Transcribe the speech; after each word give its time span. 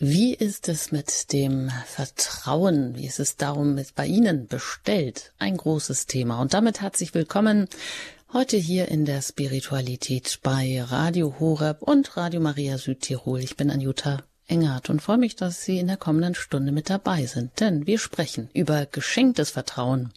Wie 0.00 0.34
ist 0.34 0.68
es 0.68 0.90
mit 0.90 1.32
dem 1.32 1.70
Vertrauen? 1.86 2.96
Wie 2.96 3.06
ist 3.06 3.20
es 3.20 3.36
darum 3.36 3.76
mit 3.76 3.94
bei 3.94 4.06
Ihnen 4.06 4.48
bestellt? 4.48 5.32
Ein 5.38 5.56
großes 5.56 6.06
Thema. 6.06 6.40
Und 6.40 6.52
damit 6.52 6.80
herzlich 6.80 7.14
willkommen 7.14 7.68
heute 8.32 8.56
hier 8.56 8.88
in 8.88 9.04
der 9.04 9.22
Spiritualität 9.22 10.40
bei 10.42 10.82
Radio 10.82 11.36
Horeb 11.38 11.80
und 11.80 12.16
Radio 12.16 12.40
Maria 12.40 12.76
Südtirol. 12.76 13.38
Ich 13.38 13.56
bin 13.56 13.70
Anjuta 13.70 14.24
Engert 14.48 14.90
und 14.90 15.00
freue 15.00 15.16
mich, 15.18 15.36
dass 15.36 15.62
Sie 15.62 15.78
in 15.78 15.86
der 15.86 15.96
kommenden 15.96 16.34
Stunde 16.34 16.72
mit 16.72 16.90
dabei 16.90 17.26
sind. 17.26 17.60
Denn 17.60 17.86
wir 17.86 18.00
sprechen 18.00 18.50
über 18.52 18.86
geschenktes 18.86 19.50
Vertrauen. 19.50 20.12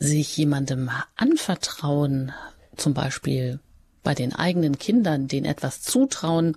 Sich 0.00 0.36
jemandem 0.36 0.90
anvertrauen, 1.14 2.32
zum 2.76 2.94
Beispiel 2.94 3.60
bei 4.02 4.14
den 4.14 4.34
eigenen 4.34 4.78
Kindern, 4.78 5.28
denen 5.28 5.46
etwas 5.46 5.82
zutrauen, 5.82 6.56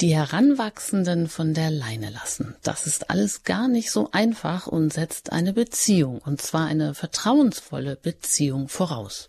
die 0.00 0.14
Heranwachsenden 0.14 1.28
von 1.28 1.54
der 1.54 1.70
Leine 1.70 2.10
lassen. 2.10 2.54
Das 2.62 2.86
ist 2.86 3.10
alles 3.10 3.42
gar 3.42 3.68
nicht 3.68 3.90
so 3.90 4.10
einfach 4.12 4.66
und 4.66 4.92
setzt 4.92 5.32
eine 5.32 5.52
Beziehung, 5.52 6.20
und 6.24 6.40
zwar 6.40 6.66
eine 6.66 6.94
vertrauensvolle 6.94 7.96
Beziehung 7.96 8.68
voraus. 8.68 9.28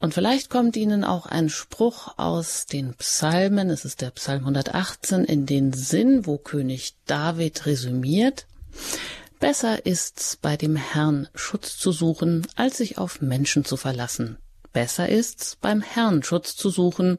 Und 0.00 0.12
vielleicht 0.12 0.50
kommt 0.50 0.76
Ihnen 0.76 1.04
auch 1.04 1.26
ein 1.26 1.48
Spruch 1.48 2.18
aus 2.18 2.66
den 2.66 2.94
Psalmen, 2.94 3.70
es 3.70 3.84
ist 3.84 4.00
der 4.00 4.10
Psalm 4.10 4.40
118, 4.40 5.24
in 5.24 5.46
den 5.46 5.72
Sinn, 5.72 6.26
wo 6.26 6.36
König 6.36 6.94
David 7.06 7.66
resümiert, 7.66 8.46
Besser 9.40 9.84
ist's, 9.84 10.38
bei 10.40 10.56
dem 10.56 10.74
Herrn 10.74 11.28
Schutz 11.34 11.76
zu 11.76 11.92
suchen, 11.92 12.46
als 12.56 12.78
sich 12.78 12.96
auf 12.96 13.20
Menschen 13.20 13.64
zu 13.64 13.76
verlassen. 13.76 14.38
Besser 14.72 15.08
ist's, 15.08 15.56
beim 15.60 15.82
Herrn 15.82 16.22
Schutz 16.22 16.56
zu 16.56 16.70
suchen, 16.70 17.18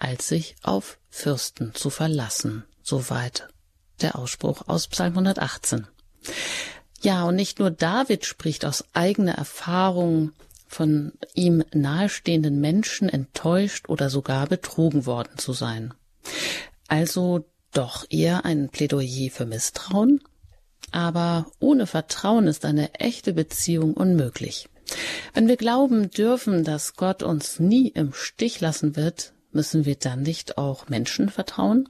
als 0.00 0.26
sich 0.26 0.56
auf 0.62 0.98
Fürsten 1.08 1.72
zu 1.74 1.90
verlassen. 1.90 2.64
Soweit 2.82 3.48
der 4.00 4.16
Ausspruch 4.16 4.66
aus 4.66 4.88
Psalm 4.88 5.12
118. 5.12 5.86
Ja, 7.02 7.24
und 7.24 7.36
nicht 7.36 7.60
nur 7.60 7.70
David 7.70 8.26
spricht 8.26 8.64
aus 8.64 8.84
eigener 8.92 9.34
Erfahrung 9.34 10.32
von 10.66 11.12
ihm 11.34 11.64
nahestehenden 11.72 12.60
Menschen 12.60 13.08
enttäuscht 13.08 13.88
oder 13.88 14.10
sogar 14.10 14.46
betrogen 14.46 15.06
worden 15.06 15.38
zu 15.38 15.52
sein. 15.52 15.94
Also 16.88 17.44
doch 17.72 18.04
eher 18.10 18.44
ein 18.44 18.68
Plädoyer 18.68 19.30
für 19.30 19.46
Misstrauen? 19.46 20.20
Aber 20.92 21.46
ohne 21.60 21.86
Vertrauen 21.86 22.46
ist 22.46 22.64
eine 22.64 22.94
echte 22.94 23.32
Beziehung 23.32 23.94
unmöglich. 23.94 24.68
Wenn 25.34 25.46
wir 25.46 25.56
glauben 25.56 26.10
dürfen, 26.10 26.64
dass 26.64 26.96
Gott 26.96 27.22
uns 27.22 27.60
nie 27.60 27.88
im 27.88 28.12
Stich 28.12 28.60
lassen 28.60 28.96
wird, 28.96 29.32
müssen 29.52 29.84
wir 29.84 29.96
dann 29.96 30.22
nicht 30.22 30.58
auch 30.58 30.88
Menschen 30.88 31.28
vertrauen? 31.28 31.88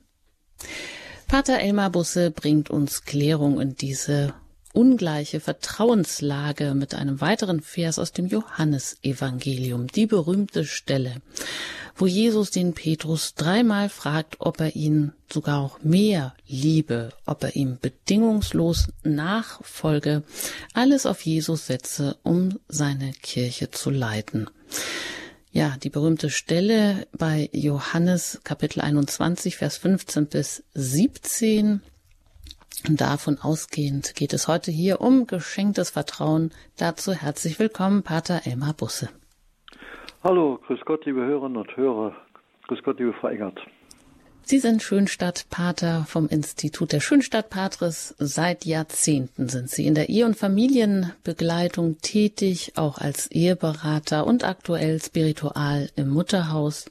Pater 1.27 1.61
Elmar 1.61 1.91
Busse 1.91 2.31
bringt 2.31 2.71
uns 2.71 3.05
Klärung 3.05 3.61
in 3.61 3.77
diese 3.77 4.35
ungleiche 4.73 5.41
Vertrauenslage 5.41 6.75
mit 6.75 6.95
einem 6.95 7.21
weiteren 7.21 7.61
Vers 7.61 7.99
aus 7.99 8.13
dem 8.13 8.27
Johannesevangelium, 8.27 9.89
die 9.89 10.07
berühmte 10.07 10.65
Stelle, 10.65 11.23
wo 11.97 12.07
Jesus 12.07 12.51
den 12.51 12.73
Petrus 12.73 13.35
dreimal 13.35 13.89
fragt, 13.89 14.37
ob 14.41 14.61
er 14.61 14.75
ihn 14.77 15.13
sogar 15.33 15.61
auch 15.61 15.83
mehr 15.83 16.35
liebe, 16.47 17.11
ob 17.27 17.43
er 17.45 17.57
ihm 17.57 17.79
bedingungslos 17.81 18.89
nachfolge, 19.03 20.23
alles 20.73 21.07
auf 21.07 21.21
Jesus 21.23 21.67
setze, 21.67 22.17
um 22.23 22.59
seine 22.69 23.13
Kirche 23.13 23.71
zu 23.71 23.91
leiten. 23.91 24.49
Ja, 25.53 25.73
die 25.83 25.91
berühmte 25.91 26.31
Stelle 26.31 27.09
bei 27.19 27.49
Johannes 27.53 28.41
Kapitel 28.45 28.81
21, 28.83 29.57
Vers 29.57 29.79
15 29.79 30.29
bis 30.29 30.63
17. 30.75 31.83
Und 32.89 33.01
davon 33.01 33.37
ausgehend 33.43 34.15
geht 34.15 34.33
es 34.33 34.47
heute 34.47 34.71
hier 34.71 35.01
um 35.01 35.27
geschenktes 35.27 35.91
Vertrauen. 35.91 36.53
Dazu 36.79 37.13
herzlich 37.15 37.59
willkommen, 37.59 38.05
Pater 38.05 38.43
Elmar 38.45 38.75
Busse. 38.75 39.09
Hallo, 40.23 40.61
grüß 40.69 40.83
Gott, 40.85 41.05
liebe 41.05 41.27
Hörerinnen 41.27 41.57
und 41.57 41.77
Hörer. 41.77 42.15
Grüß 42.69 42.85
Gott, 42.85 43.01
liebe 43.01 43.13
Frau 43.15 43.27
Engert. 43.27 43.59
Sie 44.51 44.59
sind 44.59 44.83
Schönstadtpater 44.83 46.07
vom 46.09 46.29
Institut 46.29 46.91
der 46.91 46.99
Schönstadtpatres. 46.99 48.17
Seit 48.19 48.65
Jahrzehnten 48.65 49.49
sind 49.49 49.71
Sie 49.71 49.87
in 49.87 49.95
der 49.95 50.09
Ehe- 50.09 50.27
und 50.27 50.37
Familienbegleitung 50.37 51.99
tätig, 52.01 52.73
auch 52.75 52.99
als 52.99 53.29
Eheberater 53.29 54.27
und 54.27 54.43
aktuell 54.43 55.01
spiritual 55.01 55.89
im 55.95 56.09
Mutterhaus 56.09 56.87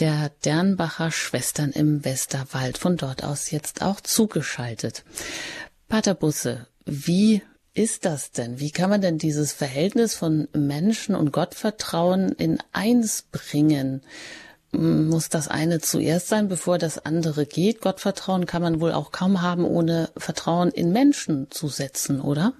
der 0.00 0.30
Dernbacher 0.46 1.10
Schwestern 1.10 1.72
im 1.72 2.06
Westerwald. 2.06 2.78
Von 2.78 2.96
dort 2.96 3.22
aus 3.22 3.50
jetzt 3.50 3.82
auch 3.82 4.00
zugeschaltet. 4.00 5.04
Pater 5.88 6.14
Busse, 6.14 6.68
wie 6.86 7.42
ist 7.74 8.06
das 8.06 8.30
denn? 8.30 8.60
Wie 8.60 8.70
kann 8.70 8.88
man 8.88 9.02
denn 9.02 9.18
dieses 9.18 9.52
Verhältnis 9.52 10.14
von 10.14 10.48
Menschen 10.54 11.14
und 11.14 11.32
Gottvertrauen 11.32 12.32
in 12.32 12.58
eins 12.72 13.26
bringen? 13.30 14.00
Muss 14.70 15.30
das 15.30 15.48
eine 15.48 15.78
zuerst 15.78 16.28
sein, 16.28 16.48
bevor 16.48 16.76
das 16.76 17.04
andere 17.04 17.46
geht? 17.46 17.80
Gottvertrauen 17.80 18.44
kann 18.44 18.60
man 18.60 18.80
wohl 18.80 18.92
auch 18.92 19.12
kaum 19.12 19.40
haben, 19.40 19.64
ohne 19.64 20.10
Vertrauen 20.16 20.70
in 20.70 20.92
Menschen 20.92 21.50
zu 21.50 21.68
setzen, 21.68 22.20
oder? 22.20 22.52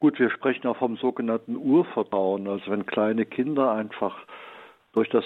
Gut, 0.00 0.18
wir 0.18 0.30
sprechen 0.30 0.66
auch 0.66 0.78
vom 0.78 0.96
sogenannten 0.96 1.56
Urvertrauen. 1.56 2.48
Also 2.48 2.70
wenn 2.70 2.86
kleine 2.86 3.26
Kinder 3.26 3.72
einfach 3.72 4.16
durch 4.92 5.10
das 5.10 5.24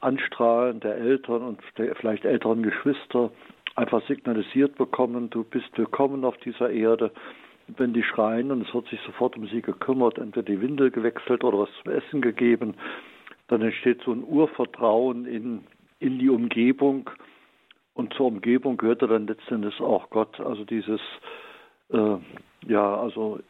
Anstrahlen 0.00 0.80
der 0.80 0.96
Eltern 0.96 1.42
und 1.42 1.60
der 1.76 1.94
vielleicht 1.96 2.24
älteren 2.24 2.62
Geschwister 2.62 3.30
einfach 3.76 4.06
signalisiert 4.08 4.76
bekommen, 4.76 5.28
du 5.28 5.44
bist 5.44 5.76
willkommen 5.76 6.24
auf 6.24 6.38
dieser 6.38 6.70
Erde, 6.70 7.12
wenn 7.76 7.92
die 7.92 8.02
schreien 8.02 8.50
und 8.50 8.66
es 8.66 8.74
wird 8.74 8.88
sich 8.88 9.00
sofort 9.04 9.36
um 9.36 9.46
sie 9.48 9.60
gekümmert, 9.60 10.16
entweder 10.16 10.46
die 10.46 10.60
Windel 10.60 10.90
gewechselt 10.90 11.44
oder 11.44 11.58
was 11.58 11.68
zum 11.82 11.92
Essen 11.92 12.22
gegeben, 12.22 12.74
dann 13.48 13.62
entsteht 13.62 14.02
so 14.04 14.12
ein 14.12 14.24
Urvertrauen 14.24 15.26
in, 15.26 15.64
in 15.98 16.18
die 16.18 16.30
Umgebung 16.30 17.10
und 17.94 18.12
zur 18.14 18.26
Umgebung 18.26 18.76
gehörte 18.76 19.06
dann 19.06 19.26
letztendlich 19.26 19.80
auch 19.80 20.10
Gott. 20.10 20.40
Also 20.40 20.64
dieses, 20.64 21.00
äh, 21.90 22.16
ja, 22.66 22.96
also 22.96 23.40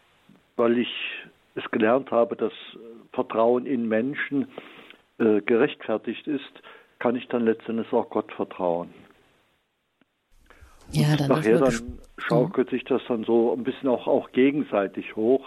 weil 0.56 0.78
ich 0.78 0.92
es 1.54 1.68
gelernt 1.70 2.10
habe, 2.10 2.36
dass 2.36 2.52
Vertrauen 3.12 3.66
in 3.66 3.88
Menschen 3.88 4.48
äh, 5.18 5.40
gerechtfertigt 5.40 6.26
ist, 6.26 6.62
kann 6.98 7.16
ich 7.16 7.28
dann 7.28 7.44
letztendlich 7.44 7.92
auch 7.92 8.10
Gott 8.10 8.32
vertrauen. 8.32 8.92
Ja, 10.90 11.16
dann 11.16 11.28
nachher 11.28 11.58
dann 11.58 11.98
schaukelt 12.18 12.70
sich 12.70 12.84
das 12.84 13.02
dann 13.08 13.24
so 13.24 13.52
ein 13.52 13.64
bisschen 13.64 13.88
auch, 13.88 14.06
auch 14.06 14.30
gegenseitig 14.32 15.16
hoch, 15.16 15.46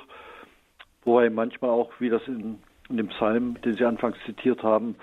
wobei 1.03 1.29
manchmal 1.29 1.69
auch, 1.69 1.91
wie 1.99 2.09
das 2.09 2.21
in, 2.27 2.59
in 2.89 2.97
dem 2.97 3.07
Psalm, 3.09 3.59
den 3.61 3.73
Sie 3.73 3.85
anfangs 3.85 4.17
zitiert 4.25 4.63
haben, 4.63 4.95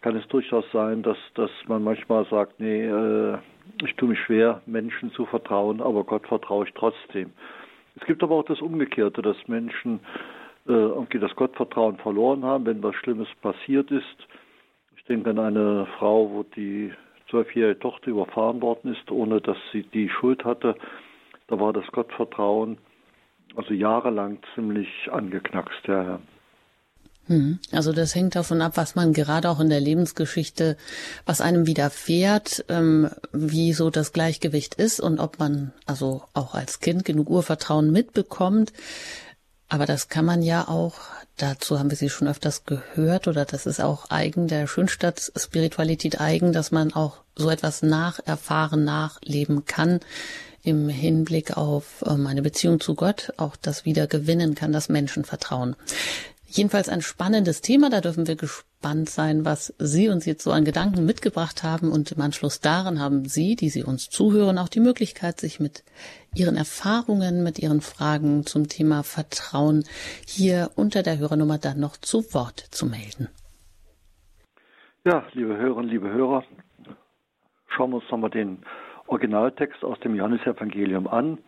kann 0.00 0.16
es 0.16 0.26
durchaus 0.28 0.64
sein, 0.72 1.02
dass, 1.02 1.18
dass 1.34 1.50
man 1.66 1.84
manchmal 1.84 2.24
sagt, 2.26 2.58
nee, 2.58 2.86
äh, 2.86 3.38
ich 3.84 3.94
tue 3.96 4.08
mich 4.08 4.18
schwer, 4.20 4.62
Menschen 4.66 5.12
zu 5.12 5.26
vertrauen, 5.26 5.80
aber 5.80 6.04
Gott 6.04 6.26
vertraue 6.26 6.66
ich 6.66 6.74
trotzdem. 6.74 7.32
Es 7.96 8.06
gibt 8.06 8.22
aber 8.22 8.36
auch 8.36 8.44
das 8.44 8.60
Umgekehrte, 8.60 9.22
dass 9.22 9.36
Menschen 9.46 10.00
äh, 10.66 10.72
irgendwie 10.72 11.18
das 11.18 11.34
Gottvertrauen 11.36 11.96
verloren 11.98 12.44
haben, 12.44 12.66
wenn 12.66 12.82
was 12.82 12.94
Schlimmes 12.96 13.28
passiert 13.42 13.90
ist. 13.90 14.26
Ich 14.96 15.04
denke 15.04 15.30
an 15.30 15.38
eine 15.38 15.86
Frau, 15.98 16.30
wo 16.30 16.42
die 16.42 16.92
zwölfjährige 17.28 17.78
Tochter 17.78 18.08
überfahren 18.08 18.60
worden 18.62 18.92
ist, 18.92 19.10
ohne 19.10 19.40
dass 19.40 19.58
sie 19.72 19.82
die 19.82 20.08
Schuld 20.08 20.44
hatte. 20.44 20.76
Da 21.48 21.58
war 21.60 21.72
das 21.72 21.86
Gottvertrauen 21.92 22.78
also 23.56 23.74
jahrelang 23.74 24.38
ziemlich 24.54 24.88
angeknackst, 25.10 25.86
ja. 25.86 26.04
Hm. 26.04 26.39
Also 27.70 27.92
das 27.92 28.14
hängt 28.14 28.34
davon 28.34 28.60
ab, 28.60 28.72
was 28.74 28.96
man 28.96 29.12
gerade 29.12 29.48
auch 29.48 29.60
in 29.60 29.70
der 29.70 29.80
Lebensgeschichte, 29.80 30.76
was 31.24 31.40
einem 31.40 31.66
widerfährt, 31.66 32.64
ähm, 32.68 33.08
wie 33.32 33.72
so 33.72 33.90
das 33.90 34.12
Gleichgewicht 34.12 34.74
ist 34.74 35.00
und 35.00 35.20
ob 35.20 35.38
man 35.38 35.72
also 35.86 36.24
auch 36.34 36.54
als 36.54 36.80
Kind 36.80 37.04
genug 37.04 37.30
Urvertrauen 37.30 37.92
mitbekommt. 37.92 38.72
Aber 39.68 39.86
das 39.86 40.08
kann 40.08 40.24
man 40.24 40.42
ja 40.42 40.66
auch, 40.66 40.94
dazu 41.36 41.78
haben 41.78 41.90
wir 41.90 41.96
sie 41.96 42.10
schon 42.10 42.26
öfters 42.26 42.64
gehört, 42.64 43.28
oder 43.28 43.44
das 43.44 43.66
ist 43.66 43.80
auch 43.80 44.10
eigen 44.10 44.48
der 44.48 44.66
Schönstadt-Spiritualität 44.66 46.20
eigen, 46.20 46.52
dass 46.52 46.72
man 46.72 46.92
auch 46.92 47.18
so 47.36 47.48
etwas 47.48 47.82
nacherfahren, 47.82 48.82
nachleben 48.82 49.66
kann 49.66 50.00
im 50.62 50.88
Hinblick 50.88 51.56
auf 51.56 52.04
ähm, 52.06 52.26
eine 52.26 52.42
Beziehung 52.42 52.80
zu 52.80 52.94
Gott, 52.94 53.32
auch 53.36 53.56
das 53.56 53.84
wieder 53.84 54.06
gewinnen 54.06 54.54
kann, 54.54 54.72
das 54.72 54.88
Menschenvertrauen. 54.88 55.76
Jedenfalls 56.52 56.88
ein 56.88 57.00
spannendes 57.00 57.60
Thema, 57.60 57.90
da 57.90 58.00
dürfen 58.00 58.26
wir 58.26 58.34
gespannt 58.34 59.08
sein, 59.08 59.44
was 59.44 59.72
Sie 59.78 60.08
uns 60.08 60.26
jetzt 60.26 60.42
so 60.42 60.50
an 60.50 60.64
Gedanken 60.64 61.06
mitgebracht 61.06 61.62
haben 61.62 61.92
und 61.92 62.10
im 62.10 62.20
Anschluss 62.20 62.60
daran 62.60 62.98
haben 62.98 63.24
Sie, 63.24 63.54
die 63.54 63.68
Sie 63.68 63.84
uns 63.84 64.10
zuhören, 64.10 64.58
auch 64.58 64.68
die 64.68 64.80
Möglichkeit, 64.80 65.38
sich 65.38 65.60
mit 65.60 65.84
Ihren 66.34 66.56
Erfahrungen, 66.56 67.44
mit 67.44 67.60
Ihren 67.60 67.80
Fragen 67.80 68.46
zum 68.46 68.66
Thema 68.66 69.04
Vertrauen 69.04 69.84
hier 70.26 70.70
unter 70.74 71.04
der 71.04 71.18
Hörernummer 71.18 71.58
dann 71.58 71.78
noch 71.78 71.96
zu 71.96 72.34
Wort 72.34 72.58
zu 72.58 72.86
melden. 72.86 73.28
Ja, 75.04 75.24
liebe 75.32 75.56
Hörerinnen, 75.56 75.88
liebe 75.88 76.10
Hörer, 76.10 76.42
schauen 77.68 77.90
wir 77.90 77.98
uns 77.98 78.10
nochmal 78.10 78.30
den 78.30 78.58
Originaltext 79.06 79.84
aus 79.84 80.00
dem 80.00 80.16
Johannesevangelium 80.16 81.06
an, 81.06 81.38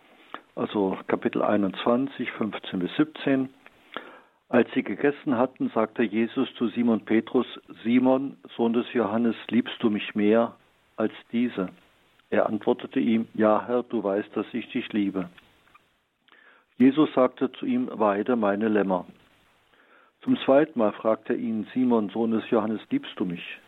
also 0.54 0.96
Kapitel 1.08 1.42
21, 1.42 2.30
15 2.30 2.78
bis 2.78 2.90
17. 2.96 3.48
Als 4.52 4.70
sie 4.74 4.82
gegessen 4.82 5.38
hatten, 5.38 5.70
sagte 5.70 6.02
Jesus 6.02 6.46
zu 6.56 6.68
Simon 6.68 7.06
Petrus, 7.06 7.46
Simon, 7.84 8.36
Sohn 8.54 8.74
des 8.74 8.84
Johannes, 8.92 9.34
liebst 9.48 9.82
du 9.82 9.88
mich 9.88 10.14
mehr 10.14 10.54
als 10.96 11.14
diese? 11.32 11.70
Er 12.28 12.44
antwortete 12.50 13.00
ihm, 13.00 13.26
Ja, 13.32 13.64
Herr, 13.66 13.82
du 13.82 14.04
weißt, 14.04 14.28
dass 14.36 14.44
ich 14.52 14.68
dich 14.68 14.92
liebe. 14.92 15.30
Jesus 16.76 17.10
sagte 17.14 17.50
zu 17.52 17.64
ihm, 17.64 17.88
Weide 17.94 18.36
meine 18.36 18.68
Lämmer. 18.68 19.06
Zum 20.20 20.36
zweiten 20.44 20.78
Mal 20.78 20.92
fragte 20.92 21.32
er 21.32 21.38
ihn, 21.38 21.66
Simon, 21.72 22.10
Sohn 22.10 22.32
des 22.32 22.50
Johannes, 22.50 22.82
liebst 22.90 23.18
du 23.18 23.24
mich? 23.24 23.58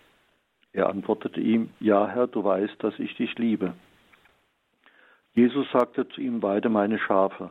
Er 0.75 0.91
antwortete 0.91 1.41
ihm, 1.41 1.71
Ja, 1.81 2.07
Herr, 2.09 2.27
du 2.27 2.45
weißt, 2.45 2.77
dass 2.81 2.99
ich 2.99 3.17
dich 3.17 3.39
liebe. 3.39 3.73
Jesus 5.33 5.67
sagte 5.73 6.07
zu 6.11 6.21
ihm, 6.21 6.43
Weide 6.43 6.69
meine 6.69 6.99
Schafe. 6.99 7.49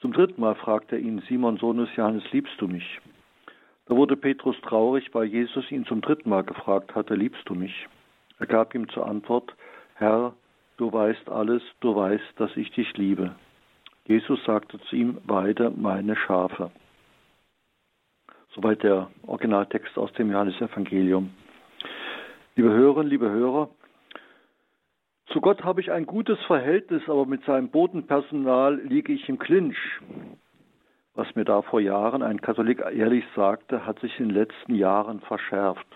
Zum 0.00 0.12
dritten 0.14 0.40
Mal 0.40 0.54
fragte 0.54 0.96
er 0.96 1.02
ihn, 1.02 1.22
Simon, 1.28 1.58
Sohn 1.58 1.76
des 1.76 1.94
Johannes, 1.94 2.24
liebst 2.32 2.58
du 2.58 2.66
mich? 2.66 3.00
Da 3.86 3.96
wurde 3.96 4.16
Petrus 4.16 4.56
traurig, 4.62 5.12
weil 5.12 5.26
Jesus 5.26 5.70
ihn 5.70 5.84
zum 5.84 6.00
dritten 6.00 6.30
Mal 6.30 6.42
gefragt 6.42 6.94
hatte, 6.94 7.14
liebst 7.14 7.42
du 7.46 7.54
mich? 7.54 7.86
Er 8.38 8.46
gab 8.46 8.74
ihm 8.74 8.88
zur 8.88 9.06
Antwort, 9.06 9.54
Herr, 9.94 10.32
du 10.78 10.90
weißt 10.90 11.28
alles, 11.28 11.62
du 11.80 11.94
weißt, 11.94 12.32
dass 12.36 12.56
ich 12.56 12.70
dich 12.70 12.96
liebe. 12.96 13.34
Jesus 14.06 14.42
sagte 14.44 14.80
zu 14.80 14.96
ihm, 14.96 15.18
weide 15.24 15.70
meine 15.70 16.16
Schafe. 16.16 16.70
Soweit 18.54 18.82
der 18.82 19.10
Originaltext 19.26 19.98
aus 19.98 20.12
dem 20.14 20.32
Johannesevangelium. 20.32 21.30
Liebe 22.56 22.70
Hörerinnen, 22.70 23.10
liebe 23.10 23.30
Hörer, 23.30 23.68
zu 25.32 25.40
Gott 25.40 25.62
habe 25.62 25.80
ich 25.80 25.92
ein 25.92 26.06
gutes 26.06 26.38
Verhältnis, 26.46 27.02
aber 27.06 27.24
mit 27.24 27.44
seinem 27.44 27.68
Bodenpersonal 27.68 28.80
liege 28.80 29.12
ich 29.12 29.28
im 29.28 29.38
Clinch. 29.38 29.78
Was 31.14 31.34
mir 31.34 31.44
da 31.44 31.62
vor 31.62 31.80
Jahren 31.80 32.22
ein 32.22 32.40
Katholik 32.40 32.80
ehrlich 32.80 33.24
sagte, 33.36 33.86
hat 33.86 34.00
sich 34.00 34.18
in 34.18 34.28
den 34.28 34.34
letzten 34.34 34.74
Jahren 34.74 35.20
verschärft. 35.20 35.86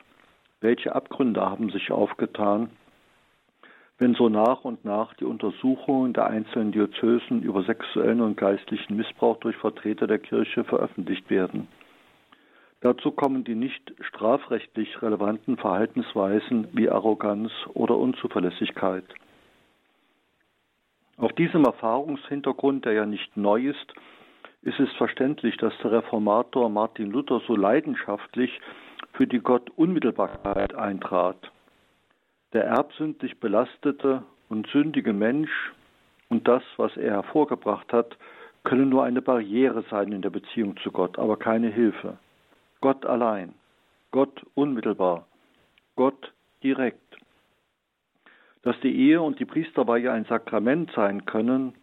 Welche 0.61 0.95
Abgründe 0.95 1.41
haben 1.41 1.71
sich 1.71 1.91
aufgetan, 1.91 2.71
wenn 3.99 4.15
so 4.15 4.29
nach 4.29 4.65
und 4.65 4.85
nach 4.85 5.15
die 5.15 5.25
Untersuchungen 5.25 6.13
der 6.13 6.27
einzelnen 6.27 6.73
Diözesen 6.73 7.43
über 7.43 7.63
sexuellen 7.65 8.21
und 8.21 8.37
geistlichen 8.37 8.97
Missbrauch 8.97 9.39
durch 9.39 9.57
Vertreter 9.57 10.07
der 10.07 10.19
Kirche 10.19 10.65
veröffentlicht 10.65 11.29
werden? 11.29 11.69
Dazu 12.81 13.13
kommen 13.13 13.45
die 13.45 13.55
nicht 13.55 13.95
strafrechtlich 14.01 15.01
relevanten 15.01 15.57
Verhaltensweisen 15.57 16.69
wie 16.73 16.91
Arroganz 16.91 17.51
oder 17.73 17.97
Unzuverlässigkeit. 17.97 19.05
Auf 21.17 21.33
diesem 21.33 21.65
Erfahrungshintergrund, 21.65 22.85
der 22.85 22.93
ja 22.93 23.07
nicht 23.07 23.37
neu 23.37 23.69
ist, 23.69 23.95
ist 24.63 24.81
es 24.81 24.91
verständlich, 24.97 25.57
dass 25.59 25.73
der 25.83 25.93
Reformator 25.93 26.69
Martin 26.69 27.11
Luther 27.11 27.41
so 27.47 27.55
leidenschaftlich 27.55 28.61
für 29.13 29.27
die 29.27 29.39
Gottunmittelbarkeit 29.39 30.75
eintrat. 30.75 31.37
Der 32.53 32.65
erbsündlich 32.65 33.39
belastete 33.39 34.25
und 34.49 34.67
sündige 34.69 35.13
Mensch 35.13 35.73
und 36.31 36.49
das, 36.49 36.63
was 36.77 36.97
er 36.97 37.13
hervorgebracht 37.13 37.93
hat, 37.93 38.17
können 38.65 38.89
nur 38.89 39.05
eine 39.05 39.23
Barriere 39.23 39.85
sein 39.91 40.11
in 40.13 40.23
der 40.23 40.31
Beziehung 40.31 40.77
zu 40.79 40.91
Gott, 40.91 41.19
aber 41.19 41.37
keine 41.37 41.69
Hilfe. 41.69 42.19
Gott 42.81 43.07
allein, 43.07 43.55
Gott 44.11 44.45
unmittelbar, 44.55 45.27
Gott 45.97 46.33
direkt. 46.63 47.04
Dass 48.65 48.79
die 48.81 48.95
Ehe 48.95 49.21
und 49.21 49.39
die 49.39 49.45
Priesterweihe 49.45 50.11
ein 50.11 50.25
Sakrament 50.25 50.91
sein 50.97 51.25
können, 51.27 51.75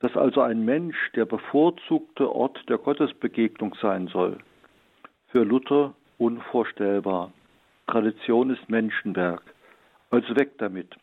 dass 0.00 0.16
also 0.16 0.40
ein 0.40 0.64
Mensch 0.64 0.96
der 1.14 1.24
bevorzugte 1.24 2.32
Ort 2.32 2.58
der 2.68 2.78
Gottesbegegnung 2.78 3.74
sein 3.80 4.08
soll. 4.08 4.38
Für 5.28 5.44
Luther 5.44 5.94
unvorstellbar. 6.18 7.32
Tradition 7.86 8.50
ist 8.50 8.68
Menschenwerk. 8.68 9.42
Also 10.10 10.36
weg 10.36 10.58
damit. 10.58 10.96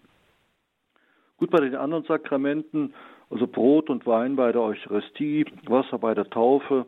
Gut, 1.38 1.52
bei 1.52 1.60
den 1.60 1.76
anderen 1.76 2.06
Sakramenten, 2.06 2.94
also 3.30 3.48
Brot 3.48 3.90
und 3.90 4.06
Wein 4.06 4.36
bei 4.36 4.52
der 4.52 4.62
Eucharistie, 4.62 5.46
Wasser 5.66 5.98
bei 5.98 6.14
der 6.14 6.30
Taufe, 6.30 6.86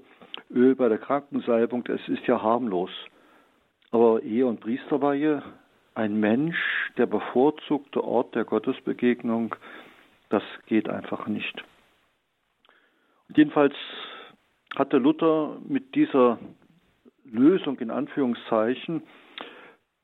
Öl 0.54 0.76
bei 0.76 0.90
der 0.90 0.98
Krankensalbung, 0.98 1.84
das 1.84 2.00
ist 2.08 2.26
ja 2.28 2.42
harmlos. 2.42 2.92
Aber 3.92 4.22
Ehe 4.22 4.46
und 4.46 4.60
Priesterweihe, 4.60 5.42
ein 5.96 6.20
Mensch, 6.20 6.58
der 6.98 7.06
bevorzugte 7.06 8.04
Ort 8.04 8.36
der 8.36 8.46
Gottesbegegnung, 8.46 9.56
das 10.30 10.44
geht 10.68 10.90
einfach 10.90 11.28
nicht. 11.28 11.64
Und 13.30 13.38
jedenfalls 13.38 13.74
hatte 14.76 14.98
Luther 14.98 15.58
mit 15.68 15.96
dieser 15.96 16.38
Lösung 17.24 17.80
in 17.80 17.92
Anführungszeichen 17.92 19.04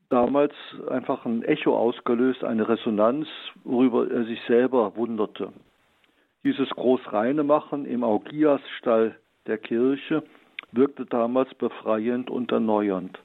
damals 0.09 0.53
einfach 0.89 1.25
ein 1.25 1.43
Echo 1.43 1.77
ausgelöst, 1.77 2.43
eine 2.43 2.67
Resonanz, 2.67 3.27
worüber 3.63 4.09
er 4.09 4.25
sich 4.25 4.41
selber 4.47 4.95
wunderte. 4.95 5.53
Dieses 6.43 6.69
großreine 6.69 7.43
Machen 7.43 7.85
im 7.85 8.03
Augiasstall 8.03 9.15
der 9.47 9.57
Kirche 9.57 10.23
wirkte 10.71 11.05
damals 11.05 11.53
befreiend 11.55 12.29
und 12.29 12.51
erneuernd. 12.51 13.19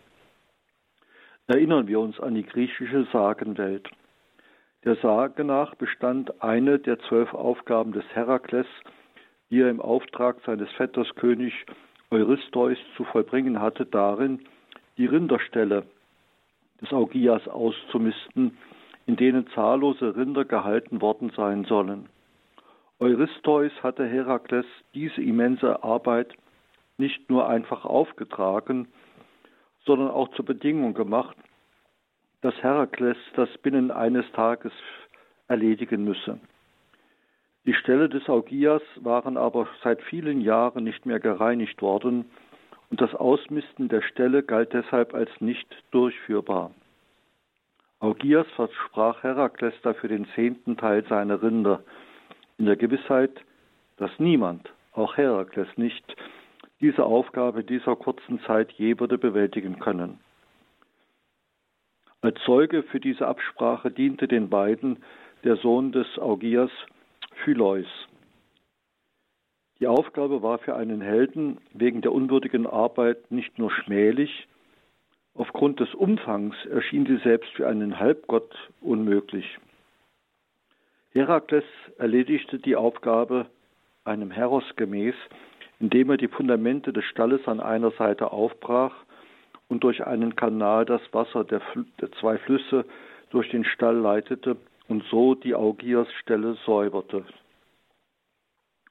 Erinnern 1.49 1.87
wir 1.87 2.01
uns 2.01 2.19
an 2.19 2.35
die 2.35 2.43
griechische 2.43 3.07
Sagenwelt. 3.13 3.89
Der 4.85 4.97
Sage 4.97 5.45
nach 5.45 5.77
bestand 5.77 6.43
eine 6.43 6.81
der 6.81 6.99
zwölf 7.01 7.33
Aufgaben 7.35 7.93
des 7.93 8.05
Herakles, 8.15 8.67
die 9.51 9.61
er 9.61 9.71
im 9.71 9.81
Auftrag 9.81 10.39
seines 10.45 10.69
Vetters 10.73 11.15
König 11.15 11.55
Eurystheus 12.11 12.79
zu 12.97 13.05
vollbringen 13.05 13.61
hatte, 13.61 13.87
darin, 13.87 14.41
die 14.99 15.07
Rinderställe 15.07 15.85
des 16.81 16.93
Augias 16.93 17.47
auszumisten, 17.47 18.59
in 19.07 19.15
denen 19.15 19.47
zahllose 19.55 20.17
Rinder 20.17 20.45
gehalten 20.45 21.01
worden 21.01 21.31
sein 21.37 21.65
sollen. 21.65 22.09
Eurystheus 22.99 23.73
hatte 23.85 24.05
Herakles 24.05 24.67
diese 24.95 25.23
immense 25.23 25.85
Arbeit 25.85 26.35
nicht 26.99 27.31
nur 27.31 27.49
einfach 27.49 27.85
aufgetragen, 27.85 28.89
sondern 29.87 30.11
auch 30.11 30.29
zur 30.33 30.45
Bedingung 30.45 30.95
gemacht, 30.95 31.37
dass 32.43 32.55
Herakles 32.63 33.17
das 33.35 33.49
binnen 33.59 33.91
eines 33.91 34.31
Tages 34.33 34.73
erledigen 35.49 36.05
müsse. 36.05 36.39
Die 37.65 37.75
Ställe 37.75 38.09
des 38.09 38.29
Augias 38.29 38.83
waren 38.97 39.37
aber 39.37 39.67
seit 39.83 40.03
vielen 40.03 40.41
Jahren 40.41 40.85
nicht 40.85 41.07
mehr 41.07 41.19
gereinigt 41.19 41.83
worden 41.83 42.27
und 42.91 43.01
das 43.01 43.15
Ausmisten 43.15 43.89
der 43.89 44.03
Ställe 44.03 44.43
galt 44.43 44.73
deshalb 44.73 45.15
als 45.15 45.31
nicht 45.41 45.67
durchführbar. 45.91 46.71
Augias 47.99 48.47
versprach 48.55 49.23
Herakles 49.23 49.75
dafür 49.83 50.11
den 50.11 50.27
zehnten 50.35 50.77
Teil 50.77 51.05
seiner 51.09 51.43
Rinder, 51.43 51.83
in 52.59 52.67
der 52.67 52.77
Gewissheit, 52.77 53.33
dass 53.97 54.11
niemand, 54.19 54.71
auch 54.93 55.17
Herakles 55.17 55.69
nicht, 55.77 56.05
diese 56.87 57.05
Aufgabe 57.05 57.65
dieser 57.65 57.97
kurzen 57.97 58.39
Zeit 58.43 58.71
je 58.71 59.01
würde 59.01 59.19
bewältigen 59.19 59.81
können. 59.81 60.21
Als 62.21 62.39
Zeuge 62.45 62.85
für 62.85 63.01
diese 63.01 63.27
Absprache 63.27 63.91
diente 63.91 64.29
den 64.29 64.49
beiden 64.49 65.03
der 65.43 65.57
Sohn 65.57 65.91
des 65.91 66.07
Augias, 66.17 66.71
Phyleus. 67.43 67.89
Die 69.81 69.89
Aufgabe 69.89 70.43
war 70.43 70.59
für 70.59 70.77
einen 70.77 71.01
Helden 71.01 71.59
wegen 71.73 72.03
der 72.03 72.13
unwürdigen 72.13 72.69
Arbeit 72.69 73.33
nicht 73.33 73.59
nur 73.59 73.73
schmählich, 73.73 74.47
aufgrund 75.35 75.81
des 75.81 75.93
Umfangs 75.93 76.55
erschien 76.67 77.05
sie 77.05 77.19
selbst 77.25 77.51
für 77.55 77.67
einen 77.67 77.99
Halbgott 77.99 78.55
unmöglich. 78.81 79.59
Herakles 81.11 81.65
erledigte 81.99 82.61
die 82.61 82.77
Aufgabe 82.77 83.47
einem 84.05 84.31
Heros 84.31 84.65
gemäß, 84.77 85.17
indem 85.81 86.11
er 86.11 86.17
die 86.17 86.29
Fundamente 86.29 86.93
des 86.93 87.05
Stalles 87.05 87.47
an 87.47 87.61
einer 87.61 87.91
Seite 87.93 88.33
aufbrach 88.33 88.95
und 89.69 89.85
durch 89.85 90.07
einen 90.07 90.37
Kanal 90.37 90.85
das 90.85 91.03
Wasser 91.13 91.45
der, 91.45 91.61
der 92.01 92.13
zwei 92.13 92.39
Flüsse 92.39 92.85
durch 93.31 93.51
den 93.51 93.65
Stall 93.65 93.97
leitete 93.97 94.57
und 94.89 95.05
so 95.11 95.35
die 95.35 95.55
Augiasstelle 95.55 96.57
säuberte. 96.65 97.25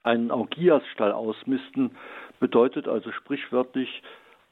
Einen 0.02 0.30
Augiasstall 0.30 1.12
ausmisten 1.12 1.90
bedeutet 2.38 2.86
also 2.86 3.10
sprichwörtlich, 3.10 4.02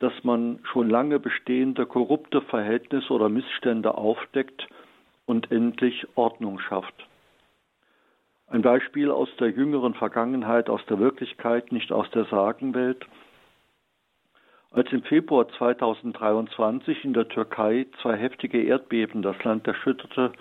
dass 0.00 0.12
man 0.24 0.58
schon 0.64 0.90
lange 0.90 1.20
bestehende 1.20 1.86
korrupte 1.86 2.40
Verhältnisse 2.42 3.12
oder 3.12 3.28
Missstände 3.28 3.96
aufdeckt 3.96 4.66
und 5.26 5.52
endlich 5.52 6.06
Ordnung 6.16 6.58
schafft. 6.58 7.06
Ein 8.54 8.62
Beispiel 8.62 9.10
aus 9.10 9.28
der 9.40 9.50
jüngeren 9.50 9.94
Vergangenheit, 9.94 10.70
aus 10.70 10.80
der 10.86 11.00
Wirklichkeit, 11.00 11.72
nicht 11.72 11.90
aus 11.90 12.08
der 12.12 12.24
Sagenwelt. 12.26 13.04
Als 14.70 14.92
im 14.92 15.02
Februar 15.02 15.48
2023 15.58 17.04
in 17.04 17.14
der 17.14 17.26
Türkei 17.26 17.86
zwei 18.00 18.16
heftige 18.16 18.62
Erdbeben 18.62 19.22
das 19.22 19.42
Land 19.42 19.66
erschütterte, 19.66 20.32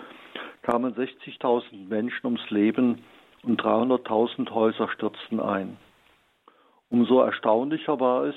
kamen 0.62 0.94
60.000 0.94 1.88
Menschen 1.88 2.26
ums 2.26 2.50
Leben 2.50 3.02
und 3.42 3.60
300.000 3.60 4.48
Häuser 4.50 4.88
stürzten 4.90 5.40
ein. 5.40 5.76
Umso 6.90 7.20
erstaunlicher 7.20 7.98
war 7.98 8.26
es, 8.26 8.36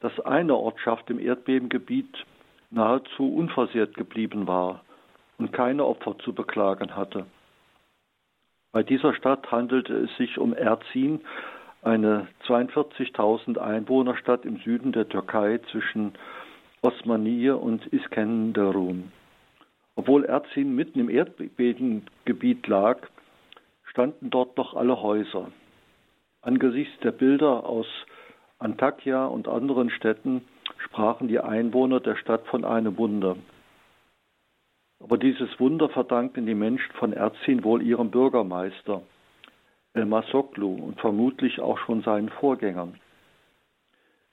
dass 0.00 0.20
eine 0.20 0.54
Ortschaft 0.56 1.08
im 1.08 1.20
Erdbebengebiet 1.20 2.26
nahezu 2.70 3.34
unversehrt 3.34 3.94
geblieben 3.94 4.46
war 4.46 4.84
und 5.38 5.54
keine 5.54 5.86
Opfer 5.86 6.18
zu 6.18 6.34
beklagen 6.34 6.94
hatte. 6.94 7.24
Bei 8.76 8.82
dieser 8.82 9.14
Stadt 9.14 9.50
handelte 9.50 9.94
es 9.94 10.14
sich 10.18 10.36
um 10.36 10.52
Erzin, 10.52 11.22
eine 11.80 12.28
42.000 12.46 13.56
Einwohnerstadt 13.56 14.44
im 14.44 14.58
Süden 14.58 14.92
der 14.92 15.08
Türkei 15.08 15.60
zwischen 15.70 16.12
Osmaniye 16.82 17.56
und 17.56 17.86
Iskenderun. 17.90 19.12
Obwohl 19.94 20.26
Erzin 20.26 20.74
mitten 20.74 21.00
im 21.00 21.08
Erdbebengebiet 21.08 22.66
lag, 22.66 22.98
standen 23.84 24.28
dort 24.28 24.58
noch 24.58 24.74
alle 24.74 25.00
Häuser. 25.00 25.50
Angesichts 26.42 27.00
der 27.02 27.12
Bilder 27.12 27.64
aus 27.64 27.86
Antakya 28.58 29.24
und 29.24 29.48
anderen 29.48 29.88
Städten 29.88 30.42
sprachen 30.76 31.28
die 31.28 31.40
Einwohner 31.40 32.00
der 32.00 32.16
Stadt 32.16 32.46
von 32.48 32.66
einem 32.66 32.98
Wunder. 32.98 33.36
Aber 35.06 35.18
dieses 35.18 35.60
Wunder 35.60 35.88
verdanken 35.88 36.46
die 36.46 36.56
Menschen 36.56 36.92
von 36.94 37.12
Erzin 37.12 37.62
wohl 37.62 37.80
ihrem 37.80 38.10
Bürgermeister, 38.10 39.02
Elmar 39.94 40.24
Soklu, 40.32 40.74
und 40.74 41.00
vermutlich 41.00 41.60
auch 41.60 41.78
schon 41.78 42.02
seinen 42.02 42.28
Vorgängern. 42.28 42.98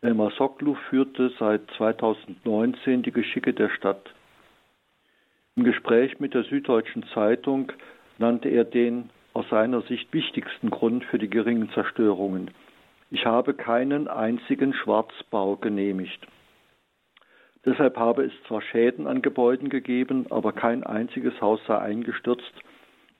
Elmar 0.02 0.32
Soklu 0.32 0.74
führte 0.90 1.32
seit 1.38 1.62
2019 1.78 3.04
die 3.04 3.12
Geschicke 3.12 3.54
der 3.54 3.70
Stadt. 3.70 4.16
Im 5.56 5.64
Gespräch 5.64 6.20
mit 6.20 6.34
der 6.34 6.44
Süddeutschen 6.46 7.06
Zeitung 7.14 7.72
nannte 8.18 8.50
er 8.50 8.64
den 8.64 9.12
aus 9.34 9.48
seiner 9.50 9.84
Sicht 9.84 10.12
wichtigsten 10.12 10.72
Grund 10.72 11.04
für 11.06 11.20
die 11.20 11.30
geringen 11.30 11.70
Zerstörungen. 11.76 12.50
Ich 13.12 13.28
habe 13.28 13.54
keinen 13.54 14.08
einzigen 14.08 14.74
Schwarzbau 14.74 15.56
genehmigt. 15.56 16.26
Deshalb 17.66 17.98
habe 17.98 18.26
es 18.26 18.34
zwar 18.48 18.62
Schäden 18.62 19.08
an 19.08 19.22
Gebäuden 19.22 19.70
gegeben, 19.70 20.26
aber 20.30 20.52
kein 20.52 20.84
einziges 20.84 21.40
Haus 21.40 21.62
sei 21.66 21.78
eingestürzt 21.78 22.54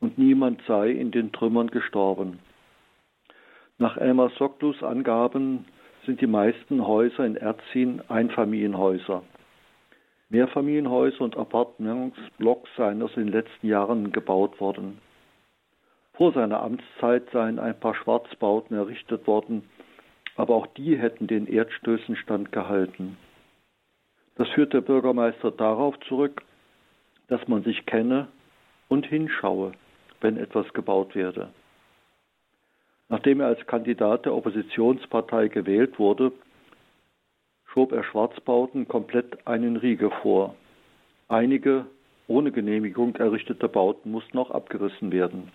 und 0.02 0.18
niemand 0.18 0.62
sei 0.68 0.92
in 0.92 1.12
den 1.12 1.32
Trümmern 1.32 1.68
gestorben. 1.68 2.40
Nach 3.78 3.98
Elmar 3.98 4.32
Soklus 4.38 4.84
Angaben 4.84 5.66
sind 6.06 6.20
die 6.20 6.28
meisten 6.28 6.86
Häuser 6.86 7.26
in 7.26 7.38
Erzin 7.38 8.02
Einfamilienhäuser. 8.10 9.24
Mehrfamilienhäuser 10.30 11.22
und 11.22 11.38
Appartementsblocks 11.38 12.70
seien 12.76 13.02
aus 13.02 13.14
den 13.14 13.30
letzten 13.30 13.68
Jahren 13.68 14.12
gebaut 14.12 14.60
worden. 14.60 15.00
Vor 16.14 16.34
seiner 16.34 16.62
Amtszeit 16.62 17.30
seien 17.32 17.60
ein 17.60 17.80
paar 17.80 17.96
Schwarzbauten 17.96 18.76
errichtet 18.76 19.26
worden, 19.26 19.64
aber 20.36 20.56
auch 20.56 20.68
die 20.68 20.98
hätten 20.98 21.28
den 21.28 21.48
Erdstößen 21.48 22.16
standgehalten. 22.16 23.18
Das 24.36 24.50
führt 24.50 24.74
der 24.74 24.82
Bürgermeister 24.82 25.52
darauf 25.52 26.00
zurück, 26.08 26.42
dass 27.28 27.48
man 27.48 27.64
sich 27.64 27.86
kenne 27.86 28.28
und 28.90 29.06
hinschaue, 29.06 29.74
wenn 30.22 30.38
etwas 30.38 30.72
gebaut 30.74 31.16
werde. 31.16 31.50
Nachdem 33.10 33.42
er 33.42 33.48
als 33.48 33.66
Kandidat 33.68 34.26
der 34.26 34.34
Oppositionspartei 34.34 35.48
gewählt 35.48 36.00
wurde, 36.00 36.32
schob 37.66 37.92
er 37.92 38.04
Schwarzbauten 38.04 38.88
komplett 38.88 39.46
einen 39.46 39.78
Riegel 39.78 40.12
vor. 40.22 40.56
Einige 41.28 41.86
ohne 42.28 42.52
Genehmigung 42.52 43.16
errichtete 43.16 43.68
Bauten 43.68 44.12
mussten 44.12 44.38
auch 44.38 44.52
abgerissen 44.52 45.12
werden. 45.12 45.52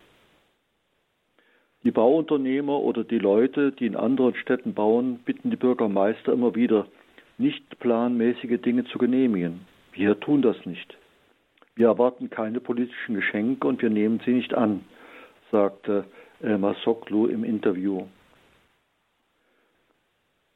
Die 1.85 1.91
Bauunternehmer 1.91 2.81
oder 2.81 3.05
die 3.05 3.19
Leute, 3.19 3.73
die 3.73 3.87
in 3.87 3.97
anderen 3.97 4.35
Städten 4.35 4.75
bauen, 4.75 5.21
bitten 5.25 5.51
die 5.51 5.57
Bürgermeister 5.57 6.33
immer 6.33 6.55
wieder, 6.55 6.87
nicht 7.39 7.79
planmäßige 7.79 8.61
Dinge 8.61 8.85
zu 8.85 8.99
genehmigen. 8.99 9.61
Wir 9.93 10.19
tun 10.19 10.43
das 10.43 10.57
nicht. 10.67 10.97
Wir 11.75 11.87
erwarten 11.87 12.29
keine 12.29 12.61
politischen 12.61 13.15
Geschenke 13.15 13.67
und 13.67 13.81
wir 13.81 13.91
nehmen 13.91 14.21
sie 14.25 14.33
nicht 14.33 14.53
an, 14.53 14.85
sagte 15.53 16.05
Elmar 16.41 16.75
Soklu 16.85 17.27
im 17.27 17.45
Interview. 17.45 18.07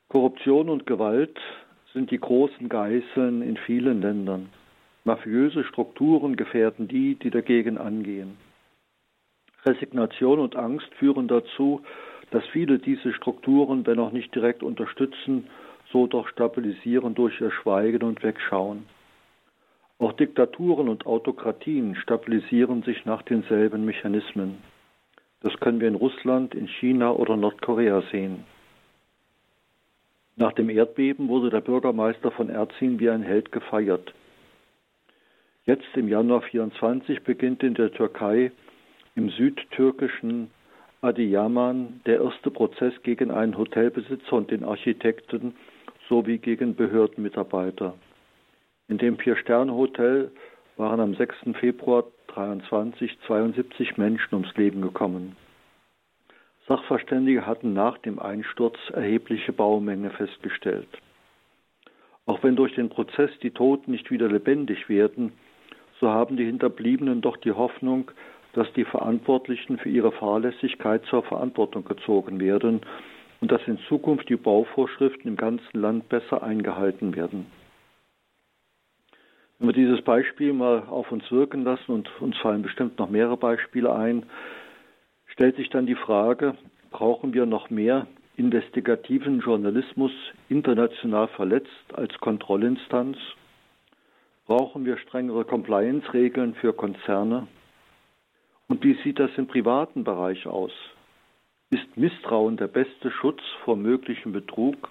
Korruption 0.08 0.68
und 0.68 0.84
Gewalt 0.84 1.38
sind 1.94 2.10
die 2.10 2.18
großen 2.18 2.68
Geißeln 2.68 3.42
in 3.42 3.56
vielen 3.56 4.02
Ländern. 4.02 4.50
Mafiöse 5.04 5.64
Strukturen 5.64 6.36
gefährden 6.36 6.88
die, 6.88 7.14
die 7.14 7.30
dagegen 7.30 7.78
angehen. 7.78 8.36
Resignation 9.64 10.38
und 10.38 10.56
Angst 10.56 10.92
führen 10.98 11.28
dazu, 11.28 11.82
dass 12.30 12.44
viele 12.48 12.78
diese 12.78 13.12
Strukturen, 13.12 13.86
wenn 13.86 13.98
auch 13.98 14.12
nicht 14.12 14.34
direkt 14.34 14.62
unterstützen, 14.62 15.48
so 15.92 16.06
doch 16.06 16.26
stabilisieren 16.28 17.14
durch 17.14 17.40
ihr 17.40 17.50
Schweigen 17.50 18.02
und 18.02 18.22
Wegschauen. 18.22 18.86
Auch 19.98 20.12
Diktaturen 20.14 20.88
und 20.88 21.06
Autokratien 21.06 21.94
stabilisieren 21.94 22.82
sich 22.82 23.04
nach 23.04 23.22
denselben 23.22 23.84
Mechanismen. 23.84 24.58
Das 25.42 25.54
können 25.60 25.80
wir 25.80 25.88
in 25.88 25.94
Russland, 25.94 26.54
in 26.54 26.66
China 26.66 27.12
oder 27.12 27.36
Nordkorea 27.36 28.02
sehen. 28.10 28.44
Nach 30.36 30.52
dem 30.52 30.70
Erdbeben 30.70 31.28
wurde 31.28 31.50
der 31.50 31.60
Bürgermeister 31.60 32.30
von 32.30 32.48
Erzin 32.48 32.98
wie 32.98 33.10
ein 33.10 33.22
Held 33.22 33.52
gefeiert. 33.52 34.14
Jetzt 35.66 35.86
im 35.94 36.08
Januar 36.08 36.42
24 36.42 37.22
beginnt 37.22 37.62
in 37.62 37.74
der 37.74 37.92
Türkei 37.92 38.50
im 39.14 39.30
südtürkischen 39.30 40.50
Adiyaman 41.02 42.00
der 42.06 42.20
erste 42.22 42.50
Prozess 42.50 42.94
gegen 43.02 43.30
einen 43.30 43.58
Hotelbesitzer 43.58 44.32
und 44.32 44.50
den 44.50 44.64
Architekten 44.64 45.54
sowie 46.12 46.36
gegen 46.36 46.74
Behördenmitarbeiter. 46.74 47.94
In 48.88 48.98
dem 48.98 49.16
Vier-Sterne-Hotel 49.16 50.30
waren 50.76 51.00
am 51.00 51.14
6. 51.14 51.34
Februar 51.58 52.04
23 52.26 53.18
72 53.26 53.96
Menschen 53.96 54.34
ums 54.34 54.54
Leben 54.54 54.82
gekommen. 54.82 55.36
Sachverständige 56.68 57.46
hatten 57.46 57.72
nach 57.72 57.96
dem 57.96 58.18
Einsturz 58.18 58.76
erhebliche 58.92 59.54
Baumenge 59.54 60.10
festgestellt. 60.10 60.88
Auch 62.26 62.42
wenn 62.42 62.56
durch 62.56 62.74
den 62.74 62.90
Prozess 62.90 63.30
die 63.42 63.50
Toten 63.50 63.92
nicht 63.92 64.10
wieder 64.10 64.28
lebendig 64.28 64.90
werden, 64.90 65.32
so 65.98 66.10
haben 66.10 66.36
die 66.36 66.44
Hinterbliebenen 66.44 67.22
doch 67.22 67.38
die 67.38 67.52
Hoffnung, 67.52 68.10
dass 68.52 68.70
die 68.74 68.84
Verantwortlichen 68.84 69.78
für 69.78 69.88
ihre 69.88 70.12
Fahrlässigkeit 70.12 71.06
zur 71.06 71.22
Verantwortung 71.22 71.86
gezogen 71.86 72.38
werden 72.38 72.82
und 73.42 73.50
dass 73.50 73.60
in 73.66 73.76
Zukunft 73.88 74.28
die 74.28 74.36
Bauvorschriften 74.36 75.26
im 75.26 75.36
ganzen 75.36 75.80
Land 75.80 76.08
besser 76.08 76.44
eingehalten 76.44 77.16
werden. 77.16 77.46
Wenn 79.58 79.68
wir 79.68 79.72
dieses 79.74 80.00
Beispiel 80.02 80.52
mal 80.52 80.84
auf 80.88 81.10
uns 81.10 81.28
wirken 81.32 81.64
lassen 81.64 81.90
und 81.90 82.08
uns 82.20 82.38
fallen 82.38 82.62
bestimmt 82.62 83.00
noch 83.00 83.10
mehrere 83.10 83.36
Beispiele 83.36 83.92
ein, 83.92 84.26
stellt 85.26 85.56
sich 85.56 85.68
dann 85.70 85.86
die 85.86 85.96
Frage, 85.96 86.54
brauchen 86.92 87.34
wir 87.34 87.44
noch 87.44 87.68
mehr 87.68 88.06
investigativen 88.36 89.40
Journalismus 89.40 90.12
international 90.48 91.26
verletzt 91.26 91.94
als 91.94 92.16
Kontrollinstanz? 92.18 93.18
Brauchen 94.46 94.84
wir 94.84 94.98
strengere 94.98 95.44
Compliance-Regeln 95.44 96.54
für 96.54 96.72
Konzerne? 96.72 97.48
Und 98.68 98.84
wie 98.84 98.94
sieht 99.02 99.18
das 99.18 99.30
im 99.36 99.48
privaten 99.48 100.04
Bereich 100.04 100.46
aus? 100.46 100.72
Ist 101.72 101.96
Misstrauen 101.96 102.58
der 102.58 102.66
beste 102.66 103.10
Schutz 103.10 103.40
vor 103.64 103.76
möglichem 103.76 104.30
Betrug? 104.32 104.90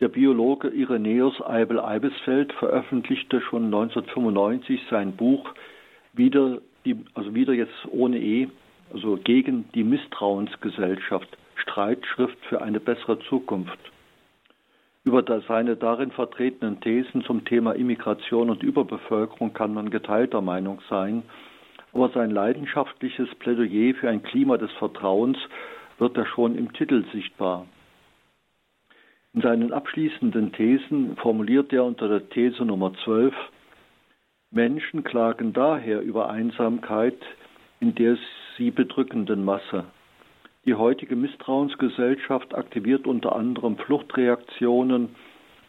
Der 0.00 0.08
Biologe 0.08 0.68
Irenäus 0.68 1.40
Eibel-Eibesfeld 1.40 2.52
veröffentlichte 2.52 3.40
schon 3.40 3.64
1995 3.72 4.82
sein 4.90 5.16
Buch 5.16 5.54
Wieder, 6.12 6.58
die, 6.84 6.94
also 7.14 7.34
wieder 7.34 7.54
jetzt 7.54 7.72
ohne 7.90 8.18
E, 8.18 8.48
also 8.92 9.16
gegen 9.16 9.66
die 9.74 9.82
Misstrauensgesellschaft, 9.82 11.38
Streitschrift 11.54 12.36
für 12.44 12.60
eine 12.60 12.78
bessere 12.78 13.18
Zukunft. 13.20 13.78
Über 15.04 15.24
seine 15.48 15.76
darin 15.76 16.10
vertretenen 16.10 16.80
Thesen 16.80 17.24
zum 17.24 17.46
Thema 17.46 17.72
Immigration 17.72 18.50
und 18.50 18.62
Überbevölkerung 18.62 19.54
kann 19.54 19.72
man 19.72 19.88
geteilter 19.88 20.42
Meinung 20.42 20.82
sein 20.90 21.22
aber 21.96 22.10
sein 22.10 22.30
leidenschaftliches 22.30 23.34
Plädoyer 23.36 23.94
für 23.94 24.10
ein 24.10 24.22
Klima 24.22 24.58
des 24.58 24.70
Vertrauens 24.72 25.38
wird 25.98 26.14
da 26.14 26.26
schon 26.26 26.54
im 26.54 26.74
Titel 26.74 27.06
sichtbar. 27.10 27.64
In 29.32 29.40
seinen 29.40 29.72
abschließenden 29.72 30.52
Thesen 30.52 31.16
formuliert 31.16 31.72
er 31.72 31.84
unter 31.84 32.06
der 32.06 32.28
These 32.28 32.66
Nummer 32.66 32.92
12, 33.02 33.34
Menschen 34.50 35.04
klagen 35.04 35.54
daher 35.54 36.02
über 36.02 36.28
Einsamkeit 36.28 37.16
in 37.80 37.94
der 37.94 38.18
sie 38.58 38.70
bedrückenden 38.70 39.42
Masse. 39.42 39.84
Die 40.66 40.74
heutige 40.74 41.16
Misstrauensgesellschaft 41.16 42.54
aktiviert 42.54 43.06
unter 43.06 43.34
anderem 43.34 43.78
Fluchtreaktionen, 43.78 45.14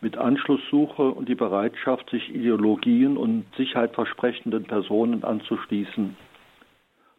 mit 0.01 0.17
Anschlusssuche 0.17 1.11
und 1.11 1.27
die 1.27 1.35
Bereitschaft, 1.35 2.09
sich 2.09 2.33
Ideologien 2.33 3.17
und 3.17 3.45
sicherheitversprechenden 3.55 4.65
Personen 4.65 5.23
anzuschließen. 5.23 6.15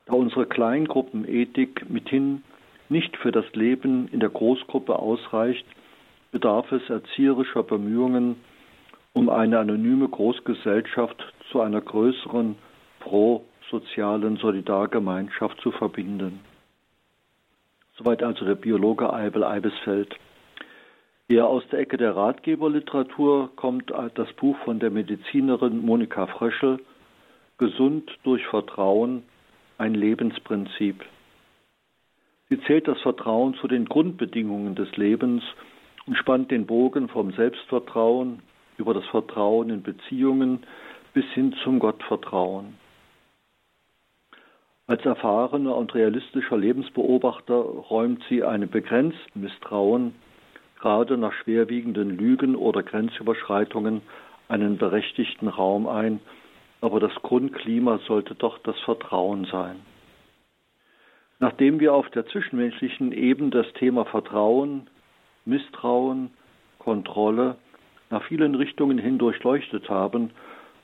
Da 0.06 0.12
unsere 0.14 0.46
Kleingruppenethik 0.46 1.90
mithin 1.90 2.42
nicht 2.88 3.16
für 3.16 3.32
das 3.32 3.44
Leben 3.52 4.08
in 4.08 4.20
der 4.20 4.30
Großgruppe 4.30 4.98
ausreicht, 4.98 5.66
bedarf 6.30 6.70
es 6.72 6.88
erzieherischer 6.88 7.62
Bemühungen, 7.62 8.36
um 9.12 9.28
eine 9.28 9.58
anonyme 9.58 10.08
Großgesellschaft 10.08 11.34
zu 11.50 11.60
einer 11.60 11.80
größeren 11.80 12.56
pro-sozialen 13.00 14.36
Solidargemeinschaft 14.36 15.60
zu 15.60 15.72
verbinden. 15.72 16.40
Soweit 17.96 18.22
also 18.22 18.44
der 18.44 18.54
Biologe 18.54 19.12
Eibel 19.12 19.42
Eibesfeld. 19.42 20.14
Eher 21.30 21.46
aus 21.46 21.62
der 21.70 21.80
Ecke 21.80 21.98
der 21.98 22.16
Ratgeberliteratur 22.16 23.50
kommt 23.54 23.92
das 24.14 24.32
Buch 24.32 24.56
von 24.64 24.78
der 24.78 24.90
Medizinerin 24.90 25.84
Monika 25.84 26.26
Fröschel, 26.26 26.80
Gesund 27.58 28.10
durch 28.22 28.46
Vertrauen, 28.46 29.24
ein 29.76 29.92
Lebensprinzip. 29.92 31.04
Sie 32.48 32.58
zählt 32.62 32.88
das 32.88 32.98
Vertrauen 33.02 33.52
zu 33.60 33.68
den 33.68 33.84
Grundbedingungen 33.84 34.74
des 34.74 34.96
Lebens 34.96 35.42
und 36.06 36.16
spannt 36.16 36.50
den 36.50 36.64
Bogen 36.64 37.10
vom 37.10 37.32
Selbstvertrauen 37.32 38.40
über 38.78 38.94
das 38.94 39.04
Vertrauen 39.08 39.68
in 39.68 39.82
Beziehungen 39.82 40.60
bis 41.12 41.26
hin 41.34 41.54
zum 41.62 41.78
Gottvertrauen. 41.78 42.78
Als 44.86 45.04
erfahrener 45.04 45.76
und 45.76 45.94
realistischer 45.94 46.56
Lebensbeobachter 46.56 47.54
räumt 47.54 48.24
sie 48.30 48.42
einem 48.42 48.70
begrenzten 48.70 49.42
Misstrauen 49.42 50.14
gerade 50.80 51.16
nach 51.16 51.32
schwerwiegenden 51.32 52.16
Lügen 52.16 52.56
oder 52.56 52.82
Grenzüberschreitungen 52.82 54.02
einen 54.48 54.78
berechtigten 54.78 55.48
Raum 55.48 55.86
ein, 55.86 56.20
aber 56.80 57.00
das 57.00 57.14
Grundklima 57.22 57.98
sollte 58.06 58.34
doch 58.34 58.58
das 58.58 58.78
Vertrauen 58.80 59.46
sein. 59.46 59.76
Nachdem 61.40 61.80
wir 61.80 61.94
auf 61.94 62.08
der 62.10 62.26
zwischenmenschlichen 62.26 63.12
Ebene 63.12 63.50
das 63.50 63.72
Thema 63.74 64.04
Vertrauen, 64.04 64.88
Misstrauen, 65.44 66.30
Kontrolle 66.78 67.56
nach 68.10 68.22
vielen 68.24 68.54
Richtungen 68.54 68.98
hin 68.98 69.18
durchleuchtet 69.18 69.88
haben, 69.88 70.30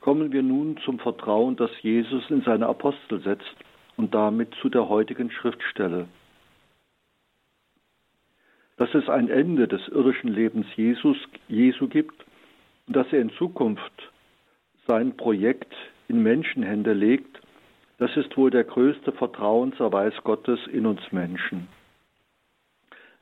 kommen 0.00 0.32
wir 0.32 0.42
nun 0.42 0.76
zum 0.84 0.98
Vertrauen, 0.98 1.56
das 1.56 1.70
Jesus 1.82 2.30
in 2.30 2.42
seine 2.42 2.66
Apostel 2.66 3.20
setzt 3.20 3.56
und 3.96 4.14
damit 4.14 4.54
zu 4.60 4.68
der 4.68 4.88
heutigen 4.88 5.30
Schriftstelle 5.30 6.06
dass 8.76 8.92
es 8.94 9.08
ein 9.08 9.28
Ende 9.28 9.68
des 9.68 9.86
irdischen 9.88 10.28
Lebens 10.28 10.66
Jesus, 10.76 11.16
Jesu 11.48 11.88
gibt 11.88 12.24
und 12.86 12.96
dass 12.96 13.12
er 13.12 13.20
in 13.20 13.30
Zukunft 13.30 14.10
sein 14.86 15.16
Projekt 15.16 15.72
in 16.08 16.22
Menschenhände 16.22 16.92
legt, 16.92 17.40
das 17.98 18.16
ist 18.16 18.36
wohl 18.36 18.50
der 18.50 18.64
größte 18.64 19.12
Vertrauenserweis 19.12 20.14
Gottes 20.24 20.58
in 20.66 20.84
uns 20.86 21.00
Menschen. 21.12 21.68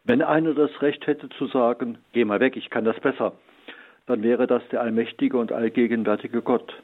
Wenn 0.05 0.23
einer 0.23 0.55
das 0.55 0.83
Recht 0.83 1.07
hätte 1.07 1.29
zu 1.29 1.47
sagen, 1.47 1.99
geh 2.13 2.25
mal 2.25 2.41
weg, 2.41 2.57
ich 2.57 2.71
kann 2.71 2.85
das 2.85 2.99
besser, 2.99 3.35
dann 4.07 4.23
wäre 4.23 4.47
das 4.47 4.67
der 4.71 4.81
allmächtige 4.81 5.37
und 5.37 5.53
allgegenwärtige 5.53 6.43
Gott. 6.43 6.75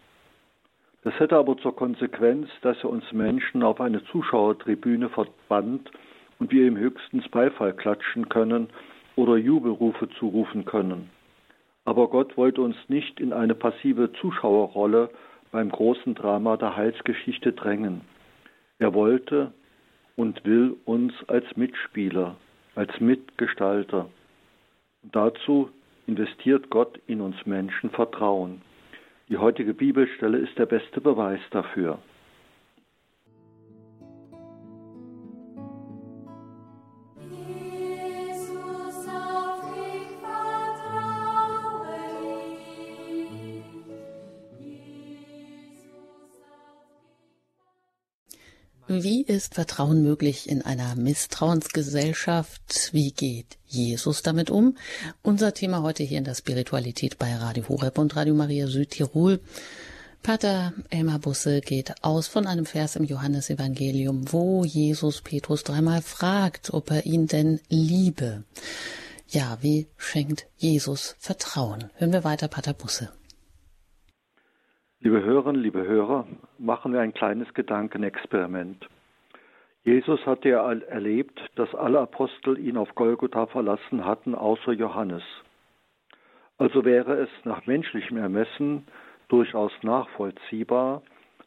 Das 1.03 1.19
hätte 1.19 1.37
aber 1.37 1.57
zur 1.57 1.75
Konsequenz, 1.75 2.49
dass 2.63 2.77
er 2.79 2.91
uns 2.91 3.11
Menschen 3.13 3.63
auf 3.63 3.81
eine 3.81 4.05
Zuschauertribüne 4.05 5.09
verbannt 5.09 5.91
und 6.39 6.53
wir 6.53 6.67
ihm 6.67 6.77
höchstens 6.77 7.29
Beifall 7.29 7.75
klatschen 7.75 8.29
können 8.29 8.69
oder 9.17 9.37
Jubelrufe 9.37 10.09
zurufen 10.19 10.65
können. 10.65 11.11
Aber 11.85 12.09
Gott 12.09 12.37
wollte 12.37 12.61
uns 12.61 12.77
nicht 12.89 13.19
in 13.19 13.33
eine 13.33 13.55
passive 13.55 14.13
Zuschauerrolle 14.21 15.11
beim 15.51 15.71
großen 15.71 16.15
Drama 16.15 16.57
der 16.57 16.77
Heilsgeschichte 16.77 17.53
drängen. 17.53 18.03
Er 18.79 18.95
wollte 18.95 19.53
und 20.17 20.45
will 20.45 20.77
uns 20.85 21.13
als 21.29 21.45
Mitspieler, 21.57 22.37
als 22.75 23.01
Mitgestalter. 23.01 24.11
Und 25.03 25.17
dazu 25.17 25.71
investiert 26.07 26.71
Gott 26.71 27.01
in 27.07 27.21
uns 27.21 27.37
Menschen 27.47 27.91
Vertrauen. 27.91 28.63
Die 29.29 29.37
heutige 29.37 29.75
Bibelstelle 29.75 30.39
ist 30.39 30.59
der 30.59 30.67
beste 30.67 31.01
Beweis 31.01 31.41
dafür. 31.51 31.99
Wie 49.03 49.23
ist 49.23 49.55
Vertrauen 49.55 50.03
möglich 50.03 50.49
in 50.49 50.63
einer 50.63 50.97
Misstrauensgesellschaft? 50.97 52.91
Wie 52.93 53.13
geht 53.13 53.57
Jesus 53.65 54.23
damit 54.23 54.51
um? 54.51 54.77
Unser 55.23 55.55
Thema 55.55 55.83
heute 55.83 56.03
hier 56.03 56.19
in 56.19 56.25
der 56.25 56.35
Spiritualität 56.35 57.17
bei 57.17 57.33
Radio 57.37 57.69
Horeb 57.69 57.97
und 57.99 58.17
Radio 58.17 58.35
Maria 58.35 58.67
Südtirol. 58.67 59.39
Pater 60.25 60.73
Elmar 60.91 61.21
Busse 61.21 61.61
geht 61.61 62.03
aus 62.03 62.27
von 62.27 62.49
einem 62.49 62.67
Vers 62.67 62.97
im 62.97 63.05
Johannesevangelium, 63.05 64.33
wo 64.33 64.65
Jesus 64.65 65.23
Petrus 65.23 65.63
dreimal 65.63 66.03
fragt, 66.03 66.75
ob 66.75 66.91
er 66.91 67.07
ihn 67.07 67.29
denn 67.29 67.61
liebe. 67.69 68.43
Ja, 69.29 69.59
wie 69.61 69.87
schenkt 69.97 70.47
Jesus 70.57 71.15
Vertrauen? 71.21 71.91
Hören 71.95 72.13
wir 72.13 72.25
weiter, 72.25 72.49
Pater 72.49 72.75
Busse. 72.75 73.11
Liebe 75.01 75.23
Hörerinnen, 75.23 75.63
liebe 75.63 75.87
Hörer, 75.87 76.27
machen 76.59 76.93
wir 76.93 77.01
ein 77.01 77.15
kleines 77.15 77.55
Gedankenexperiment. 77.55 78.85
Jesus 79.85 80.27
hatte 80.27 80.49
ja 80.49 80.73
erlebt, 80.73 81.41
dass 81.55 81.73
alle 81.73 82.01
Apostel 82.01 82.59
ihn 82.59 82.77
auf 82.77 82.93
Golgotha 82.97 83.47
verlassen 83.47 84.05
hatten, 84.05 84.35
außer 84.35 84.73
Johannes. 84.73 85.23
Also 86.59 86.85
wäre 86.85 87.15
es 87.15 87.29
nach 87.45 87.65
menschlichem 87.67 88.17
Ermessen 88.17 88.89
durchaus 89.29 89.71
nachvollziehbar, 89.83 91.03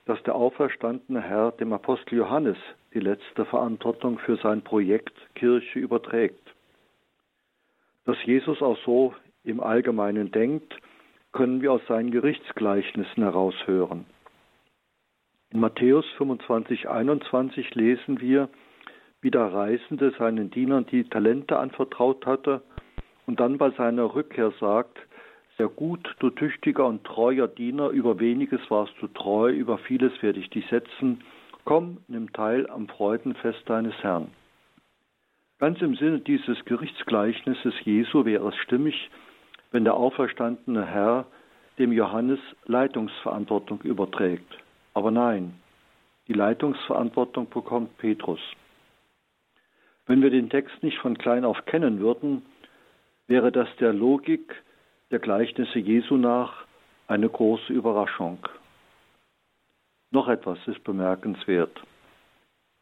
dass 0.06 0.24
der 0.24 0.36
auferstandene 0.36 1.22
Herr 1.22 1.52
dem 1.52 1.74
Apostel 1.74 2.20
Johannes 2.20 2.58
die 2.94 3.02
letzte 3.02 3.44
Verantwortung 3.44 4.18
für 4.20 4.38
sein 4.38 4.62
Projekt 4.62 5.14
Kirche 5.36 5.78
überträgt. 5.78 6.56
Dass 8.06 8.16
Jesus 8.24 8.62
auch 8.62 8.78
so 8.86 9.14
im 9.44 9.60
Allgemeinen 9.60 10.32
denkt, 10.32 10.74
können 11.32 11.62
wir 11.62 11.72
aus 11.72 11.82
seinen 11.88 12.12
Gerichtsgleichnissen 12.12 13.24
heraushören. 13.24 14.06
In 15.52 15.60
Matthäus 15.60 16.06
25, 16.18 16.90
21 16.90 17.76
lesen 17.76 18.22
wir, 18.22 18.50
wie 19.22 19.32
der 19.32 19.54
Reisende 19.54 20.14
seinen 20.18 20.50
Dienern 20.50 20.86
die 20.86 21.04
Talente 21.04 21.60
anvertraut 21.60 22.26
hatte 22.26 22.62
und 23.28 23.40
dann 23.40 23.58
bei 23.58 23.70
seiner 23.72 24.16
Rückkehr 24.16 24.52
sagt, 24.60 24.98
sehr 25.58 25.68
gut, 25.68 26.16
du 26.20 26.30
tüchtiger 26.30 26.88
und 26.88 27.04
treuer 27.04 27.48
Diener, 27.48 27.90
über 27.90 28.20
weniges 28.20 28.62
warst 28.70 28.94
du 29.00 29.08
treu, 29.08 29.52
über 29.52 29.78
vieles 29.78 30.22
werde 30.24 30.40
ich 30.40 30.50
dich 30.50 30.66
setzen, 30.70 31.22
komm, 31.66 31.98
nimm 32.08 32.32
teil 32.34 32.68
am 32.70 32.88
Freudenfest 32.88 33.70
deines 33.70 33.94
Herrn. 34.02 34.30
Ganz 35.60 35.80
im 35.82 35.96
Sinne 35.96 36.20
dieses 36.22 36.66
Gerichtsgleichnisses 36.66 37.76
Jesu 37.84 38.26
wäre 38.26 38.50
es 38.50 38.56
stimmig, 38.56 39.12
wenn 39.72 39.84
der 39.84 39.96
auferstandene 39.96 40.86
Herr 40.86 41.26
dem 41.80 41.92
Johannes 41.92 42.40
Leitungsverantwortung 42.66 43.82
überträgt. 43.82 44.58
Aber 44.94 45.12
nein, 45.12 45.54
die 46.28 46.34
Leitungsverantwortung 46.34 47.50
bekommt 47.50 47.98
Petrus. 47.98 48.40
Wenn 50.06 50.22
wir 50.22 50.30
den 50.30 50.50
Text 50.50 50.84
nicht 50.84 50.98
von 51.00 51.18
klein 51.18 51.46
auf 51.46 51.66
kennen 51.66 52.00
würden, 52.00 52.44
wäre 53.28 53.52
das 53.52 53.68
der 53.80 53.94
Logik 53.94 54.54
der 55.10 55.20
Gleichnisse 55.20 55.80
Jesu 55.80 56.18
nach 56.18 56.66
eine 57.08 57.30
große 57.30 57.72
Überraschung. 57.72 58.40
Noch 60.12 60.28
etwas 60.28 60.60
ist 60.68 60.84
bemerkenswert. 60.84 61.82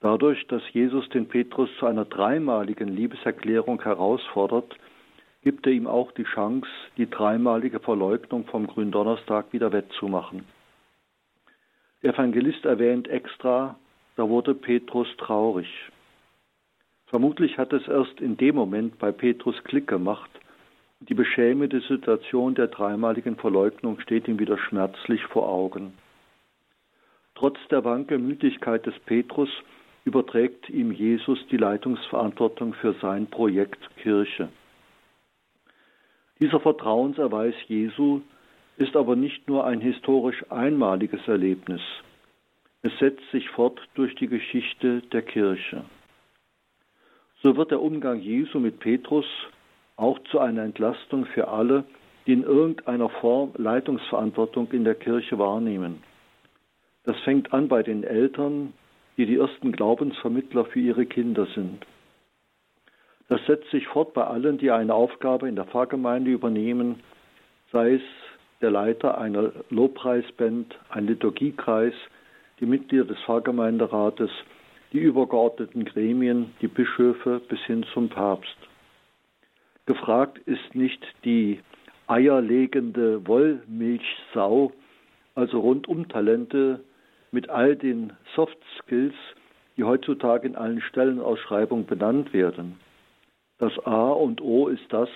Dadurch, 0.01 0.47
dass 0.47 0.61
Jesus 0.71 1.07
den 1.09 1.27
Petrus 1.27 1.69
zu 1.77 1.85
einer 1.85 2.05
dreimaligen 2.05 2.87
Liebeserklärung 2.87 3.81
herausfordert, 3.81 4.75
gibt 5.41 5.65
er 5.65 5.73
ihm 5.73 5.87
auch 5.87 6.11
die 6.11 6.23
Chance, 6.23 6.67
die 6.97 7.09
dreimalige 7.09 7.79
Verleugnung 7.79 8.45
vom 8.45 8.67
Gründonnerstag 8.67 9.53
wieder 9.53 9.71
wettzumachen. 9.71 10.43
Der 12.03 12.13
Evangelist 12.13 12.65
erwähnt 12.65 13.07
extra, 13.07 13.77
da 14.15 14.27
wurde 14.27 14.53
Petrus 14.53 15.07
traurig. 15.17 15.67
Vermutlich 17.07 17.57
hat 17.57 17.73
es 17.73 17.87
erst 17.87 18.21
in 18.21 18.37
dem 18.37 18.55
Moment 18.55 18.99
bei 18.99 19.11
Petrus 19.11 19.55
Klick 19.63 19.87
gemacht. 19.87 20.29
Die 21.01 21.13
beschämende 21.13 21.81
Situation 21.81 22.55
der 22.55 22.67
dreimaligen 22.67 23.35
Verleugnung 23.37 23.99
steht 24.01 24.27
ihm 24.27 24.39
wieder 24.39 24.57
schmerzlich 24.57 25.23
vor 25.25 25.47
Augen. 25.49 25.93
Trotz 27.35 27.57
der 27.71 27.85
Wankelmütigkeit 27.85 28.85
des 28.85 28.99
Petrus 29.05 29.49
überträgt 30.03 30.69
ihm 30.69 30.91
Jesus 30.91 31.39
die 31.49 31.57
Leitungsverantwortung 31.57 32.73
für 32.73 32.93
sein 33.01 33.27
Projekt 33.27 33.79
Kirche. 33.97 34.49
Dieser 36.39 36.59
Vertrauenserweis 36.59 37.53
Jesu 37.67 38.21
ist 38.77 38.95
aber 38.95 39.15
nicht 39.15 39.47
nur 39.49 39.65
ein 39.65 39.81
historisch 39.81 40.43
einmaliges 40.49 41.27
Erlebnis. 41.27 41.81
Es 42.81 42.97
setzt 42.99 43.29
sich 43.31 43.49
fort 43.49 43.79
durch 43.95 44.15
die 44.15 44.27
Geschichte 44.27 45.01
der 45.11 45.21
Kirche. 45.21 45.83
So 47.43 47.57
wird 47.57 47.71
der 47.71 47.81
Umgang 47.81 48.19
Jesu 48.19 48.59
mit 48.59 48.79
Petrus 48.79 49.25
auch 49.97 50.17
zu 50.31 50.39
einer 50.39 50.63
Entlastung 50.63 51.25
für 51.25 51.49
alle, 51.49 51.83
die 52.25 52.33
in 52.33 52.43
irgendeiner 52.43 53.09
Form 53.09 53.51
Leitungsverantwortung 53.57 54.71
in 54.71 54.85
der 54.85 54.95
Kirche 54.95 55.37
wahrnehmen. 55.39 56.01
Das 57.03 57.17
fängt 57.21 57.51
an 57.51 57.67
bei 57.67 57.83
den 57.83 58.03
Eltern, 58.05 58.73
die 59.17 59.25
die 59.25 59.37
ersten 59.37 59.73
Glaubensvermittler 59.73 60.65
für 60.65 60.79
ihre 60.79 61.05
Kinder 61.05 61.47
sind. 61.53 61.85
Das 63.29 63.39
setzt 63.45 63.69
sich 63.69 63.87
fort 63.87 64.13
bei 64.13 64.23
allen, 64.23 64.57
die 64.57 64.71
eine 64.71 64.93
Aufgabe 64.93 65.47
in 65.47 65.55
der 65.55 65.65
Pfarrgemeinde 65.65 66.31
übernehmen, 66.31 67.01
sei 67.71 67.93
es 67.93 68.01
der 68.59 68.71
Leiter 68.71 69.19
einer 69.19 69.51
Lobpreisband, 69.69 70.77
ein 70.89 71.05
Liturgiekreis, 71.05 71.93
die 72.59 72.65
Mitglieder 72.65 73.05
des 73.05 73.19
Pfarrgemeinderates, 73.19 74.31
die 74.91 74.97
übergeordneten 74.97 75.85
Gremien, 75.85 76.55
die 76.61 76.67
Bischöfe 76.67 77.39
bis 77.47 77.59
hin 77.61 77.85
zum 77.93 78.09
Papst. 78.09 78.57
Gefragt 79.85 80.39
ist 80.39 80.73
nicht 80.73 81.05
die 81.23 81.59
eierlegende 82.07 83.25
Wollmilchsau, 83.27 84.73
also 85.35 85.59
Rundum-Talente 85.59 86.83
mit 87.31 87.49
all 87.49 87.75
den 87.75 88.13
Soft 88.35 88.57
Skills, 88.79 89.13
die 89.77 89.83
heutzutage 89.83 90.47
in 90.47 90.55
allen 90.55 90.81
Stellenausschreibungen 90.81 91.85
benannt 91.85 92.33
werden. 92.33 92.79
Das 93.59 93.77
A 93.85 94.11
und 94.11 94.41
O 94.41 94.67
ist 94.67 94.85
das, 94.89 95.09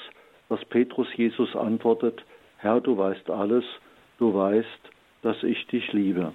was 0.50 0.64
Petrus 0.66 1.08
Jesus 1.16 1.56
antwortet, 1.56 2.24
Herr, 2.58 2.80
du 2.82 2.98
weißt 2.98 3.30
alles, 3.30 3.64
du 4.20 4.34
weißt, 4.34 4.68
dass 5.22 5.42
ich 5.44 5.66
dich 5.68 5.92
liebe. 5.94 6.34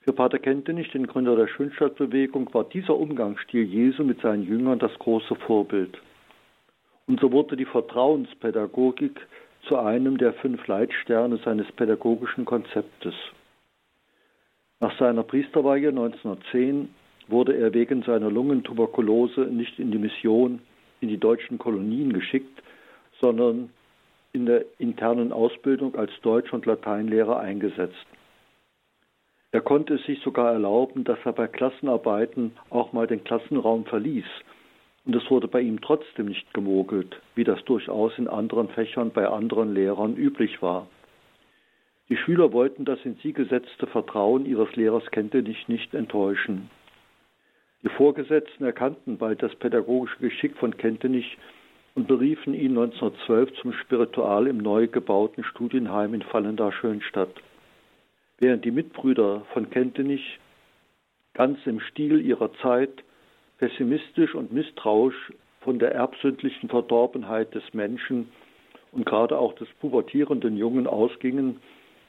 Für 0.00 0.12
Pater 0.12 0.38
Kentenich, 0.38 0.90
den 0.90 1.06
Gründer 1.06 1.36
der 1.36 1.46
Schönstadtbewegung, 1.46 2.52
war 2.52 2.64
dieser 2.64 2.96
Umgangsstil 2.96 3.64
Jesu 3.64 4.02
mit 4.02 4.20
seinen 4.20 4.44
Jüngern 4.44 4.78
das 4.78 4.96
große 4.98 5.34
Vorbild. 5.36 6.00
Und 7.06 7.20
so 7.20 7.30
wurde 7.32 7.56
die 7.56 7.64
Vertrauenspädagogik 7.66 9.20
zu 9.68 9.76
einem 9.78 10.16
der 10.16 10.32
fünf 10.34 10.66
Leitsterne 10.66 11.36
seines 11.44 11.70
pädagogischen 11.72 12.44
Konzeptes. 12.44 13.14
Nach 14.80 14.96
seiner 14.98 15.22
Priesterweihe 15.22 15.90
1910 15.90 16.94
wurde 17.30 17.56
er 17.56 17.74
wegen 17.74 18.02
seiner 18.02 18.30
Lungentuberkulose 18.30 19.42
nicht 19.42 19.78
in 19.78 19.90
die 19.90 19.98
Mission 19.98 20.60
in 21.00 21.08
die 21.08 21.18
deutschen 21.18 21.58
Kolonien 21.58 22.12
geschickt, 22.12 22.62
sondern 23.20 23.70
in 24.32 24.46
der 24.46 24.64
internen 24.78 25.32
Ausbildung 25.32 25.94
als 25.96 26.10
Deutsch- 26.22 26.52
und 26.52 26.66
Lateinlehrer 26.66 27.40
eingesetzt. 27.40 28.06
Er 29.52 29.60
konnte 29.60 29.94
es 29.94 30.04
sich 30.04 30.20
sogar 30.20 30.52
erlauben, 30.52 31.02
dass 31.02 31.18
er 31.24 31.32
bei 31.32 31.48
Klassenarbeiten 31.48 32.52
auch 32.70 32.92
mal 32.92 33.06
den 33.06 33.24
Klassenraum 33.24 33.84
verließ. 33.84 34.26
Und 35.06 35.16
es 35.16 35.28
wurde 35.28 35.48
bei 35.48 35.60
ihm 35.60 35.80
trotzdem 35.80 36.26
nicht 36.26 36.52
gemogelt, 36.54 37.20
wie 37.34 37.42
das 37.42 37.64
durchaus 37.64 38.16
in 38.18 38.28
anderen 38.28 38.68
Fächern 38.68 39.10
bei 39.10 39.26
anderen 39.26 39.74
Lehrern 39.74 40.14
üblich 40.16 40.62
war. 40.62 40.86
Die 42.08 42.16
Schüler 42.16 42.52
wollten 42.52 42.84
das 42.84 42.98
in 43.04 43.16
sie 43.22 43.32
gesetzte 43.32 43.86
Vertrauen 43.86 44.46
ihres 44.46 44.74
Lehrers 44.76 45.08
Kentenich 45.10 45.66
nicht 45.68 45.94
enttäuschen. 45.94 46.70
Die 47.82 47.88
Vorgesetzten 47.88 48.64
erkannten 48.64 49.16
bald 49.16 49.42
das 49.42 49.54
pädagogische 49.56 50.18
Geschick 50.18 50.56
von 50.56 50.76
Kentenich 50.76 51.38
und 51.94 52.08
beriefen 52.08 52.52
ihn 52.52 52.76
1912 52.76 53.54
zum 53.54 53.72
Spiritual 53.72 54.46
im 54.46 54.58
neu 54.58 54.86
gebauten 54.86 55.44
Studienheim 55.44 56.12
in 56.12 56.22
Vallendar-Schönstadt. 56.22 57.34
Während 58.38 58.64
die 58.66 58.70
Mitbrüder 58.70 59.46
von 59.54 59.70
Kentenich 59.70 60.38
ganz 61.32 61.58
im 61.66 61.80
Stil 61.80 62.20
ihrer 62.20 62.52
Zeit 62.62 63.02
pessimistisch 63.58 64.34
und 64.34 64.52
misstrauisch 64.52 65.32
von 65.60 65.78
der 65.78 65.92
erbsündlichen 65.92 66.68
Verdorbenheit 66.68 67.54
des 67.54 67.62
Menschen 67.72 68.28
und 68.92 69.06
gerade 69.06 69.38
auch 69.38 69.54
des 69.54 69.68
pubertierenden 69.80 70.56
Jungen 70.56 70.86
ausgingen 70.86 71.60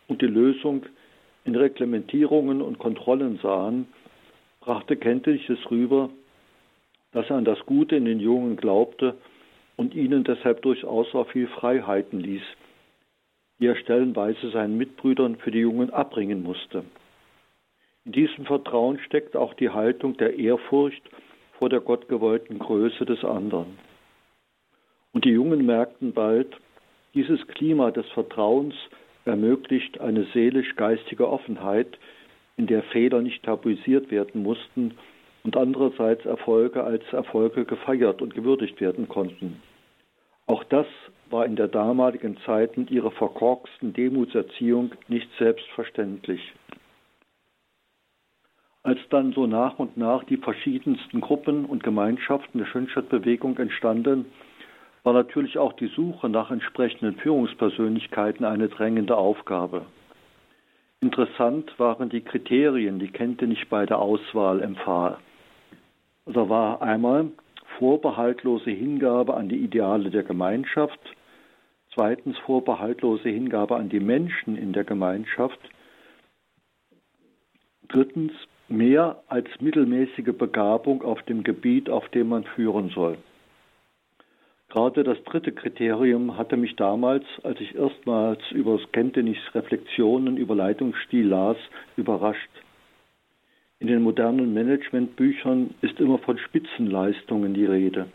und 0.08 0.22
die 0.22 0.28
Lösung 0.28 0.86
in 1.46 1.56
Reglementierungen 1.56 2.62
und 2.62 2.78
Kontrollen 2.78 3.40
sahen, 3.42 3.88
brachte 4.62 4.95
Kentenich 4.95 5.50
es 5.50 5.69
rüber, 5.69 6.10
dass 7.12 7.30
er 7.30 7.36
an 7.36 7.45
das 7.45 7.60
Gute 7.65 7.95
in 7.95 8.06
den 8.06 8.19
Jungen 8.19 8.56
glaubte 8.56 9.17
und 9.76 9.93
ihnen 9.95 10.24
deshalb 10.24 10.62
durchaus 10.62 11.13
auch 11.13 11.28
viel 11.30 11.47
Freiheiten 11.47 12.19
ließ, 12.19 12.43
die 13.60 13.65
er 13.65 13.76
stellenweise 13.76 14.52
seinen 14.52 14.78
Mitbrüdern 14.78 15.36
für 15.38 15.52
die 15.52 15.60
Jungen 15.60 15.89
abbringen 15.89 16.43
musste. 16.43 16.84
In 18.06 18.13
diesem 18.13 18.45
Vertrauen 18.45 19.00
steckt 19.00 19.36
auch 19.36 19.54
die 19.56 19.69
Haltung 19.69 20.17
der 20.17 20.38
Ehrfurcht 20.38 21.04
vor 21.60 21.69
der 21.69 21.82
gottgewollten 21.82 22.58
Größe 22.58 23.06
des 23.06 23.24
anderen. 23.24 23.78
Und 25.12 25.26
die 25.26 25.32
Jungen 25.32 25.65
merkten 25.65 26.13
bald, 26.13 26.56
dieses 27.13 27.45
Klima 27.47 27.91
des 27.91 28.08
Vertrauens 28.10 28.74
ermöglicht 29.26 30.00
eine 30.00 30.24
seelisch-geistige 30.34 31.28
Offenheit, 31.28 32.00
in 32.58 32.68
der 32.68 32.84
Fehler 32.84 33.22
nicht 33.22 33.44
tabuisiert 33.44 34.12
werden 34.12 34.44
mussten 34.44 34.94
und 35.44 35.58
andererseits 35.58 36.26
Erfolge 36.26 36.84
als 36.84 37.04
Erfolge 37.12 37.66
gefeiert 37.66 38.22
und 38.22 38.36
gewürdigt 38.36 38.80
werden 38.80 39.08
konnten. 39.08 39.62
Auch 40.48 40.64
das 40.66 40.88
war 41.30 41.46
in 41.46 41.56
der 41.56 41.68
damaligen 41.68 42.38
Zeit 42.46 42.78
mit 42.78 42.92
ihrer 42.92 43.12
verkorksten 43.12 43.94
Demutserziehung 43.94 44.92
nicht 45.08 45.30
selbstverständlich. 45.40 46.54
Als 48.84 49.00
dann 49.10 49.32
so 49.34 49.46
nach 49.46 49.78
und 49.78 49.96
nach 49.96 50.24
die 50.24 50.38
verschiedensten 50.38 51.22
Gruppen 51.22 51.66
und 51.66 51.84
Gemeinschaften 51.84 52.58
der 52.58 52.66
Schönstadtbewegung 52.66 53.58
entstanden, 53.58 54.26
war 55.04 55.14
natürlich 55.14 55.58
auch 55.58 55.74
die 55.74 55.88
Suche 55.88 56.30
nach 56.30 56.52
entsprechenden 56.52 57.16
Führungspersönlichkeiten 57.18 58.46
eine 58.46 58.70
drängende 58.70 59.16
Aufgabe. 59.16 59.86
Interessant 61.04 61.80
waren 61.80 62.10
die 62.10 62.22
Kriterien, 62.22 63.00
die 63.00 63.10
Kente 63.10 63.48
nicht 63.48 63.70
bei 63.70 63.88
der 63.88 63.98
Auswahl 63.98 64.62
empfahl. 64.62 65.18
Da 66.28 66.48
war 66.48 66.84
einmal 66.84 67.32
vorbehaltlose 67.80 68.70
Hingabe 68.70 69.34
an 69.34 69.50
die 69.50 69.58
Ideale 69.58 70.12
der 70.12 70.22
Gemeinschaft, 70.22 71.00
zweitens 71.96 72.38
vorbehaltlose 72.46 73.30
Hingabe 73.30 73.78
an 73.78 73.90
die 73.90 74.00
Menschen 74.00 74.56
in 74.56 74.74
der 74.74 74.84
Gemeinschaft, 74.84 75.60
drittens 77.88 78.34
mehr 78.70 79.24
als 79.28 79.48
mittelmäßige 79.60 80.38
Begabung 80.38 81.02
auf 81.02 81.24
dem 81.24 81.44
Gebiet, 81.44 81.90
auf 81.90 82.08
dem 82.10 82.30
man 82.30 82.44
führen 82.44 82.90
soll. 82.90 83.18
Gerade 84.72 85.04
das 85.04 85.22
dritte 85.26 85.52
Kriterium 85.52 86.38
hatte 86.38 86.56
mich 86.56 86.78
damals, 86.78 87.26
als 87.44 87.60
ich 87.60 87.76
erstmals 87.76 88.40
über 88.52 88.80
Skentenichs 88.80 89.54
Reflexionen 89.54 90.38
über 90.38 90.56
Leitungsstil 90.56 91.28
las, 91.28 91.58
überrascht. 91.98 92.50
In 93.80 93.88
den 93.88 94.02
modernen 94.02 94.54
Managementbüchern 94.54 95.72
ist 95.82 96.00
immer 96.00 96.20
von 96.20 96.38
Spitzenleistungen 96.38 97.54
die 97.54 97.66
Rede. 97.66 98.06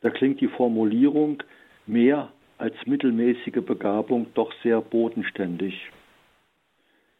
Da 0.00 0.10
klingt 0.10 0.40
die 0.40 0.46
Formulierung 0.46 1.42
mehr 1.88 2.30
als 2.58 2.76
mittelmäßige 2.86 3.64
Begabung 3.66 4.28
doch 4.34 4.52
sehr 4.62 4.80
bodenständig. 4.80 5.90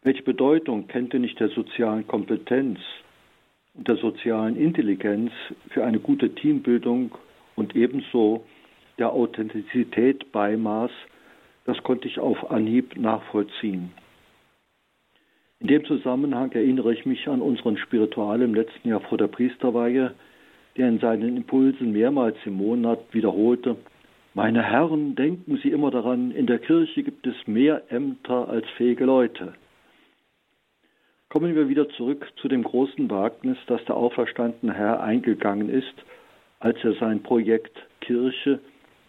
Welche 0.02 0.22
Bedeutung 0.22 0.86
nicht 1.14 1.40
der 1.40 1.48
sozialen 1.48 2.06
Kompetenz 2.06 2.78
und 3.74 3.88
der 3.88 3.96
sozialen 3.96 4.54
Intelligenz 4.54 5.32
für 5.70 5.84
eine 5.84 5.98
gute 5.98 6.32
Teambildung 6.36 7.10
und 7.58 7.74
ebenso 7.74 8.44
der 8.98 9.12
Authentizität 9.12 10.30
beimaß, 10.32 10.90
das 11.64 11.82
konnte 11.82 12.08
ich 12.08 12.18
auf 12.18 12.50
Anhieb 12.50 12.96
nachvollziehen. 12.96 13.92
In 15.60 15.66
dem 15.66 15.84
Zusammenhang 15.84 16.52
erinnere 16.52 16.92
ich 16.94 17.04
mich 17.04 17.26
an 17.28 17.42
unseren 17.42 17.76
Spiritual 17.76 18.40
im 18.42 18.54
letzten 18.54 18.88
Jahr 18.88 19.00
vor 19.00 19.18
der 19.18 19.26
Priesterweihe, 19.26 20.14
der 20.76 20.88
in 20.88 21.00
seinen 21.00 21.36
Impulsen 21.36 21.92
mehrmals 21.92 22.36
im 22.44 22.54
Monat 22.54 23.00
wiederholte, 23.12 23.76
meine 24.34 24.62
Herren, 24.62 25.16
denken 25.16 25.58
Sie 25.62 25.70
immer 25.70 25.90
daran, 25.90 26.30
in 26.30 26.46
der 26.46 26.60
Kirche 26.60 27.02
gibt 27.02 27.26
es 27.26 27.34
mehr 27.48 27.82
Ämter 27.90 28.48
als 28.48 28.68
fähige 28.76 29.04
Leute. 29.04 29.54
Kommen 31.28 31.56
wir 31.56 31.68
wieder 31.68 31.88
zurück 31.88 32.24
zu 32.36 32.46
dem 32.46 32.62
großen 32.62 33.10
Wagnis, 33.10 33.58
das 33.66 33.84
der 33.86 33.96
auferstandene 33.96 34.72
Herr 34.72 35.02
eingegangen 35.02 35.68
ist, 35.68 35.94
als 36.60 36.82
er 36.84 36.94
sein 36.94 37.22
Projekt 37.22 37.76
Kirche 38.00 38.60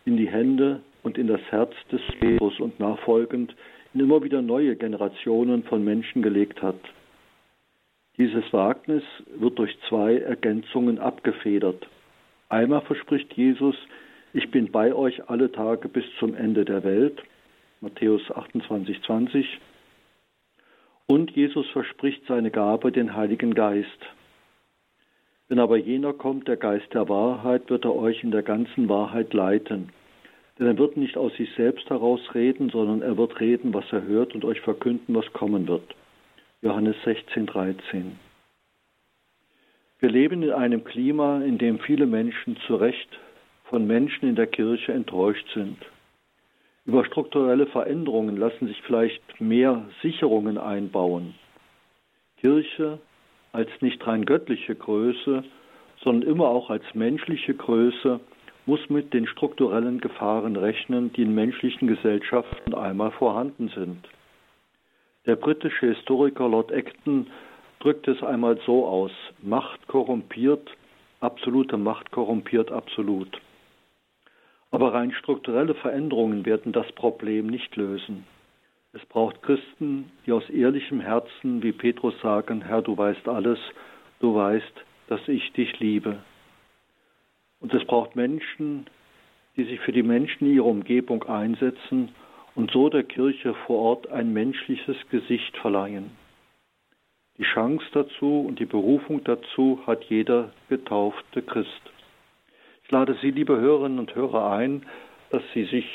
in 0.06 0.18
die 0.18 0.30
Hände 0.30 0.82
und 1.04 1.18
in 1.18 1.28
das 1.28 1.42
Herz 1.50 1.74
des 1.92 2.02
Jesus 2.22 2.60
und 2.60 2.80
nachfolgend 2.80 3.56
in 3.94 4.02
immer 4.02 4.24
wieder 4.24 4.42
neue 4.42 4.76
Generationen 4.76 5.64
von 5.64 5.84
Menschen 5.84 6.22
gelegt 6.22 6.62
hat. 6.62 6.80
Dieses 8.18 8.52
Wagnis 8.52 9.04
wird 9.38 9.58
durch 9.58 9.76
zwei 9.88 10.18
Ergänzungen 10.18 11.00
abgefedert. 11.00 11.88
Einmal 12.50 12.82
verspricht 12.82 13.34
Jesus, 13.34 13.76
ich 14.34 14.52
bin 14.52 14.72
bei 14.72 14.94
euch 14.94 15.30
alle 15.30 15.52
Tage 15.52 15.88
bis 15.88 16.04
zum 16.20 16.36
Ende 16.36 16.66
der 16.66 16.84
Welt. 16.84 17.24
Matthäus 17.82 18.22
28, 18.30 19.02
20. 19.04 19.60
Und 21.08 21.32
Jesus 21.32 21.68
verspricht 21.70 22.22
seine 22.28 22.52
Gabe, 22.52 22.92
den 22.92 23.16
Heiligen 23.16 23.56
Geist. 23.56 23.88
Wenn 25.50 25.58
aber 25.58 25.78
jener 25.78 26.14
kommt, 26.14 26.48
der 26.48 26.58
Geist 26.58 26.94
der 26.94 27.10
Wahrheit, 27.10 27.72
wird 27.72 27.84
er 27.84 27.96
euch 27.96 28.24
in 28.24 28.30
der 28.30 28.44
ganzen 28.44 28.88
Wahrheit 28.88 29.34
leiten. 29.34 29.90
Denn 30.60 30.68
er 30.68 30.78
wird 30.78 30.96
nicht 30.96 31.18
aus 31.18 31.36
sich 31.38 31.50
selbst 31.56 31.90
heraus 31.90 32.22
reden, 32.36 32.70
sondern 32.70 33.02
er 33.02 33.18
wird 33.18 33.40
reden, 33.40 33.74
was 33.74 33.86
er 33.92 34.04
hört 34.04 34.36
und 34.36 34.46
euch 34.46 34.62
verkünden, 34.62 35.16
was 35.16 35.34
kommen 35.34 35.68
wird. 35.68 35.96
Johannes 36.62 36.96
16, 37.04 37.48
13. 37.48 38.20
Wir 40.00 40.10
leben 40.10 40.44
in 40.44 40.52
einem 40.52 40.84
Klima, 40.84 41.42
in 41.42 41.58
dem 41.58 41.80
viele 41.80 42.06
Menschen 42.06 42.56
zu 42.68 42.76
Recht 42.76 43.10
von 43.66 43.88
Menschen 43.88 44.30
in 44.30 44.36
der 44.36 44.48
Kirche 44.48 44.94
enttäuscht 44.94 45.48
sind. 45.56 45.78
Über 46.86 47.06
strukturelle 47.06 47.66
Veränderungen 47.66 48.38
lassen 48.38 48.68
sich 48.68 48.82
vielleicht 48.84 49.42
mehr 49.42 49.86
Sicherungen 50.04 50.60
einbauen. 50.60 51.34
Kirche 52.38 53.00
als 53.52 53.70
nicht 53.82 54.06
rein 54.06 54.26
göttliche 54.26 54.76
Größe, 54.76 55.44
sondern 56.04 56.30
immer 56.30 56.48
auch 56.48 56.70
als 56.70 56.84
menschliche 56.94 57.54
Größe 57.54 58.20
muss 58.66 58.90
mit 58.90 59.14
den 59.14 59.26
strukturellen 59.26 60.00
Gefahren 60.00 60.56
rechnen, 60.56 61.12
die 61.14 61.24
in 61.24 61.34
menschlichen 61.34 61.88
Gesellschaften 61.88 62.76
einmal 62.76 63.12
vorhanden 63.12 63.70
sind. 63.70 64.08
Der 65.26 65.36
britische 65.36 65.88
Historiker 65.88 66.48
Lord 66.48 66.72
Acton 66.72 67.28
drückt 67.80 68.08
es 68.08 68.22
einmal 68.22 68.60
so 68.66 68.86
aus, 68.86 69.12
Macht 69.42 69.88
korrumpiert, 69.88 70.70
absolute 71.20 71.78
Macht 71.78 72.12
korrumpiert 72.12 72.72
absolut. 72.72 73.42
Aber 74.72 74.94
rein 74.94 75.12
strukturelle 75.12 75.74
Veränderungen 75.74 76.46
werden 76.46 76.72
das 76.72 76.92
Problem 76.92 77.48
nicht 77.48 77.76
lösen. 77.76 78.26
Es 78.92 79.06
braucht 79.06 79.44
Christen, 79.44 80.12
die 80.26 80.32
aus 80.32 80.50
ehrlichem 80.50 81.00
Herzen, 81.00 81.62
wie 81.62 81.72
Petrus 81.72 82.20
sagen, 82.22 82.64
Herr, 82.64 82.82
du 82.82 82.98
weißt 82.98 83.28
alles, 83.28 83.60
du 84.20 84.34
weißt, 84.34 84.74
dass 85.08 85.28
ich 85.28 85.52
dich 85.54 85.80
liebe. 85.80 86.24
Und 87.60 87.74
es 87.74 87.86
braucht 87.86 88.16
Menschen, 88.16 88.88
die 89.56 89.66
sich 89.66 89.80
für 89.82 89.92
die 89.92 90.04
Menschen 90.04 90.48
in 90.48 90.56
ihrer 90.56 90.66
Umgebung 90.66 91.24
einsetzen 91.24 92.10
und 92.56 92.72
so 92.72 92.90
der 92.90 93.04
Kirche 93.04 93.54
vor 93.68 93.80
Ort 93.80 94.08
ein 94.10 94.34
menschliches 94.34 94.98
Gesicht 95.12 95.56
verleihen. 95.58 96.12
Die 97.38 97.44
Chance 97.44 97.86
dazu 97.94 98.42
und 98.48 98.60
die 98.60 98.66
Berufung 98.66 99.24
dazu 99.24 99.82
hat 99.86 100.04
jeder 100.06 100.52
getaufte 100.68 101.42
Christ. 101.44 101.82
Ich 102.84 102.92
lade 102.92 103.16
Sie, 103.22 103.30
liebe 103.30 103.56
Hörerinnen 103.60 104.00
und 104.00 104.16
Hörer, 104.16 104.52
ein, 104.52 104.84
dass 105.30 105.44
Sie 105.54 105.66
sich 105.66 105.86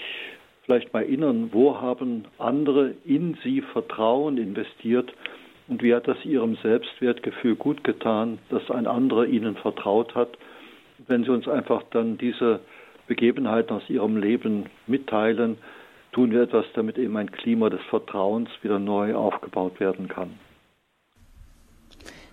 vielleicht 0.64 0.92
mal 0.92 1.02
erinnern, 1.02 1.50
wo 1.52 1.80
haben 1.80 2.24
andere 2.38 2.94
in 3.04 3.36
Sie 3.42 3.60
Vertrauen 3.60 4.38
investiert 4.38 5.12
und 5.68 5.82
wie 5.82 5.94
hat 5.94 6.08
das 6.08 6.22
Ihrem 6.24 6.56
Selbstwertgefühl 6.62 7.56
gut 7.56 7.84
getan, 7.84 8.38
dass 8.50 8.70
ein 8.70 8.86
anderer 8.86 9.26
Ihnen 9.26 9.56
vertraut 9.56 10.14
hat. 10.14 10.36
Wenn 11.06 11.24
Sie 11.24 11.30
uns 11.30 11.48
einfach 11.48 11.82
dann 11.90 12.18
diese 12.18 12.60
Begebenheiten 13.06 13.76
aus 13.76 13.88
Ihrem 13.88 14.16
Leben 14.16 14.66
mitteilen, 14.86 15.58
tun 16.12 16.30
wir 16.30 16.42
etwas, 16.42 16.66
damit 16.74 16.96
eben 16.96 17.16
ein 17.16 17.30
Klima 17.30 17.70
des 17.70 17.80
Vertrauens 17.90 18.48
wieder 18.62 18.78
neu 18.78 19.14
aufgebaut 19.14 19.80
werden 19.80 20.08
kann. 20.08 20.30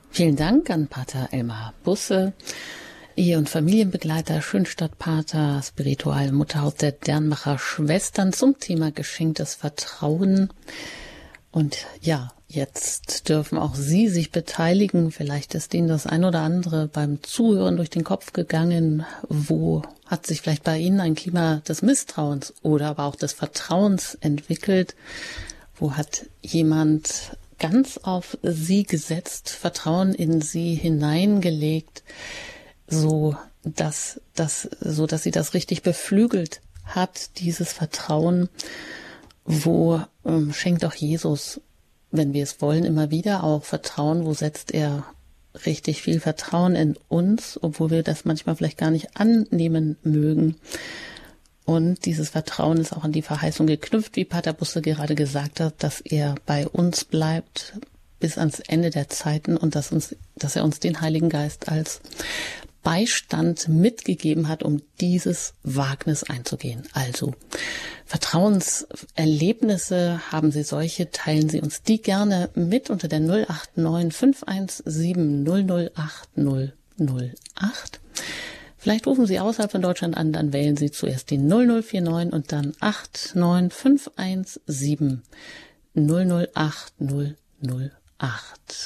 Vielen 0.09 0.35
Dank 0.35 0.69
an 0.69 0.87
Pater 0.87 1.29
Elmar 1.31 1.73
Busse. 1.83 2.33
Ehe- 3.15 3.37
und 3.37 3.49
Familienbegleiter, 3.49 4.41
Schönstadtpater, 4.41 5.61
Spiritual 5.63 6.31
Mutterhaus 6.31 6.75
der 6.75 6.93
Dernmacher 6.93 7.59
Schwestern 7.59 8.31
zum 8.33 8.59
Thema 8.59 8.91
geschenktes 8.91 9.55
Vertrauen. 9.55 10.49
Und 11.51 11.85
ja, 12.01 12.31
jetzt 12.47 13.27
dürfen 13.27 13.57
auch 13.57 13.75
Sie 13.75 14.07
sich 14.07 14.31
beteiligen. 14.31 15.11
Vielleicht 15.11 15.55
ist 15.55 15.73
Ihnen 15.73 15.89
das 15.89 16.07
ein 16.07 16.23
oder 16.23 16.39
andere 16.41 16.87
beim 16.87 17.21
Zuhören 17.23 17.75
durch 17.75 17.89
den 17.89 18.05
Kopf 18.05 18.31
gegangen. 18.31 19.05
Wo 19.27 19.81
hat 20.05 20.25
sich 20.25 20.41
vielleicht 20.41 20.63
bei 20.63 20.77
Ihnen 20.77 21.01
ein 21.01 21.15
Klima 21.15 21.61
des 21.67 21.81
Misstrauens 21.81 22.53
oder 22.61 22.87
aber 22.87 23.03
auch 23.03 23.15
des 23.15 23.33
Vertrauens 23.33 24.17
entwickelt? 24.21 24.95
Wo 25.75 25.93
hat 25.93 26.25
jemand 26.41 27.35
ganz 27.59 27.97
auf 27.97 28.37
Sie 28.41 28.83
gesetzt, 28.83 29.49
Vertrauen 29.49 30.13
in 30.13 30.41
Sie 30.41 30.75
hineingelegt? 30.75 32.03
So 32.91 33.35
dass 33.63 34.21
das, 34.35 34.69
so 34.79 35.07
dass 35.07 35.23
sie 35.23 35.31
das 35.31 35.53
richtig 35.53 35.83
beflügelt 35.83 36.61
hat, 36.83 37.39
dieses 37.39 37.73
Vertrauen, 37.73 38.49
wo 39.45 40.01
ähm, 40.25 40.53
schenkt 40.53 40.85
auch 40.85 40.93
Jesus, 40.93 41.61
wenn 42.11 42.33
wir 42.33 42.43
es 42.43 42.61
wollen, 42.61 42.83
immer 42.83 43.11
wieder 43.11 43.43
auch 43.43 43.63
Vertrauen, 43.63 44.25
wo 44.25 44.33
setzt 44.33 44.71
er 44.71 45.05
richtig 45.65 46.01
viel 46.01 46.19
Vertrauen 46.19 46.75
in 46.75 46.97
uns, 47.07 47.59
obwohl 47.61 47.91
wir 47.91 48.03
das 48.03 48.25
manchmal 48.25 48.55
vielleicht 48.55 48.77
gar 48.77 48.91
nicht 48.91 49.17
annehmen 49.17 49.97
mögen. 50.03 50.55
Und 51.65 52.05
dieses 52.05 52.29
Vertrauen 52.29 52.77
ist 52.77 52.93
auch 52.93 53.03
an 53.03 53.11
die 53.11 53.21
Verheißung 53.21 53.67
geknüpft, 53.67 54.15
wie 54.15 54.25
Pater 54.25 54.53
Busse 54.53 54.81
gerade 54.81 55.15
gesagt 55.15 55.59
hat, 55.59 55.75
dass 55.83 56.01
er 56.01 56.35
bei 56.45 56.67
uns 56.67 57.05
bleibt 57.05 57.73
bis 58.19 58.37
ans 58.37 58.59
Ende 58.59 58.89
der 58.89 59.09
Zeiten 59.09 59.57
und 59.57 59.75
dass 59.75 59.91
uns, 59.91 60.15
dass 60.35 60.55
er 60.55 60.63
uns 60.63 60.79
den 60.79 61.01
Heiligen 61.01 61.29
Geist 61.29 61.69
als 61.69 62.01
Beistand 62.83 63.67
mitgegeben 63.67 64.47
hat, 64.47 64.63
um 64.63 64.81
dieses 64.99 65.53
Wagnis 65.63 66.23
einzugehen. 66.23 66.81
Also 66.93 67.35
Vertrauenserlebnisse, 68.05 70.21
haben 70.31 70.51
Sie 70.51 70.63
solche, 70.63 71.11
teilen 71.11 71.49
Sie 71.49 71.61
uns 71.61 71.83
die 71.83 72.01
gerne 72.01 72.49
mit 72.55 72.89
unter 72.89 73.07
der 73.07 73.19
089 73.19 74.11
517 74.13 75.45
008 75.45 76.29
008. 76.35 77.99
Vielleicht 78.77 79.07
rufen 79.07 79.27
Sie 79.27 79.39
außerhalb 79.39 79.71
von 79.71 79.83
Deutschland 79.83 80.17
an, 80.17 80.33
dann 80.33 80.51
wählen 80.53 80.75
Sie 80.75 80.89
zuerst 80.91 81.29
die 81.29 81.37
0049 81.37 82.33
und 82.33 82.51
dann 82.51 82.73
89517 82.79 85.21
008 85.95 86.93
008. 86.99 87.35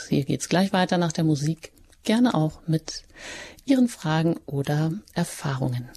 Hier 0.10 0.25
geht's 0.25 0.49
gleich 0.49 0.73
weiter 0.73 0.97
nach 0.97 1.13
der 1.13 1.23
Musik 1.23 1.71
gerne 2.05 2.33
auch 2.33 2.61
mit 2.67 3.03
Ihren 3.65 3.87
Fragen 3.87 4.39
oder 4.45 4.93
Erfahrungen. 5.13 5.89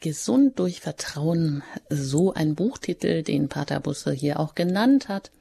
Gesund 0.00 0.60
durch 0.60 0.80
Vertrauen, 0.80 1.64
so 1.90 2.32
ein 2.32 2.54
Buchtitel, 2.54 3.22
den 3.24 3.48
Pater 3.48 3.80
Busse 3.80 4.12
hier 4.12 4.38
auch 4.38 4.54
genannt 4.54 5.08
hat 5.08 5.32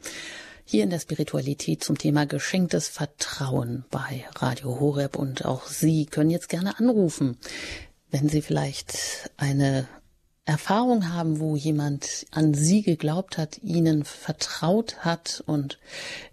hier 0.65 0.83
in 0.83 0.89
der 0.89 0.99
Spiritualität 0.99 1.83
zum 1.83 1.97
Thema 1.97 2.25
geschenktes 2.25 2.87
Vertrauen 2.87 3.85
bei 3.91 4.25
Radio 4.35 4.79
Horeb. 4.79 5.15
Und 5.15 5.45
auch 5.45 5.67
Sie 5.67 6.07
können 6.07 6.31
jetzt 6.31 6.49
gerne 6.49 6.79
anrufen, 6.79 7.37
wenn 8.09 8.27
Sie 8.27 8.41
vielleicht 8.41 9.29
eine 9.37 9.87
Erfahrung 10.47 11.11
haben, 11.11 11.39
wo 11.39 11.55
jemand 11.55 12.27
an 12.29 12.53
Sie 12.53 12.83
geglaubt 12.83 13.37
hat, 13.39 13.57
Ihnen 13.63 14.03
vertraut 14.03 14.97
hat 14.99 15.43
und 15.47 15.79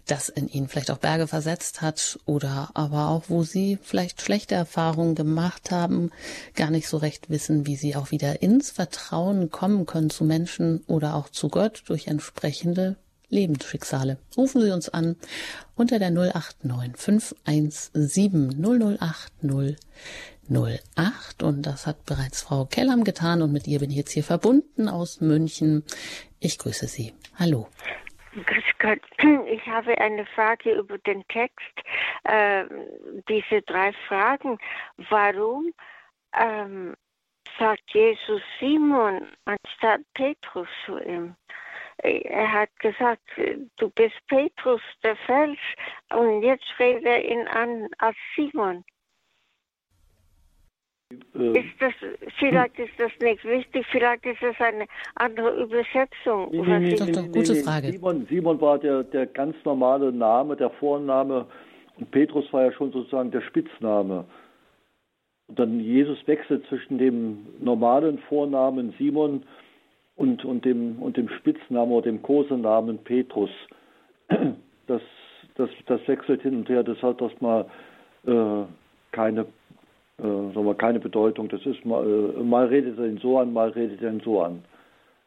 das 0.05 0.29
in 0.29 0.47
Ihnen 0.47 0.67
vielleicht 0.67 0.91
auch 0.91 0.99
Berge 0.99 1.27
versetzt 1.27 1.81
hat 1.81 2.19
oder 2.25 2.69
aber 2.75 3.09
auch, 3.09 3.23
wo 3.27 3.43
Sie 3.43 3.79
vielleicht 3.81 4.21
schlechte 4.21 4.53
Erfahrungen 4.53 5.15
gemacht 5.15 5.71
haben, 5.71 6.11
gar 6.55 6.69
nicht 6.69 6.87
so 6.87 6.97
recht 6.97 7.31
wissen, 7.31 7.65
wie 7.65 7.75
Sie 7.75 7.95
auch 7.95 8.11
wieder 8.11 8.43
ins 8.43 8.69
Vertrauen 8.69 9.49
kommen 9.49 9.87
können 9.87 10.11
zu 10.11 10.25
Menschen 10.25 10.83
oder 10.85 11.15
auch 11.15 11.29
zu 11.29 11.49
Gott 11.49 11.83
durch 11.87 12.05
entsprechende 12.05 12.97
Lebensschicksale. 13.33 14.17
Rufen 14.37 14.61
Sie 14.61 14.71
uns 14.71 14.89
an 14.89 15.17
unter 15.75 15.99
der 15.99 16.11
089 16.11 16.97
517 16.97 18.97
008 18.97 19.33
008 20.49 21.43
und 21.43 21.63
das 21.63 21.87
hat 21.87 22.05
bereits 22.05 22.43
Frau 22.43 22.65
Kellam 22.65 23.03
getan 23.03 23.41
und 23.41 23.51
mit 23.51 23.67
ihr 23.67 23.79
bin 23.79 23.89
ich 23.89 23.97
jetzt 23.97 24.11
hier 24.11 24.23
verbunden 24.23 24.87
aus 24.87 25.21
München. 25.21 25.83
Ich 26.39 26.57
grüße 26.57 26.87
Sie. 26.87 27.13
Hallo. 27.39 27.67
Grüß 28.33 28.63
Gott. 28.79 28.99
Ich 29.47 29.65
habe 29.67 29.97
eine 29.99 30.25
Frage 30.25 30.73
über 30.73 30.97
den 30.99 31.23
Text. 31.27 31.81
Äh, 32.23 32.65
diese 33.29 33.61
drei 33.61 33.93
Fragen. 34.07 34.57
Warum 35.09 35.71
ähm, 36.37 36.95
sagt 37.59 37.83
Jesus 37.93 38.41
Simon 38.59 39.27
anstatt 39.45 40.01
Petrus 40.13 40.67
zu 40.85 40.97
ihm? 40.97 41.35
Er 42.03 42.51
hat 42.51 42.69
gesagt, 42.79 43.21
du 43.77 43.89
bist 43.91 44.15
Petrus, 44.27 44.81
der 45.03 45.15
Fels, 45.25 45.57
und 46.13 46.43
jetzt 46.43 46.65
redet 46.79 47.05
er 47.05 47.23
ihn 47.23 47.47
an 47.47 47.87
als 47.97 48.17
Simon. 48.35 48.83
Äh, 51.35 51.59
ist 51.59 51.75
das, 51.79 51.93
vielleicht 52.39 52.77
ist 52.79 52.93
das 52.97 53.11
nicht 53.21 53.43
wichtig, 53.45 53.85
vielleicht 53.91 54.25
ist 54.25 54.41
das 54.41 54.59
eine 54.59 54.85
andere 55.15 55.63
Übersetzung. 55.63 56.49
Nee, 56.51 56.61
nee, 56.61 56.79
nee, 56.79 57.11
nee, 57.11 57.27
gute 57.27 57.55
Frage. 57.55 57.91
Simon, 57.91 58.25
Simon 58.29 58.59
war 58.59 58.79
der, 58.79 59.03
der 59.03 59.27
ganz 59.27 59.55
normale 59.63 60.11
Name, 60.11 60.55
der 60.55 60.71
Vorname 60.71 61.45
und 61.97 62.11
Petrus 62.11 62.51
war 62.51 62.65
ja 62.65 62.71
schon 62.71 62.91
sozusagen 62.91 63.31
der 63.31 63.41
Spitzname. 63.41 64.25
Und 65.47 65.59
dann 65.59 65.79
Jesus 65.79 66.17
wechselt 66.25 66.65
zwischen 66.67 66.97
dem 66.97 67.45
normalen 67.59 68.17
Vornamen 68.29 68.93
Simon 68.97 69.31
und, 69.31 69.45
und, 70.15 70.65
dem, 70.65 71.01
und 71.01 71.17
dem 71.17 71.29
Spitznamen 71.29 71.91
oder 71.91 72.05
dem 72.05 72.21
Kosenamen 72.21 72.99
Petrus. 72.99 73.51
Das, 74.85 75.01
das, 75.55 75.69
das 75.85 76.05
wechselt 76.09 76.41
hin 76.41 76.57
und 76.57 76.67
her, 76.67 76.83
das 76.83 77.01
hat 77.01 77.21
erstmal 77.21 77.65
äh, 78.27 78.63
keine, 79.13 79.41
äh, 80.17 80.23
sagen 80.23 80.65
wir, 80.65 80.75
keine 80.75 80.99
Bedeutung. 80.99 81.47
Das 81.47 81.65
ist 81.65 81.85
mal, 81.85 82.05
äh, 82.05 82.43
mal 82.43 82.65
redet 82.65 82.99
er 82.99 83.05
ihn 83.05 83.17
so 83.17 83.39
an, 83.39 83.53
mal 83.53 83.69
redet 83.69 84.01
er 84.01 84.11
ihn 84.11 84.19
so 84.19 84.41
an. 84.41 84.61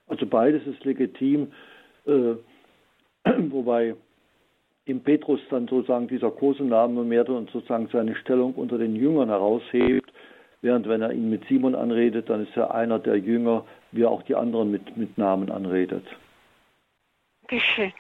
Also 0.09 0.27
beides 0.27 0.67
ist 0.67 0.85
legitim, 0.85 1.53
äh, 2.07 2.35
wobei 3.49 3.95
im 4.85 5.01
Petrus 5.01 5.41
dann 5.51 5.67
sozusagen 5.67 6.07
dieser 6.07 6.31
Kosename 6.31 7.03
mehr 7.03 7.29
und 7.29 7.51
sozusagen 7.51 7.89
seine 7.93 8.15
Stellung 8.17 8.55
unter 8.55 8.79
den 8.79 8.95
Jüngern 8.95 9.29
heraushebt, 9.29 10.06
während 10.63 10.89
wenn 10.89 11.03
er 11.03 11.13
ihn 11.13 11.31
mit 11.31 11.47
Simon 11.49 11.75
anredet, 11.75 12.29
dann 12.31 12.47
ist 12.47 12.57
er 12.57 12.75
einer 12.75 12.99
der 12.99 13.17
Jünger, 13.17 13.65
wie 13.93 14.03
er 14.03 14.11
auch 14.11 14.23
die 14.23 14.35
anderen 14.35 14.71
mit, 14.71 14.97
mit 14.97 15.17
Namen 15.19 15.51
anredet. 15.51 16.05
Schön. 17.51 17.93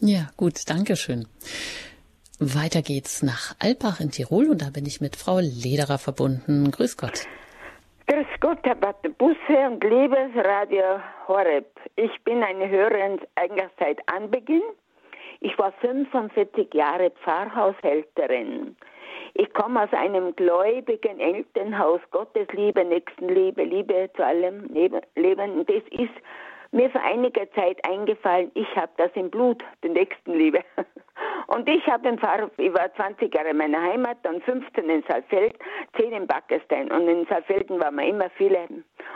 Ja, 0.00 0.28
gut, 0.36 0.68
danke 0.68 0.96
schön. 0.96 1.26
Weiter 2.40 2.82
geht's 2.82 3.22
nach 3.22 3.54
Alpbach 3.60 4.00
in 4.00 4.10
Tirol 4.10 4.50
und 4.50 4.60
da 4.60 4.70
bin 4.70 4.86
ich 4.86 5.00
mit 5.00 5.16
Frau 5.16 5.38
Lederer 5.38 5.98
verbunden. 5.98 6.70
Grüß 6.70 6.96
Gott. 6.96 7.26
Grüß 8.06 8.26
Gott, 8.40 8.58
Herr 8.64 8.74
Pater 8.74 9.08
Busse 9.08 9.56
und 9.70 9.82
liebes 9.82 10.34
Radio 10.36 11.00
Horeb. 11.26 11.66
Ich 11.96 12.10
bin 12.24 12.42
eine 12.42 12.68
Hörerin 12.68 13.20
eigentlich 13.36 13.70
seit 13.78 13.98
Anbeginn. 14.08 14.62
Ich 15.40 15.56
war 15.58 15.72
45 15.80 16.74
Jahre 16.74 17.10
Pfarrhaushälterin. 17.22 18.76
Ich 19.34 19.52
komme 19.52 19.82
aus 19.82 19.92
einem 19.92 20.34
gläubigen 20.36 21.18
Elternhaus, 21.18 22.00
Gottesliebe, 22.12 22.84
Nächstenliebe, 22.84 23.64
Liebe 23.64 24.08
zu 24.16 24.24
allem 24.24 24.64
Leben. 24.66 25.66
Das 25.66 25.82
ist 25.90 26.14
mir 26.70 26.88
vor 26.90 27.02
einiger 27.02 27.50
Zeit 27.52 27.78
eingefallen, 27.88 28.50
ich 28.54 28.76
habe 28.76 28.92
das 28.96 29.10
im 29.14 29.30
Blut, 29.30 29.62
die 29.82 29.88
Nächstenliebe. 29.88 30.60
Und 31.48 31.68
ich 31.68 31.86
habe 31.86 32.08
im 32.08 32.18
Pfarrer, 32.18 32.50
ich 32.56 32.72
war 32.74 32.92
20 32.94 33.34
Jahre 33.34 33.50
in 33.50 33.56
meiner 33.56 33.80
Heimat, 33.80 34.18
dann 34.22 34.40
15 34.40 34.88
in 34.88 35.02
Saalfeld, 35.08 35.56
10 35.96 36.12
in 36.12 36.26
Backestein. 36.26 36.90
Und 36.90 37.08
in 37.08 37.26
Saalfelden 37.26 37.80
waren 37.80 37.96
wir 37.96 38.06
immer 38.06 38.30
viele. 38.30 38.68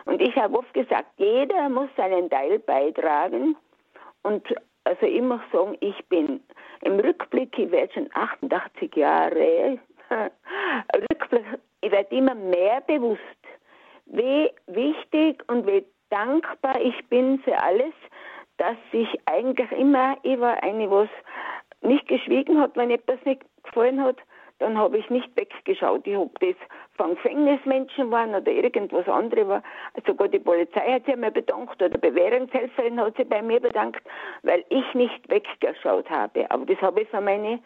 Und 0.04 0.20
ich 0.20 0.34
habe 0.36 0.58
oft 0.58 0.72
gesagt, 0.74 1.08
jeder 1.16 1.68
muss 1.68 1.88
seinen 1.96 2.28
Teil 2.28 2.58
beitragen. 2.58 3.56
Und 4.22 4.42
also 4.84 5.06
immer 5.06 5.40
sagen, 5.52 5.76
ich 5.80 6.04
bin 6.08 6.40
im 6.82 7.00
Rückblick, 7.00 7.58
ich 7.58 7.70
werde 7.70 7.92
schon 7.92 8.08
88 8.14 8.94
Jahre, 8.96 9.78
Rückblick, 10.10 11.44
ich 11.80 11.90
werde 11.90 12.14
immer 12.14 12.34
mehr 12.34 12.80
bewusst, 12.82 13.22
wie 14.06 14.50
wichtig 14.66 15.42
und 15.48 15.66
wie 15.66 15.84
dankbar 16.10 16.80
ich 16.80 17.06
bin 17.08 17.38
für 17.40 17.58
alles, 17.58 17.92
dass 18.56 18.76
ich 18.92 19.08
eigentlich 19.26 19.70
immer, 19.72 20.16
ich 20.22 20.40
war 20.40 20.62
eine, 20.62 20.90
was 20.90 21.08
nicht 21.82 22.08
geschwiegen 22.08 22.60
hat, 22.60 22.76
wenn 22.76 22.90
etwas 22.90 23.18
nicht 23.24 23.42
gefallen 23.62 24.02
hat, 24.02 24.16
dann 24.58 24.76
habe 24.76 24.98
ich 24.98 25.08
nicht 25.08 25.30
weggeschaut. 25.36 26.06
Ich 26.06 26.16
habe 26.16 26.30
das 26.40 26.56
von 26.96 27.14
Gefängnismenschen 27.14 28.10
waren 28.10 28.34
oder 28.34 28.50
irgendwas 28.50 29.08
anderes 29.08 29.46
war. 29.46 29.62
Sogar 30.04 30.28
die 30.28 30.40
Polizei 30.40 30.94
hat 30.94 31.04
sich 31.04 31.14
einmal 31.14 31.30
bedankt 31.30 31.80
oder 31.80 31.96
Bewährungshelferin 31.96 33.00
hat 33.00 33.16
sich 33.16 33.28
bei 33.28 33.40
mir 33.40 33.60
bedankt, 33.60 34.02
weil 34.42 34.64
ich 34.68 34.94
nicht 34.94 35.28
weggeschaut 35.30 36.10
habe. 36.10 36.50
Aber 36.50 36.66
das 36.66 36.80
habe 36.80 37.02
ich 37.02 37.08
von 37.08 37.24
meinen 37.24 37.62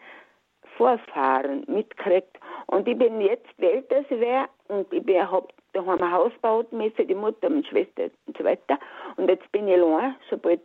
Vorfahren 0.77 1.63
mitgekriegt. 1.67 2.37
Und 2.67 2.87
ich 2.87 2.97
bin 2.97 3.21
jetzt 3.21 3.47
älter 3.59 4.03
wäre 4.09 4.47
und 4.67 4.91
ich 4.91 5.19
habe 5.19 5.47
daheim 5.73 6.01
ein 6.01 6.11
Haus 6.11 6.31
gebaut 6.33 6.67
für 6.95 7.05
die 7.05 7.15
Mutter 7.15 7.47
und 7.47 7.65
Schwester 7.67 8.09
und 8.25 8.37
so 8.37 8.43
weiter. 8.43 8.79
Und 9.17 9.29
jetzt 9.29 9.51
bin 9.51 9.67
ich 9.67 9.75
allein, 9.75 10.15
sobald, 10.29 10.61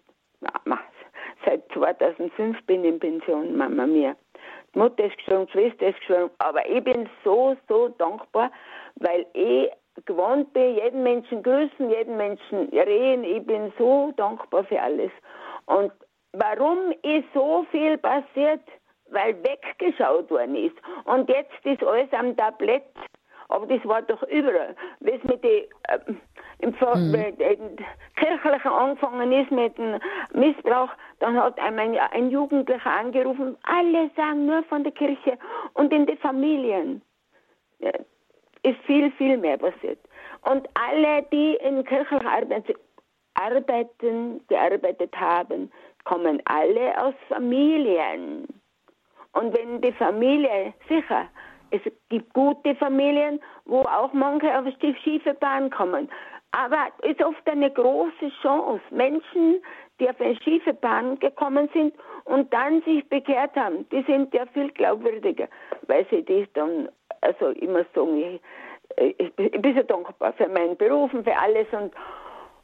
seit 1.44 1.62
2005 1.72 2.66
bin 2.66 2.84
ich 2.84 2.90
in 2.90 3.00
Pension, 3.00 3.56
Mama 3.56 3.86
mir. 3.86 4.16
Die 4.74 4.78
Mutter 4.78 5.04
ist 5.04 5.16
gestorben, 5.16 5.46
die 5.46 5.52
Schwester 5.52 5.88
ist 5.88 5.98
gestorben, 5.98 6.30
aber 6.38 6.68
ich 6.68 6.84
bin 6.84 7.08
so, 7.24 7.56
so 7.68 7.88
dankbar, 7.88 8.50
weil 8.96 9.26
ich 9.32 9.70
gewohnt 10.04 10.52
bin, 10.52 10.76
jeden 10.76 11.02
Menschen 11.02 11.42
grüßen, 11.42 11.90
jeden 11.90 12.16
Menschen 12.16 12.68
reden. 12.68 13.24
Ich 13.24 13.44
bin 13.44 13.72
so 13.78 14.12
dankbar 14.16 14.64
für 14.64 14.80
alles. 14.80 15.10
Und 15.66 15.92
warum 16.32 16.92
ist 17.02 17.26
so 17.34 17.66
viel 17.70 17.98
passiert? 17.98 18.62
Weil 19.10 19.36
weggeschaut 19.42 20.30
worden 20.30 20.54
ist. 20.54 20.76
Und 21.04 21.28
jetzt 21.28 21.64
ist 21.64 21.82
alles 21.82 22.12
am 22.12 22.36
Tablett. 22.36 22.84
Aber 23.48 23.66
das 23.66 23.84
war 23.86 24.02
doch 24.02 24.22
überall. 24.24 24.76
Was 25.00 25.22
mit 25.24 25.42
den 25.42 25.64
äh, 25.88 26.66
mhm. 26.66 27.76
kirchlichen 28.16 28.70
angefangen 28.70 29.32
ist 29.32 29.50
mit 29.50 29.78
dem 29.78 29.98
Missbrauch, 30.32 30.90
dann 31.20 31.40
hat 31.42 31.58
einmal 31.58 31.98
ein 32.12 32.30
Jugendlicher 32.30 32.90
angerufen, 32.90 33.56
alle 33.62 34.10
sagen 34.16 34.46
nur 34.46 34.62
von 34.64 34.84
der 34.84 34.92
Kirche 34.92 35.38
und 35.74 35.92
in 35.92 36.06
den 36.06 36.18
Familien 36.18 37.00
ja, 37.78 37.92
ist 38.62 38.78
viel, 38.86 39.10
viel 39.12 39.38
mehr 39.38 39.56
passiert. 39.56 39.98
Und 40.42 40.68
alle, 40.74 41.22
die 41.32 41.54
in 41.56 41.84
kirchlicher 41.84 42.30
Arbeit 42.30 42.64
arbeiten, 43.34 44.46
gearbeitet 44.48 45.14
haben, 45.18 45.70
kommen 46.04 46.42
alle 46.44 47.02
aus 47.02 47.14
Familien. 47.28 48.46
Und 49.32 49.56
wenn 49.56 49.80
die 49.80 49.92
Familie 49.92 50.74
sicher 50.88 51.28
es 51.70 51.80
gibt 52.08 52.32
gute 52.32 52.74
Familien, 52.76 53.40
wo 53.64 53.80
auch 53.80 54.12
manche 54.12 54.58
auf 54.58 54.64
die 54.82 54.94
schiefe 55.02 55.34
Bahn 55.34 55.70
kommen. 55.70 56.08
Aber 56.52 56.88
es 57.02 57.10
ist 57.10 57.22
oft 57.22 57.46
eine 57.48 57.70
große 57.70 58.30
Chance. 58.40 58.82
Menschen, 58.90 59.62
die 60.00 60.08
auf 60.08 60.20
eine 60.20 60.40
schiefe 60.42 60.72
Bahn 60.72 61.18
gekommen 61.18 61.68
sind 61.74 61.94
und 62.24 62.52
dann 62.52 62.82
sich 62.82 63.06
bekehrt 63.08 63.54
haben, 63.56 63.86
die 63.90 64.02
sind 64.04 64.32
ja 64.32 64.46
viel 64.46 64.70
glaubwürdiger, 64.70 65.48
weil 65.86 66.06
sie 66.10 66.24
das 66.24 66.46
dann, 66.54 66.88
also 67.20 67.48
immer 67.50 67.84
sagen, 67.94 68.40
ich, 68.96 69.32
ich, 69.36 69.60
bin 69.60 69.76
so 69.76 69.82
dankbar 69.82 70.32
für 70.34 70.48
meinen 70.48 70.76
Beruf 70.76 71.12
und 71.12 71.24
für 71.24 71.36
alles 71.36 71.66
und 71.72 71.92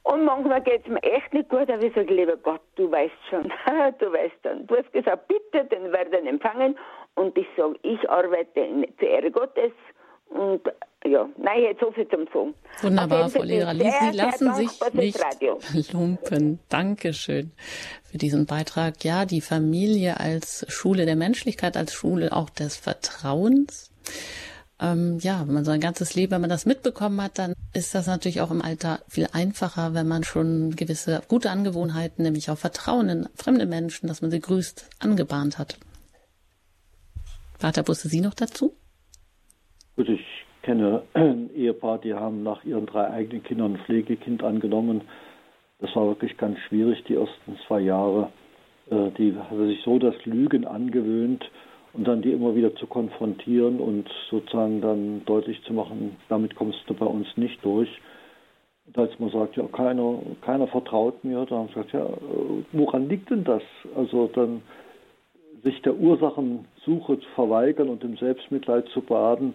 und 0.04 0.22
manchmal 0.22 0.60
geht 0.60 0.82
es 0.82 0.88
mir 0.88 1.02
echt 1.02 1.32
nicht 1.32 1.48
gut, 1.48 1.70
aber 1.70 1.82
ich 1.82 1.94
sage, 1.94 2.12
lieber 2.12 2.36
Gott, 2.36 2.60
du 2.76 2.90
weißt 2.90 3.14
schon, 3.30 3.44
du 3.98 4.12
weißt 4.12 4.36
schon. 4.42 4.66
Du 4.66 4.76
hast 4.76 4.92
gesagt, 4.92 5.26
bitte, 5.28 5.64
den 5.64 5.90
werden 5.92 6.13
empfangen. 6.44 6.76
Und 7.14 7.36
ich 7.38 7.46
sage, 7.56 7.74
ich 7.82 8.10
arbeite 8.10 8.60
in, 8.60 8.86
zur 8.98 9.08
Ehre 9.08 9.30
Gottes. 9.30 9.72
Und 10.28 10.62
ja, 11.04 11.28
nein, 11.36 11.62
jetzt 11.62 11.80
so 11.80 11.92
viel 11.92 12.08
zum 12.08 12.26
Song. 12.32 12.54
Wunderbar, 12.82 13.28
Frau 13.28 13.42
Lehrer. 13.42 13.74
Sie 13.74 14.16
lassen 14.16 14.54
sich 14.54 14.70
nicht 14.94 15.92
lumpen. 15.92 16.58
Dankeschön 16.70 17.52
für 18.10 18.18
diesen 18.18 18.46
Beitrag. 18.46 19.04
Ja, 19.04 19.26
die 19.26 19.40
Familie 19.40 20.18
als 20.18 20.66
Schule 20.68 21.04
der 21.06 21.16
Menschlichkeit, 21.16 21.76
als 21.76 21.92
Schule 21.92 22.32
auch 22.32 22.50
des 22.50 22.76
Vertrauens 22.76 23.92
ähm, 24.80 25.18
ja, 25.20 25.46
wenn 25.46 25.54
man 25.54 25.64
so 25.64 25.70
ein 25.70 25.80
ganzes 25.80 26.14
Leben, 26.14 26.32
wenn 26.32 26.40
man 26.40 26.50
das 26.50 26.66
mitbekommen 26.66 27.22
hat, 27.22 27.38
dann 27.38 27.54
ist 27.72 27.94
das 27.94 28.06
natürlich 28.06 28.40
auch 28.40 28.50
im 28.50 28.60
Alter 28.60 29.00
viel 29.08 29.28
einfacher, 29.32 29.94
wenn 29.94 30.08
man 30.08 30.24
schon 30.24 30.74
gewisse 30.74 31.22
gute 31.28 31.50
Angewohnheiten, 31.50 32.24
nämlich 32.24 32.50
auch 32.50 32.58
Vertrauen 32.58 33.08
in 33.08 33.28
fremde 33.36 33.66
Menschen, 33.66 34.08
dass 34.08 34.20
man 34.20 34.30
sie 34.30 34.40
grüßt, 34.40 34.90
angebahnt 34.98 35.58
hat. 35.58 35.78
Vater, 37.64 37.88
wusste 37.88 38.08
Sie 38.08 38.20
noch 38.20 38.34
dazu? 38.34 38.74
Gut, 39.96 40.10
ich 40.10 40.20
kenne 40.60 41.02
ein 41.14 41.48
Ehepaar, 41.56 41.96
die 41.96 42.12
haben 42.12 42.42
nach 42.42 42.62
ihren 42.62 42.84
drei 42.84 43.08
eigenen 43.08 43.42
Kindern 43.42 43.72
ein 43.72 43.84
Pflegekind 43.86 44.42
angenommen. 44.44 45.00
Das 45.78 45.96
war 45.96 46.08
wirklich 46.08 46.36
ganz 46.36 46.58
schwierig, 46.68 47.02
die 47.04 47.14
ersten 47.14 47.56
zwei 47.66 47.80
Jahre. 47.80 48.30
Äh, 48.90 49.12
die 49.12 49.34
hatte 49.34 49.66
sich 49.66 49.80
so 49.82 49.98
das 49.98 50.14
Lügen 50.26 50.66
angewöhnt, 50.66 51.50
und 51.94 52.06
dann 52.06 52.20
die 52.20 52.32
immer 52.32 52.54
wieder 52.54 52.74
zu 52.74 52.86
konfrontieren 52.86 53.80
und 53.80 54.10
sozusagen 54.28 54.82
dann 54.82 55.24
deutlich 55.24 55.62
zu 55.62 55.72
machen, 55.72 56.16
damit 56.28 56.56
kommst 56.56 56.80
du 56.88 56.92
bei 56.92 57.06
uns 57.06 57.28
nicht 57.36 57.64
durch. 57.64 57.88
Und 58.86 58.98
als 58.98 59.18
man 59.18 59.30
sagt, 59.30 59.56
ja, 59.56 59.64
keiner, 59.68 60.18
keiner 60.42 60.66
vertraut 60.66 61.24
mir, 61.24 61.46
dann 61.46 61.60
haben 61.60 61.68
sie 61.68 61.74
gesagt, 61.74 61.92
ja, 61.94 62.06
woran 62.72 63.08
liegt 63.08 63.30
denn 63.30 63.44
das? 63.44 63.62
Also 63.96 64.28
dann 64.34 64.60
sich 65.64 65.80
der 65.82 65.96
Ursachensuche 65.96 67.18
zu 67.18 67.28
verweigern 67.34 67.88
und 67.88 68.04
im 68.04 68.16
Selbstmitleid 68.16 68.88
zu 68.90 69.00
baden, 69.00 69.54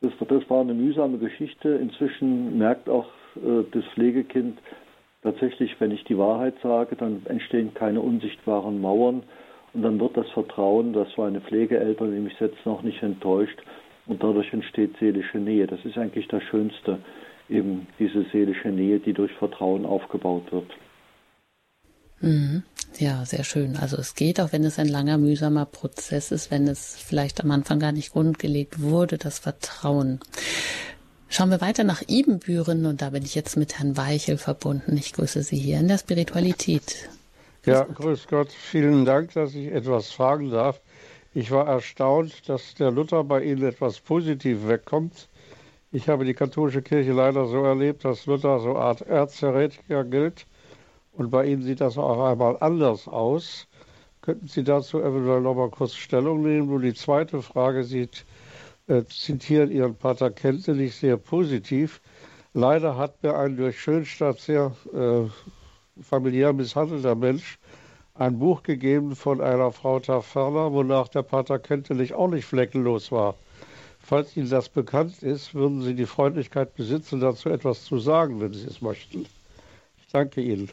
das, 0.00 0.12
das 0.28 0.48
war 0.48 0.60
eine 0.60 0.74
mühsame 0.74 1.18
Geschichte. 1.18 1.68
Inzwischen 1.70 2.58
merkt 2.58 2.88
auch 2.88 3.06
äh, 3.36 3.64
das 3.72 3.84
Pflegekind 3.94 4.58
tatsächlich, 5.22 5.74
wenn 5.80 5.90
ich 5.90 6.04
die 6.04 6.18
Wahrheit 6.18 6.54
sage, 6.62 6.96
dann 6.96 7.22
entstehen 7.26 7.74
keine 7.74 8.00
unsichtbaren 8.00 8.80
Mauern, 8.80 9.22
und 9.74 9.82
dann 9.82 10.00
wird 10.00 10.16
das 10.16 10.28
Vertrauen, 10.30 10.92
das 10.92 11.06
war 11.18 11.28
eine 11.28 11.40
Pflegeeltern, 11.40 12.12
die 12.12 12.20
mich 12.20 12.38
jetzt 12.40 12.64
noch 12.64 12.82
nicht 12.82 13.02
enttäuscht. 13.02 13.60
und 14.06 14.22
dadurch 14.22 14.50
entsteht 14.54 14.96
seelische 14.98 15.36
Nähe. 15.36 15.66
Das 15.66 15.84
ist 15.84 15.98
eigentlich 15.98 16.26
das 16.28 16.42
Schönste, 16.44 16.98
eben 17.50 17.86
diese 17.98 18.22
seelische 18.32 18.70
Nähe, 18.70 19.00
die 19.00 19.12
durch 19.12 19.30
Vertrauen 19.32 19.84
aufgebaut 19.84 20.50
wird. 20.50 20.70
Mhm. 22.20 22.62
Ja, 22.96 23.24
sehr 23.24 23.44
schön. 23.44 23.76
Also 23.76 23.96
es 23.96 24.14
geht, 24.14 24.40
auch 24.40 24.52
wenn 24.52 24.64
es 24.64 24.78
ein 24.78 24.88
langer, 24.88 25.18
mühsamer 25.18 25.66
Prozess 25.66 26.32
ist, 26.32 26.50
wenn 26.50 26.66
es 26.66 26.96
vielleicht 26.96 27.40
am 27.42 27.50
Anfang 27.50 27.78
gar 27.78 27.92
nicht 27.92 28.12
grundgelegt 28.12 28.80
wurde, 28.80 29.18
das 29.18 29.38
Vertrauen. 29.38 30.20
Schauen 31.28 31.50
wir 31.50 31.60
weiter 31.60 31.84
nach 31.84 32.02
Ibenbüren 32.06 32.86
und 32.86 33.02
da 33.02 33.10
bin 33.10 33.22
ich 33.22 33.34
jetzt 33.34 33.56
mit 33.56 33.78
Herrn 33.78 33.96
Weichel 33.96 34.38
verbunden. 34.38 34.96
Ich 34.96 35.12
grüße 35.12 35.42
Sie 35.42 35.58
hier 35.58 35.78
in 35.78 35.88
der 35.88 35.98
Spiritualität. 35.98 37.08
Grüß 37.62 37.74
ja, 37.74 37.84
Gott. 37.84 37.96
grüß 37.96 38.26
Gott. 38.28 38.50
Vielen 38.50 39.04
Dank, 39.04 39.34
dass 39.34 39.54
ich 39.54 39.66
etwas 39.66 40.10
fragen 40.10 40.50
darf. 40.50 40.80
Ich 41.34 41.50
war 41.50 41.68
erstaunt, 41.68 42.48
dass 42.48 42.74
der 42.74 42.90
Luther 42.90 43.22
bei 43.24 43.42
Ihnen 43.42 43.62
etwas 43.62 44.00
positiv 44.00 44.66
wegkommt. 44.66 45.28
Ich 45.92 46.08
habe 46.08 46.24
die 46.24 46.34
katholische 46.34 46.82
Kirche 46.82 47.12
leider 47.12 47.46
so 47.46 47.62
erlebt, 47.62 48.04
dass 48.04 48.26
Luther 48.26 48.58
so 48.60 48.76
Art 48.76 49.02
Erzheretiker 49.02 50.04
gilt. 50.04 50.46
Und 51.18 51.30
bei 51.30 51.46
Ihnen 51.46 51.62
sieht 51.62 51.80
das 51.80 51.98
auch 51.98 52.24
einmal 52.30 52.56
anders 52.60 53.08
aus. 53.08 53.66
Könnten 54.22 54.46
Sie 54.46 54.62
dazu 54.62 55.00
eventuell 55.00 55.40
noch 55.40 55.56
mal 55.56 55.68
kurz 55.68 55.94
Stellung 55.94 56.42
nehmen? 56.42 56.70
Und 56.70 56.82
die 56.82 56.94
zweite 56.94 57.42
Frage 57.42 57.82
sieht, 57.82 58.24
äh, 58.86 59.02
zitieren 59.04 59.72
Ihren 59.72 59.96
Pater 59.96 60.30
Kente 60.30 60.74
nicht 60.76 60.94
sehr 60.94 61.16
positiv. 61.16 62.00
Leider 62.54 62.96
hat 62.96 63.20
mir 63.24 63.36
ein 63.36 63.56
durch 63.56 63.80
Schönstadt 63.80 64.38
sehr 64.38 64.70
äh, 64.94 65.28
familiär 66.00 66.52
misshandelter 66.52 67.16
Mensch 67.16 67.58
ein 68.14 68.38
Buch 68.38 68.62
gegeben 68.62 69.16
von 69.16 69.40
einer 69.40 69.72
Frau 69.72 69.98
Taferner, 69.98 70.72
wonach 70.72 71.08
der 71.08 71.22
Pater 71.22 71.58
Kentelich 71.58 72.14
auch 72.14 72.28
nicht 72.28 72.44
fleckenlos 72.44 73.10
war. 73.10 73.34
Falls 73.98 74.36
Ihnen 74.36 74.50
das 74.50 74.68
bekannt 74.68 75.24
ist, 75.24 75.52
würden 75.52 75.82
Sie 75.82 75.94
die 75.96 76.06
Freundlichkeit 76.06 76.76
besitzen, 76.76 77.18
dazu 77.18 77.48
etwas 77.48 77.84
zu 77.84 77.98
sagen, 77.98 78.40
wenn 78.40 78.52
Sie 78.54 78.68
es 78.68 78.80
möchten. 78.82 79.26
Ich 79.98 80.06
danke 80.12 80.40
Ihnen. 80.40 80.70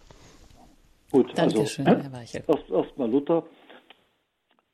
Gut, 1.16 1.32
Dankeschön, 1.38 1.88
also, 1.88 2.04
Herr 2.04 2.12
Weichel. 2.12 2.44
Erst, 2.46 2.70
erst 2.70 2.98
mal 2.98 3.10
Luther, 3.10 3.44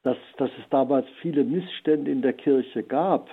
dass, 0.01 0.17
dass 0.37 0.49
es 0.57 0.67
damals 0.71 1.05
viele 1.21 1.43
Missstände 1.43 2.09
in 2.09 2.23
der 2.23 2.33
Kirche 2.33 2.81
gab, 2.81 3.29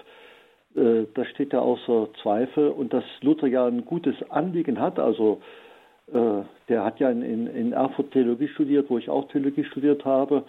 äh, 0.77 1.05
das 1.15 1.27
steht 1.29 1.55
ja 1.55 1.61
außer 1.61 2.09
Zweifel. 2.23 2.69
Und 2.69 2.93
dass 2.93 3.05
Luther 3.23 3.47
ja 3.47 3.67
ein 3.67 3.87
gutes 3.87 4.15
Anliegen 4.29 4.79
hat, 4.79 4.99
also 4.99 5.41
äh, 6.13 6.43
der 6.69 6.85
hat 6.85 7.01
ja 7.01 7.09
in, 7.09 7.23
in, 7.23 7.47
in 7.47 7.73
Erfurt 7.73 8.11
Theologie 8.11 8.49
studiert, 8.49 8.91
wo 8.91 8.99
ich 8.99 9.09
auch 9.09 9.27
Theologie 9.29 9.65
studiert 9.65 10.05
habe. 10.05 10.45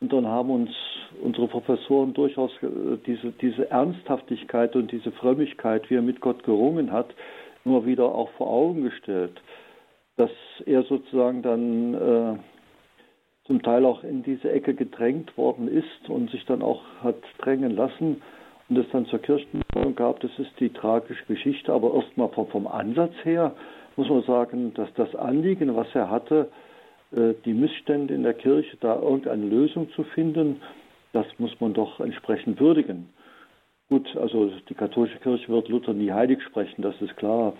Und 0.00 0.10
dann 0.10 0.26
haben 0.26 0.48
uns 0.48 0.70
unsere 1.22 1.48
Professoren 1.48 2.14
durchaus 2.14 2.50
äh, 2.62 2.96
diese, 3.04 3.30
diese 3.42 3.70
Ernsthaftigkeit 3.70 4.74
und 4.74 4.90
diese 4.90 5.12
Frömmigkeit, 5.12 5.90
wie 5.90 5.96
er 5.96 6.02
mit 6.02 6.22
Gott 6.22 6.44
gerungen 6.44 6.92
hat, 6.92 7.14
immer 7.66 7.84
wieder 7.84 8.06
auch 8.06 8.30
vor 8.38 8.48
Augen 8.48 8.84
gestellt. 8.84 9.38
Dass 10.20 10.30
er 10.66 10.82
sozusagen 10.82 11.40
dann 11.40 11.94
äh, 11.94 12.38
zum 13.46 13.62
Teil 13.62 13.86
auch 13.86 14.04
in 14.04 14.22
diese 14.22 14.52
Ecke 14.52 14.74
gedrängt 14.74 15.34
worden 15.38 15.66
ist 15.66 16.10
und 16.10 16.30
sich 16.30 16.44
dann 16.44 16.60
auch 16.60 16.82
hat 17.02 17.16
drängen 17.38 17.74
lassen 17.74 18.20
und 18.68 18.76
es 18.76 18.84
dann 18.92 19.06
zur 19.06 19.20
Kirchenbildung 19.20 19.94
gab, 19.94 20.20
das 20.20 20.30
ist 20.36 20.50
die 20.60 20.68
tragische 20.68 21.24
Geschichte. 21.24 21.72
Aber 21.72 21.94
erstmal 21.94 22.28
vom, 22.28 22.48
vom 22.48 22.66
Ansatz 22.66 23.14
her 23.22 23.54
muss 23.96 24.10
man 24.10 24.22
sagen, 24.24 24.74
dass 24.74 24.92
das 24.92 25.14
Anliegen, 25.14 25.74
was 25.74 25.88
er 25.94 26.10
hatte, 26.10 26.50
äh, 27.12 27.32
die 27.46 27.54
Missstände 27.54 28.12
in 28.12 28.22
der 28.22 28.34
Kirche, 28.34 28.76
da 28.78 29.00
irgendeine 29.00 29.46
Lösung 29.46 29.88
zu 29.92 30.04
finden, 30.04 30.60
das 31.14 31.24
muss 31.38 31.58
man 31.60 31.72
doch 31.72 31.98
entsprechend 31.98 32.60
würdigen. 32.60 33.08
Gut, 33.88 34.14
also 34.18 34.52
die 34.68 34.74
katholische 34.74 35.18
Kirche 35.20 35.48
wird 35.48 35.68
Luther 35.68 35.94
nie 35.94 36.12
heilig 36.12 36.42
sprechen, 36.42 36.82
das 36.82 37.00
ist 37.00 37.16
klar. 37.16 37.54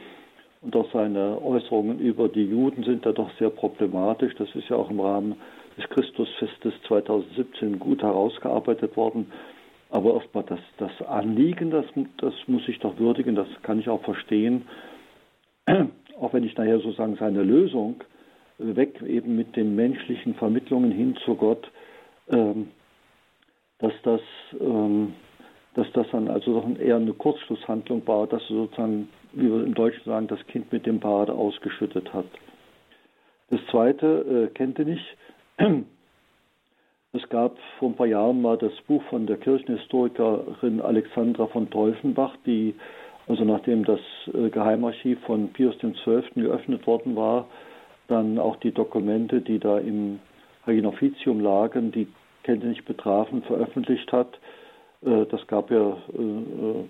Und 0.62 0.76
auch 0.76 0.92
seine 0.92 1.40
Äußerungen 1.42 2.00
über 2.00 2.28
die 2.28 2.44
Juden 2.44 2.84
sind 2.84 3.06
da 3.06 3.12
doch 3.12 3.30
sehr 3.38 3.50
problematisch. 3.50 4.34
Das 4.36 4.54
ist 4.54 4.68
ja 4.68 4.76
auch 4.76 4.90
im 4.90 5.00
Rahmen 5.00 5.36
des 5.78 5.88
Christusfestes 5.88 6.74
2017 6.86 7.78
gut 7.78 8.02
herausgearbeitet 8.02 8.96
worden. 8.96 9.32
Aber 9.88 10.14
erstmal 10.14 10.44
das, 10.44 10.60
das 10.76 10.92
Anliegen, 11.08 11.70
das, 11.70 11.86
das 12.18 12.34
muss 12.46 12.68
ich 12.68 12.78
doch 12.78 12.98
würdigen, 12.98 13.34
das 13.34 13.48
kann 13.62 13.80
ich 13.80 13.88
auch 13.88 14.02
verstehen 14.02 14.66
auch 16.20 16.32
wenn 16.32 16.44
ich 16.44 16.56
nachher 16.56 16.78
sozusagen 16.80 17.16
seine 17.16 17.42
Lösung 17.42 18.02
weg 18.58 19.00
eben 19.02 19.36
mit 19.36 19.56
den 19.56 19.74
menschlichen 19.74 20.34
Vermittlungen 20.34 20.92
hin 20.92 21.16
zu 21.24 21.34
Gott, 21.34 21.70
ähm, 22.28 22.68
dass 23.78 23.92
das, 24.02 24.20
ähm, 24.60 25.14
dass 25.74 25.90
das 25.92 26.06
dann 26.12 26.28
also 26.28 26.60
doch 26.60 26.78
eher 26.78 26.96
eine 26.96 27.14
Kurzschlusshandlung 27.14 28.06
war, 28.06 28.26
dass 28.26 28.46
sozusagen, 28.48 29.08
wie 29.32 29.50
wir 29.50 29.64
im 29.64 29.74
Deutschen 29.74 30.04
sagen, 30.04 30.28
das 30.28 30.44
Kind 30.46 30.72
mit 30.72 30.86
dem 30.86 31.00
Bade 31.00 31.32
ausgeschüttet 31.32 32.12
hat. 32.12 32.26
Das 33.50 33.60
zweite 33.70 34.48
äh, 34.50 34.54
kennt 34.54 34.78
ihr 34.78 34.84
nicht. 34.86 35.16
Es 37.12 37.28
gab 37.28 37.58
vor 37.80 37.88
ein 37.88 37.96
paar 37.96 38.06
Jahren 38.06 38.40
mal 38.40 38.56
das 38.56 38.72
Buch 38.86 39.02
von 39.10 39.26
der 39.26 39.36
Kirchenhistorikerin 39.36 40.80
Alexandra 40.80 41.48
von 41.48 41.68
Teuffenbach, 41.68 42.36
die 42.46 42.74
also 43.30 43.44
nachdem 43.44 43.84
das 43.84 44.00
äh, 44.34 44.48
Geheimarchiv 44.50 45.20
von 45.20 45.52
Pius 45.52 45.76
XII. 45.78 46.22
geöffnet 46.34 46.86
worden 46.86 47.14
war, 47.14 47.46
dann 48.08 48.38
auch 48.38 48.56
die 48.56 48.72
Dokumente, 48.72 49.40
die 49.40 49.58
da 49.60 49.78
im 49.78 50.18
Officium 50.66 51.40
lagen, 51.40 51.92
die 51.92 52.08
Kenntnis 52.42 52.82
betrafen, 52.84 53.42
veröffentlicht 53.42 54.10
hat. 54.12 54.38
Äh, 55.02 55.26
das 55.26 55.46
gab 55.46 55.70
ja, 55.70 55.90
äh, 55.90 56.84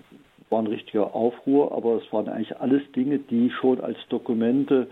war 0.51 0.59
ein 0.59 0.67
richtiger 0.67 1.15
Aufruhr, 1.15 1.71
aber 1.71 1.95
es 1.95 2.13
waren 2.13 2.27
eigentlich 2.27 2.57
alles 2.59 2.81
Dinge, 2.91 3.19
die 3.19 3.49
schon 3.49 3.81
als 3.81 3.97
Dokumente 4.09 4.87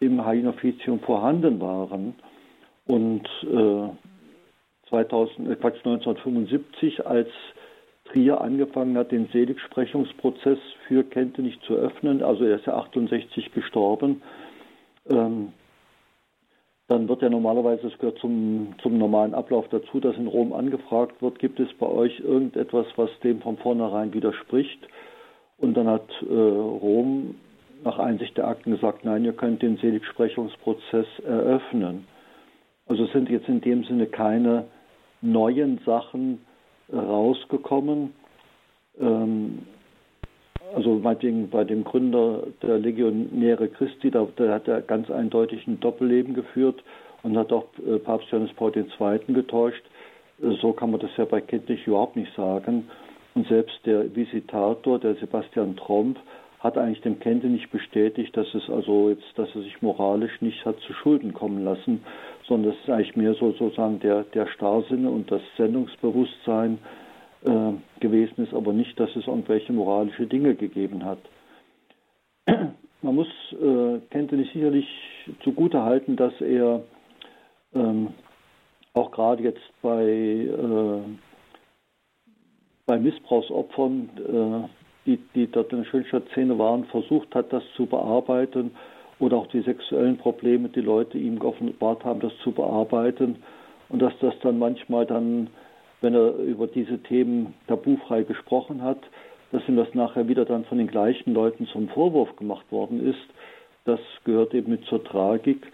im 0.00 0.20
Regin 0.20 0.48
Officium 0.48 1.00
vorhanden 1.00 1.60
waren. 1.60 2.14
Und 2.86 3.26
2000, 4.88 5.60
Quatsch, 5.60 5.78
1975, 5.84 7.06
als 7.06 7.28
Trier 8.04 8.40
angefangen 8.40 8.96
hat, 8.98 9.12
den 9.12 9.28
Seligsprechungsprozess 9.32 10.58
für 10.86 11.04
Kentenich 11.04 11.58
zu 11.62 11.74
öffnen. 11.74 12.22
Also 12.22 12.44
er 12.44 12.56
ist 12.56 12.66
ja 12.66 12.76
68 12.76 13.52
gestorben. 13.52 14.22
Ähm, 15.08 15.52
dann 16.88 17.08
wird 17.08 17.22
ja 17.22 17.30
normalerweise, 17.30 17.86
es 17.86 17.98
gehört 17.98 18.18
zum, 18.18 18.74
zum 18.82 18.98
normalen 18.98 19.34
Ablauf 19.34 19.66
dazu, 19.68 20.00
dass 20.00 20.16
in 20.16 20.26
Rom 20.26 20.52
angefragt 20.52 21.22
wird, 21.22 21.38
gibt 21.38 21.58
es 21.60 21.72
bei 21.74 21.86
euch 21.86 22.20
irgendetwas, 22.20 22.86
was 22.96 23.10
dem 23.22 23.40
von 23.40 23.56
vornherein 23.56 24.12
widerspricht? 24.12 24.86
Und 25.58 25.76
dann 25.76 25.86
hat 25.86 26.08
äh, 26.22 26.34
Rom 26.34 27.36
nach 27.84 27.98
Einsicht 27.98 28.36
der 28.36 28.48
Akten 28.48 28.72
gesagt, 28.72 29.04
nein, 29.04 29.24
ihr 29.24 29.32
könnt 29.32 29.62
den 29.62 29.76
Seligsprechungsprozess 29.78 31.06
eröffnen. 31.26 32.06
Also 32.86 33.04
es 33.04 33.12
sind 33.12 33.30
jetzt 33.30 33.48
in 33.48 33.60
dem 33.60 33.84
Sinne 33.84 34.06
keine 34.06 34.64
neuen 35.22 35.80
Sachen, 35.86 36.40
rausgekommen. 36.92 38.12
Ähm, 39.00 39.60
also 40.74 40.94
meinetwegen 40.94 41.50
bei 41.50 41.64
dem 41.64 41.84
Gründer 41.84 42.44
der 42.62 42.78
Legionäre 42.78 43.68
Christi, 43.68 44.10
da, 44.10 44.26
der 44.38 44.52
hat 44.52 44.68
er 44.68 44.80
ganz 44.82 45.10
eindeutig 45.10 45.66
ein 45.66 45.80
Doppelleben 45.80 46.34
geführt 46.34 46.82
und 47.22 47.36
hat 47.36 47.52
auch 47.52 47.66
äh, 47.86 47.98
Papst 47.98 48.30
Johannes 48.30 48.52
Paul 48.54 48.72
II. 48.76 49.34
getäuscht. 49.34 49.82
So 50.60 50.72
kann 50.72 50.90
man 50.90 51.00
das 51.00 51.10
ja 51.16 51.24
bei 51.24 51.40
Kindlich 51.40 51.86
überhaupt 51.86 52.16
nicht 52.16 52.34
sagen. 52.34 52.88
Und 53.34 53.46
selbst 53.48 53.74
der 53.84 54.14
Visitator, 54.14 54.98
der 54.98 55.14
Sebastian 55.16 55.76
Tromp, 55.76 56.18
hat 56.60 56.78
eigentlich 56.78 57.02
dem 57.02 57.20
Kente 57.20 57.46
nicht 57.48 57.70
bestätigt, 57.70 58.34
dass 58.36 58.52
es 58.54 58.70
also 58.70 59.10
jetzt, 59.10 59.26
dass 59.36 59.54
er 59.54 59.62
sich 59.62 59.82
moralisch 59.82 60.40
nicht 60.40 60.64
hat 60.64 60.80
zu 60.80 60.94
Schulden 60.94 61.34
kommen 61.34 61.62
lassen, 61.62 62.02
sondern 62.48 62.72
es 62.72 62.80
ist 62.80 62.90
eigentlich 62.90 63.16
mehr 63.16 63.34
so 63.34 63.52
sozusagen 63.52 64.00
der, 64.00 64.22
der 64.22 64.46
Starrsinne 64.46 65.10
und 65.10 65.30
das 65.30 65.42
Sendungsbewusstsein 65.58 66.78
äh, 67.44 67.72
gewesen 68.00 68.44
ist, 68.44 68.54
aber 68.54 68.72
nicht, 68.72 68.98
dass 68.98 69.14
es 69.16 69.26
irgendwelche 69.26 69.72
moralische 69.72 70.26
Dinge 70.26 70.54
gegeben 70.54 71.04
hat. 71.04 71.18
Man 73.02 73.14
muss 73.14 73.28
äh, 73.52 74.00
nicht 74.36 74.52
sicherlich 74.52 74.88
zugute 75.42 75.82
halten, 75.82 76.16
dass 76.16 76.32
er 76.40 76.82
ähm, 77.74 78.08
auch 78.94 79.10
gerade 79.10 79.42
jetzt 79.42 79.62
bei, 79.82 80.02
äh, 80.04 81.00
bei 82.86 82.98
Missbrauchsopfern 82.98 84.08
äh, 84.18 84.68
die, 85.06 85.18
die 85.34 85.46
dort 85.50 85.72
in 85.72 85.82
der 85.82 85.90
Schönstadt-Szene 85.90 86.58
waren, 86.58 86.84
versucht 86.86 87.34
hat, 87.34 87.52
das 87.52 87.62
zu 87.76 87.86
bearbeiten 87.86 88.70
oder 89.18 89.36
auch 89.36 89.46
die 89.48 89.60
sexuellen 89.60 90.16
Probleme, 90.16 90.68
die 90.68 90.80
Leute 90.80 91.18
ihm 91.18 91.40
offenbart 91.40 92.04
haben, 92.04 92.20
das 92.20 92.32
zu 92.42 92.52
bearbeiten 92.52 93.36
und 93.88 94.00
dass 94.00 94.12
das 94.20 94.34
dann 94.40 94.58
manchmal 94.58 95.06
dann, 95.06 95.48
wenn 96.04 96.14
er 96.14 96.36
über 96.36 96.66
diese 96.66 96.98
Themen 97.02 97.54
tabufrei 97.66 98.22
gesprochen 98.22 98.82
hat, 98.82 98.98
dass 99.50 99.66
ihm 99.66 99.76
das 99.76 99.92
nachher 99.94 100.28
wieder 100.28 100.44
dann 100.44 100.64
von 100.66 100.78
den 100.78 100.86
gleichen 100.86 101.32
Leuten 101.32 101.66
zum 101.66 101.88
Vorwurf 101.88 102.36
gemacht 102.36 102.70
worden 102.70 103.04
ist. 103.08 103.26
Das 103.84 104.00
gehört 104.24 104.54
eben 104.54 104.70
mit 104.70 104.84
zur 104.84 105.02
Tragik. 105.02 105.66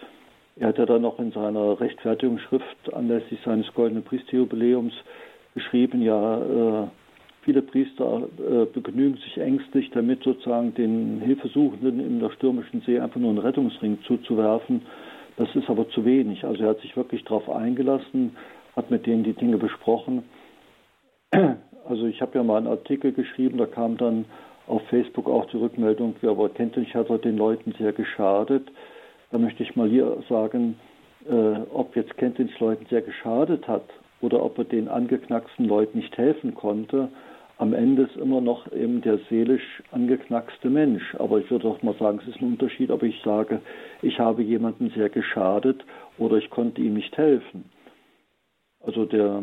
Er 0.56 0.68
hat 0.68 0.78
ja 0.78 0.86
dann 0.86 1.04
auch 1.04 1.18
in 1.18 1.32
seiner 1.32 1.80
Rechtfertigungsschrift 1.80 2.94
anlässlich 2.94 3.40
seines 3.44 3.72
Goldenen 3.74 4.04
Priesterjubiläums 4.04 4.92
geschrieben, 5.54 6.02
ja, 6.02 6.84
äh, 6.84 6.86
viele 7.42 7.62
Priester 7.62 8.28
äh, 8.38 8.66
begnügen 8.66 9.16
sich 9.16 9.38
ängstlich 9.38 9.90
damit, 9.90 10.22
sozusagen 10.22 10.74
den 10.74 11.20
Hilfesuchenden 11.24 11.98
in 11.98 12.20
der 12.20 12.30
stürmischen 12.30 12.82
See 12.82 13.00
einfach 13.00 13.18
nur 13.18 13.30
einen 13.30 13.38
Rettungsring 13.38 13.98
zuzuwerfen. 14.06 14.82
Das 15.36 15.48
ist 15.56 15.68
aber 15.70 15.88
zu 15.88 16.04
wenig. 16.04 16.44
Also 16.44 16.64
er 16.64 16.70
hat 16.70 16.80
sich 16.80 16.96
wirklich 16.96 17.24
darauf 17.24 17.48
eingelassen, 17.48 18.36
hat 18.76 18.90
mit 18.90 19.06
denen 19.06 19.24
die 19.24 19.34
Dinge 19.34 19.58
besprochen. 19.58 20.24
Also 21.88 22.06
ich 22.06 22.20
habe 22.22 22.38
ja 22.38 22.44
mal 22.44 22.58
einen 22.58 22.68
Artikel 22.68 23.10
geschrieben, 23.10 23.58
da 23.58 23.66
kam 23.66 23.96
dann 23.96 24.26
auf 24.68 24.82
Facebook 24.90 25.28
auch 25.28 25.46
die 25.46 25.56
Rückmeldung, 25.56 26.14
ja, 26.22 26.30
aber 26.30 26.48
Kentenich 26.48 26.94
hat 26.94 27.08
den 27.24 27.36
Leuten 27.36 27.74
sehr 27.78 27.92
geschadet. 27.92 28.70
Da 29.32 29.38
möchte 29.38 29.64
ich 29.64 29.74
mal 29.74 29.88
hier 29.88 30.22
sagen, 30.28 30.78
äh, 31.28 31.60
ob 31.72 31.96
jetzt 31.96 32.16
Kentenich 32.16 32.58
Leuten 32.60 32.86
sehr 32.86 33.02
geschadet 33.02 33.66
hat 33.66 33.84
oder 34.20 34.42
ob 34.42 34.58
er 34.58 34.64
den 34.64 34.88
angeknacksten 34.88 35.66
Leuten 35.66 35.98
nicht 35.98 36.16
helfen 36.16 36.54
konnte. 36.54 37.08
Am 37.58 37.74
Ende 37.74 38.02
ist 38.02 38.16
immer 38.16 38.40
noch 38.40 38.70
eben 38.72 39.02
der 39.02 39.18
seelisch 39.28 39.82
angeknackste 39.90 40.70
Mensch. 40.70 41.14
Aber 41.18 41.38
ich 41.38 41.50
würde 41.50 41.64
doch 41.64 41.82
mal 41.82 41.94
sagen, 41.98 42.20
es 42.22 42.28
ist 42.28 42.40
ein 42.40 42.52
Unterschied, 42.52 42.90
ob 42.90 43.02
ich 43.02 43.20
sage, 43.22 43.60
ich 44.02 44.18
habe 44.18 44.42
jemanden 44.42 44.90
sehr 44.96 45.10
geschadet 45.10 45.84
oder 46.18 46.36
ich 46.36 46.48
konnte 46.48 46.80
ihm 46.80 46.94
nicht 46.94 47.16
helfen. 47.18 47.64
Also 48.84 49.04
der 49.04 49.42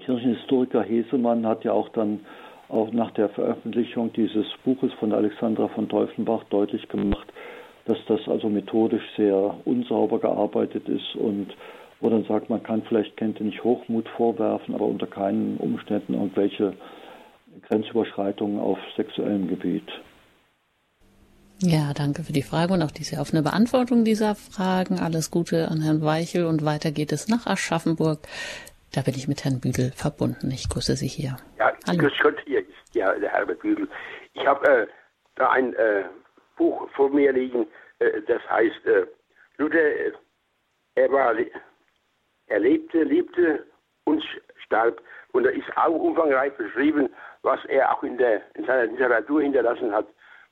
Kirchenhistoriker 0.00 0.82
Hesemann 0.82 1.46
hat 1.46 1.64
ja 1.64 1.72
auch 1.72 1.88
dann 1.90 2.20
auch 2.68 2.92
nach 2.92 3.10
der 3.12 3.28
Veröffentlichung 3.30 4.12
dieses 4.12 4.46
Buches 4.64 4.92
von 4.94 5.12
Alexandra 5.12 5.68
von 5.68 5.88
Teufelbach 5.88 6.44
deutlich 6.44 6.88
gemacht, 6.88 7.26
dass 7.86 7.98
das 8.06 8.20
also 8.28 8.48
methodisch 8.48 9.02
sehr 9.16 9.56
unsauber 9.64 10.20
gearbeitet 10.20 10.88
ist 10.88 11.16
und 11.16 11.48
wo 12.00 12.08
dann 12.08 12.24
sagt, 12.24 12.48
man 12.48 12.62
kann 12.62 12.82
vielleicht 12.82 13.16
Kente 13.16 13.44
nicht 13.44 13.62
Hochmut 13.62 14.08
vorwerfen, 14.10 14.74
aber 14.74 14.86
unter 14.86 15.06
keinen 15.06 15.58
Umständen 15.58 16.14
irgendwelche 16.14 16.74
Grenzüberschreitungen 17.68 18.58
auf 18.58 18.78
sexuellem 18.96 19.48
Gebiet. 19.48 19.90
Ja, 21.62 21.92
danke 21.94 22.22
für 22.22 22.32
die 22.32 22.42
Frage 22.42 22.72
und 22.72 22.82
auch 22.82 22.90
diese 22.90 23.20
offene 23.20 23.42
Beantwortung 23.42 24.04
dieser 24.04 24.34
Fragen. 24.34 24.98
Alles 24.98 25.30
Gute 25.30 25.68
an 25.68 25.82
Herrn 25.82 26.02
Weichel 26.02 26.46
und 26.46 26.64
weiter 26.64 26.90
geht 26.90 27.12
es 27.12 27.28
nach 27.28 27.46
Aschaffenburg. 27.46 28.20
Da 28.94 29.02
bin 29.02 29.14
ich 29.14 29.28
mit 29.28 29.44
Herrn 29.44 29.60
Büdel 29.60 29.92
verbunden. 29.92 30.50
Ich 30.50 30.70
grüße 30.70 30.96
Sie 30.96 31.06
hier. 31.06 31.36
Ja, 31.58 31.72
Hallo. 31.86 31.98
grüß 31.98 32.12
Gott, 32.22 32.36
hier 32.46 32.60
ist 32.60 32.94
ja, 32.94 33.12
der 33.12 33.30
Herbert 33.30 33.60
Büdel. 33.60 33.88
Ich 34.32 34.46
habe 34.46 34.66
äh, 34.66 34.86
da 35.36 35.50
ein 35.50 35.74
äh, 35.74 36.04
Buch 36.56 36.88
vor 36.96 37.10
mir 37.10 37.32
liegen, 37.32 37.66
äh, 37.98 38.22
das 38.26 38.40
heißt 38.48 38.86
äh, 38.86 39.06
Luther, 39.58 39.78
er 40.94 41.12
war 41.12 41.34
er 42.46 42.58
lebte, 42.58 43.02
liebte 43.04 43.66
und 44.04 44.24
starb. 44.64 45.00
Und 45.32 45.44
da 45.44 45.50
ist 45.50 45.76
auch 45.76 45.90
umfangreich 45.90 46.52
beschrieben, 46.54 47.10
was 47.42 47.64
er 47.66 47.92
auch 47.92 48.02
in, 48.02 48.18
der, 48.18 48.42
in 48.54 48.64
seiner 48.64 48.86
Literatur 48.86 49.42
hinterlassen 49.42 49.92
hat. 49.92 50.06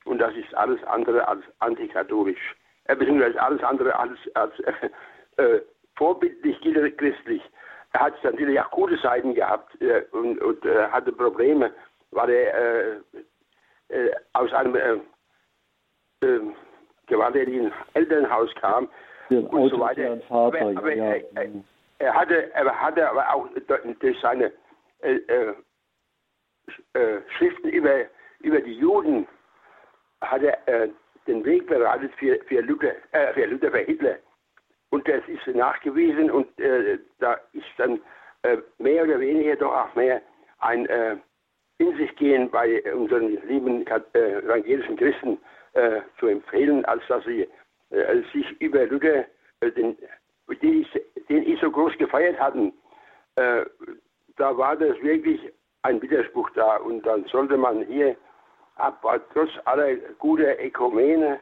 Und 0.09 0.17
das 0.17 0.33
ist 0.33 0.55
alles 0.55 0.83
andere 0.85 1.27
als 1.27 1.43
antikatholisch. 1.59 2.55
Äh, 2.85 2.95
beziehungsweise 2.95 3.39
alles 3.39 3.61
andere 3.61 3.97
als, 3.97 4.17
als 4.33 4.59
äh, 4.61 4.89
äh, 5.37 5.61
vorbildlich 5.95 6.59
christlich. 6.97 7.43
Er 7.93 7.99
hat 7.99 8.23
natürlich 8.23 8.59
auch 8.59 8.71
gute 8.71 8.97
Seiten 8.97 9.35
gehabt 9.35 9.79
äh, 9.81 10.01
und, 10.11 10.41
und 10.41 10.65
äh, 10.65 10.87
hatte 10.87 11.11
Probleme, 11.11 11.71
weil 12.09 12.31
er 12.31 12.95
äh, 13.89 14.11
aus 14.33 14.51
einem 14.51 14.75
äh, 14.75 14.97
ähm, 16.23 16.55
gewalttätigen 17.05 17.71
Elternhaus 17.93 18.49
kam 18.55 18.89
ja, 19.29 19.41
und 19.41 19.69
so 19.69 19.79
weiter. 19.79 20.17
Vater, 20.27 20.61
aber, 20.61 20.77
aber 20.79 20.95
ja. 20.95 21.13
er, 21.35 21.49
er 21.99 22.13
hatte, 22.15 22.51
er 22.55 22.81
hatte 22.81 23.07
aber 23.07 23.31
auch 23.31 23.47
durch 23.99 24.19
seine 24.21 24.51
Schriften 27.37 27.69
über, 27.69 28.05
über 28.39 28.59
die 28.61 28.73
Juden 28.73 29.27
hat 30.21 30.43
er 30.43 30.67
äh, 30.67 30.89
den 31.27 31.43
Weg 31.45 31.67
bereitet 31.67 32.11
für, 32.17 32.39
für, 32.47 32.61
Luther, 32.61 32.93
äh, 33.11 33.33
für 33.33 33.45
Luther, 33.45 33.71
für 33.71 33.79
Hitler. 33.79 34.17
Und 34.89 35.07
das 35.07 35.21
ist 35.27 35.55
nachgewiesen 35.55 36.31
und 36.31 36.59
äh, 36.59 36.97
da 37.19 37.39
ist 37.53 37.65
dann 37.77 37.99
mehr 38.77 39.03
oder 39.03 39.19
weniger 39.19 39.57
doch 39.57 39.75
auch 39.75 39.93
mehr 39.95 40.21
ein 40.59 40.87
in 41.77 41.97
sich 41.97 42.15
gehen 42.15 42.49
bei 42.49 42.81
unseren 42.95 43.37
lieben 43.49 43.85
evangelischen 43.85 44.95
Christen 44.95 45.37
zu 46.17 46.27
empfehlen, 46.27 46.85
als 46.85 47.05
dass 47.09 47.25
sie 47.25 47.49
sich 48.31 48.61
über 48.61 48.85
Luther 48.85 49.25
den 49.75 49.97
die 50.61 50.81
ich, 50.81 51.01
den 51.27 51.43
ich 51.43 51.59
so 51.59 51.71
groß 51.71 51.97
gefeiert 51.97 52.39
hatten, 52.39 52.73
äh, 53.35 53.65
da 54.37 54.57
war 54.57 54.75
das 54.75 54.99
wirklich 55.01 55.39
ein 55.83 56.01
Widerspruch 56.01 56.49
da. 56.51 56.77
Und 56.77 57.05
dann 57.05 57.25
sollte 57.25 57.57
man 57.57 57.85
hier, 57.85 58.15
aber 58.79 59.21
trotz 59.33 59.51
aller 59.65 59.95
guter 60.17 60.57
Ökumene, 60.63 61.39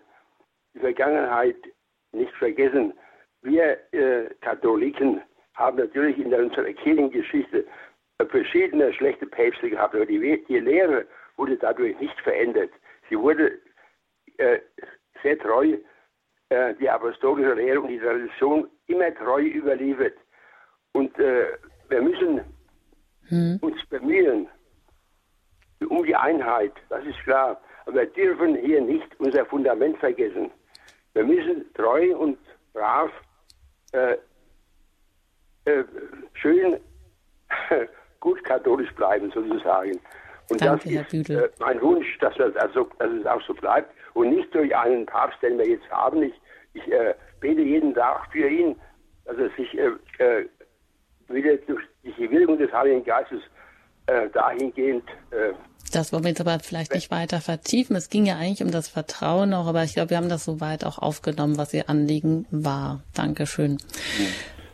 die 0.74 0.80
Vergangenheit 0.80 1.58
nicht 2.12 2.34
vergessen. 2.34 2.94
Wir 3.42 3.78
äh, 3.94 4.30
Katholiken 4.42 5.22
haben 5.54 5.78
natürlich 5.78 6.18
in 6.18 6.34
unserer 6.34 6.74
Kirchengeschichte 6.74 7.66
verschiedene 8.30 8.94
schlechte 8.94 9.28
Päpste 9.28 9.70
gehabt, 9.70 9.96
aber 9.96 10.06
die, 10.06 10.44
die 10.48 10.60
Lehre 10.60 11.06
wurde 11.36 11.56
dadurch 11.58 12.00
nicht 12.00 12.20
verändert. 12.22 12.72
Sie 13.10 13.18
wurde 13.18 13.60
äh, 14.38 14.60
sehr 15.22 15.38
treu 15.40 15.78
äh, 16.50 16.74
die 16.76 16.90
apostolische 16.90 17.54
Lehre 17.54 17.82
und 17.82 17.90
die 17.90 18.00
Tradition 18.00 18.70
immer 18.88 19.14
treu 19.16 19.42
überliefert. 19.42 20.16
Und 20.94 21.18
äh, 21.20 21.46
wir 21.90 22.02
müssen 22.02 22.42
hm. 23.28 23.60
uns 23.62 23.86
bemühen 23.88 24.48
um 25.86 26.04
die 26.06 26.16
Einheit, 26.16 26.74
das 26.90 27.06
ist 27.06 27.20
klar. 27.24 27.60
Aber 27.86 27.96
wir 27.96 28.06
dürfen 28.08 28.56
hier 28.56 28.82
nicht 28.82 29.08
unser 29.20 29.46
Fundament 29.46 29.98
vergessen. 30.00 30.52
Wir 31.14 31.24
müssen 31.24 31.66
treu 31.74 32.16
und 32.16 32.38
brav, 32.74 33.10
äh, 33.94 34.18
äh, 35.66 35.84
schön, 36.34 36.80
gut 38.20 38.44
katholisch 38.44 38.94
bleiben, 38.96 39.32
sozusagen. 39.32 40.00
Und 40.50 40.62
Danke, 40.62 40.94
das 40.94 41.14
ist 41.14 41.30
äh, 41.30 41.50
mein 41.60 41.82
Wunsch, 41.82 42.18
dass, 42.20 42.36
das 42.36 42.56
also, 42.56 42.90
dass 43.00 43.12
es 43.12 43.26
auch 43.26 43.42
so 43.42 43.54
bleibt 43.54 43.94
und 44.14 44.30
nicht 44.30 44.54
durch 44.54 44.76
einen 44.76 45.06
Papst, 45.06 45.42
den 45.42 45.58
wir 45.58 45.68
jetzt 45.68 45.90
haben. 45.90 46.24
Ich, 46.24 46.34
ich 46.74 46.92
äh, 46.92 47.14
bete 47.40 47.62
jeden 47.62 47.94
Tag 47.94 48.32
für 48.32 48.48
ihn, 48.48 48.76
dass 49.26 49.38
er 49.38 49.50
sich 49.52 49.78
äh, 49.78 49.92
äh 50.20 50.48
wieder 51.30 51.58
durch 51.58 51.84
die 52.04 52.32
Wirkung 52.32 52.58
des 52.58 52.72
Heiligen 52.72 53.04
Geistes 53.04 53.42
äh, 54.06 54.30
dahingehend. 54.30 55.04
Das 55.92 56.12
wollen 56.12 56.24
wir 56.24 56.30
jetzt 56.30 56.42
aber 56.42 56.60
vielleicht 56.60 56.94
nicht 56.94 57.12
weiter 57.12 57.40
vertiefen. 57.40 57.96
Es 57.96 58.10
ging 58.10 58.26
ja 58.26 58.36
eigentlich 58.36 58.64
um 58.64 58.72
das 58.72 58.88
Vertrauen 58.88 59.54
auch, 59.54 59.68
aber 59.68 59.84
ich 59.84 59.94
glaube, 59.94 60.12
wir 60.12 60.18
haben 60.18 60.30
das 60.30 60.46
soweit 60.46 60.86
auch 60.86 60.98
aufgenommen, 61.00 61.58
was 61.58 61.74
Ihr 61.74 61.90
Anliegen 61.90 62.46
war. 62.52 63.02
Dankeschön. 63.14 63.78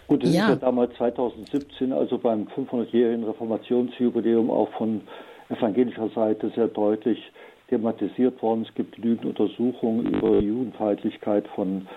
Gut, 0.07 0.23
es 0.23 0.33
ja. 0.33 0.43
ist 0.43 0.49
ja 0.49 0.55
damals 0.55 0.95
2017, 0.97 1.93
also 1.93 2.17
beim 2.17 2.47
500-jährigen 2.55 3.23
Reformationsjubiläum 3.23 4.49
auch 4.49 4.69
von 4.77 5.01
evangelischer 5.49 6.09
Seite 6.09 6.51
sehr 6.55 6.67
deutlich 6.67 7.19
thematisiert 7.69 8.41
worden. 8.41 8.65
Es 8.67 8.75
gibt 8.75 8.95
genügend 8.95 9.25
Untersuchungen 9.25 10.13
über 10.13 10.39
die 10.39 10.47
Judenfeindlichkeit 10.47 11.47
von, 11.55 11.87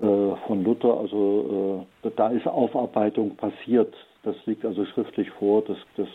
äh, 0.00 0.36
von 0.46 0.64
Luther. 0.64 0.98
Also 0.98 1.86
äh, 2.02 2.10
da 2.16 2.28
ist 2.28 2.46
Aufarbeitung 2.46 3.36
passiert. 3.36 3.94
Das 4.22 4.36
liegt 4.46 4.64
also 4.64 4.84
schriftlich 4.86 5.30
vor. 5.38 5.62
Das, 5.66 5.78
das 5.96 6.08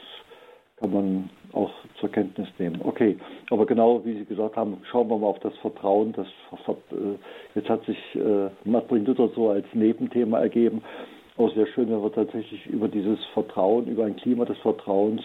kann 0.81 0.91
man 0.91 1.29
auch 1.53 1.71
zur 1.99 2.09
Kenntnis 2.09 2.47
nehmen. 2.57 2.81
Okay, 2.83 3.17
aber 3.49 3.65
genau 3.65 4.03
wie 4.03 4.17
Sie 4.17 4.25
gesagt 4.25 4.55
haben, 4.55 4.77
schauen 4.89 5.09
wir 5.09 5.17
mal 5.17 5.27
auf 5.27 5.39
das 5.39 5.55
Vertrauen. 5.59 6.13
Das, 6.13 6.27
äh, 6.67 6.95
jetzt 7.55 7.69
hat 7.69 7.85
sich 7.85 7.97
äh, 8.15 8.49
Martin 8.65 9.05
Luther 9.05 9.29
so 9.35 9.49
als 9.49 9.65
Nebenthema 9.73 10.39
ergeben. 10.39 10.81
Auch 11.37 11.53
sehr 11.53 11.67
schön, 11.67 11.89
wenn 11.89 12.01
wir 12.01 12.11
tatsächlich 12.11 12.65
über 12.67 12.87
dieses 12.87 13.23
Vertrauen, 13.33 13.87
über 13.87 14.05
ein 14.05 14.15
Klima 14.15 14.43
des 14.45 14.57
Vertrauens 14.59 15.21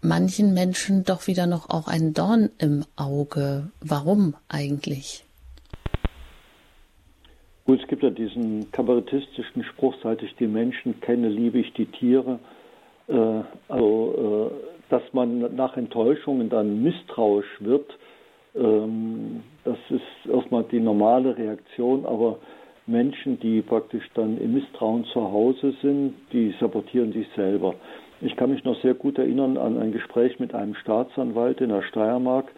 manchen 0.00 0.52
Menschen 0.52 1.04
doch 1.04 1.26
wieder 1.26 1.46
noch 1.46 1.70
auch 1.70 1.88
ein 1.88 2.12
Dorn 2.12 2.50
im 2.58 2.84
Auge. 2.96 3.70
Warum 3.80 4.34
eigentlich? 4.48 5.24
Gut, 7.68 7.82
es 7.82 7.86
gibt 7.86 8.02
ja 8.02 8.10
diesen 8.10 8.72
kabarettistischen 8.72 9.62
Spruch, 9.62 9.94
seit 10.02 10.22
ich 10.22 10.34
die 10.36 10.46
Menschen 10.46 11.00
kenne, 11.00 11.28
liebe 11.28 11.58
ich 11.58 11.72
die 11.74 11.86
Tiere. 11.86 12.40
Äh, 13.06 13.42
also, 13.68 14.50
äh, 14.50 14.90
dass 14.90 15.02
man 15.12 15.54
nach 15.54 15.76
Enttäuschungen 15.76 16.48
dann 16.48 16.82
misstrauisch 16.82 17.60
wird, 17.60 17.92
Ähm, 18.58 19.42
das 19.64 19.78
ist 19.90 20.32
erstmal 20.32 20.64
die 20.64 20.80
normale 20.80 21.36
Reaktion, 21.36 22.04
aber 22.06 22.38
Menschen, 22.86 23.38
die 23.40 23.60
praktisch 23.60 24.08
dann 24.14 24.38
im 24.38 24.54
Misstrauen 24.54 25.04
zu 25.12 25.20
Hause 25.20 25.74
sind, 25.82 26.14
die 26.32 26.54
sabotieren 26.58 27.12
sich 27.12 27.28
selber. 27.36 27.74
Ich 28.20 28.34
kann 28.36 28.50
mich 28.50 28.64
noch 28.64 28.80
sehr 28.82 28.94
gut 28.94 29.18
erinnern 29.18 29.56
an 29.56 29.78
ein 29.78 29.92
Gespräch 29.92 30.40
mit 30.40 30.54
einem 30.54 30.74
Staatsanwalt 30.74 31.60
in 31.60 31.68
der 31.68 31.82
Steiermark, 31.82 32.50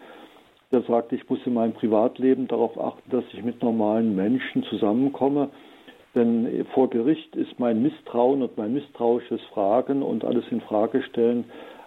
der 0.71 0.81
sagte, 0.83 1.15
ich 1.15 1.29
muss 1.29 1.39
in 1.45 1.53
meinem 1.53 1.73
Privatleben 1.73 2.47
darauf 2.47 2.79
achten, 2.79 3.09
dass 3.09 3.23
ich 3.33 3.43
mit 3.43 3.61
normalen 3.61 4.15
Menschen 4.15 4.63
zusammenkomme. 4.63 5.49
Denn 6.15 6.65
vor 6.73 6.89
Gericht 6.89 7.35
ist 7.35 7.59
mein 7.59 7.81
Misstrauen 7.81 8.41
und 8.41 8.57
mein 8.57 8.73
misstrauisches 8.73 9.41
Fragen 9.53 10.01
und 10.01 10.25
alles 10.25 10.45
in 10.51 10.61
Frage 10.61 11.01
stellen 11.03 11.45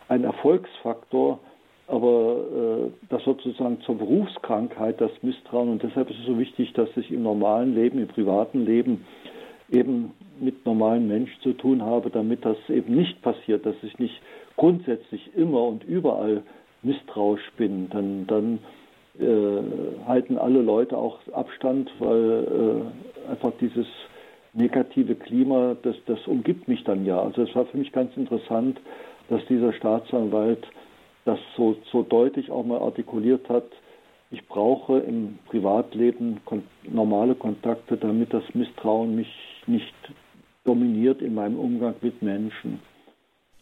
ein 0.09 0.25
Erfolgsfaktor, 0.25 1.39
aber 1.87 2.37
äh, 2.37 2.91
das 3.11 3.27
wird 3.27 3.41
sozusagen 3.43 3.81
zur 3.83 3.99
Berufskrankheit, 3.99 5.01
das 5.01 5.11
Misstrauen. 5.23 5.69
Und 5.69 5.83
deshalb 5.83 6.11
ist 6.11 6.19
es 6.21 6.27
so 6.27 6.39
wichtig, 6.39 6.73
dass 6.73 6.89
ich 6.97 7.11
im 7.11 7.23
normalen 7.23 7.75
Leben, 7.75 7.99
im 7.99 8.09
privaten 8.09 8.65
Leben 8.65 9.05
eben 9.71 10.13
mit 10.41 10.65
normalen 10.67 11.07
Menschen 11.07 11.41
zu 11.43 11.53
tun 11.53 11.83
habe, 11.83 12.11
damit 12.11 12.45
das 12.45 12.57
eben 12.69 12.95
nicht 12.95 13.21
passiert, 13.23 13.65
dass 13.67 13.77
ich 13.83 13.99
nicht 13.99 14.21
grundsätzlich 14.57 15.31
immer 15.37 15.63
und 15.65 15.85
überall 15.85 16.43
misstrauisch 16.85 17.53
bin. 17.57 17.89
Dann, 17.91 18.27
dann 18.27 18.59
äh, 19.19 20.07
halten 20.07 20.39
alle 20.39 20.63
Leute 20.63 20.97
auch 20.97 21.19
Abstand, 21.33 21.91
weil 21.99 22.85
äh, 23.27 23.31
einfach 23.31 23.53
dieses 23.61 23.87
negative 24.53 25.15
Klima, 25.15 25.77
das, 25.83 25.97
das 26.07 26.19
umgibt 26.27 26.69
mich 26.69 26.85
dann 26.85 27.05
ja. 27.05 27.21
Also 27.21 27.43
es 27.43 27.55
war 27.55 27.67
für 27.67 27.79
mich 27.79 27.93
ganz 27.93 28.17
interessant, 28.17 28.79
dass 29.29 29.45
dieser 29.47 29.73
Staatsanwalt 29.73 30.67
das 31.25 31.39
so, 31.57 31.77
so 31.91 32.03
deutlich 32.03 32.51
auch 32.51 32.65
mal 32.65 32.79
artikuliert 32.81 33.49
hat, 33.49 33.65
ich 34.31 34.47
brauche 34.49 34.99
im 34.99 35.39
Privatleben 35.47 36.41
kon 36.45 36.65
normale 36.83 37.35
Kontakte, 37.35 37.97
damit 37.97 38.33
das 38.33 38.43
Misstrauen 38.53 39.15
mich 39.15 39.29
nicht 39.67 39.95
dominiert 40.65 41.23
in 41.23 41.35
meinem 41.35 41.59
Umgang 41.59 41.95
mit 42.01 42.21
Menschen. 42.21 42.81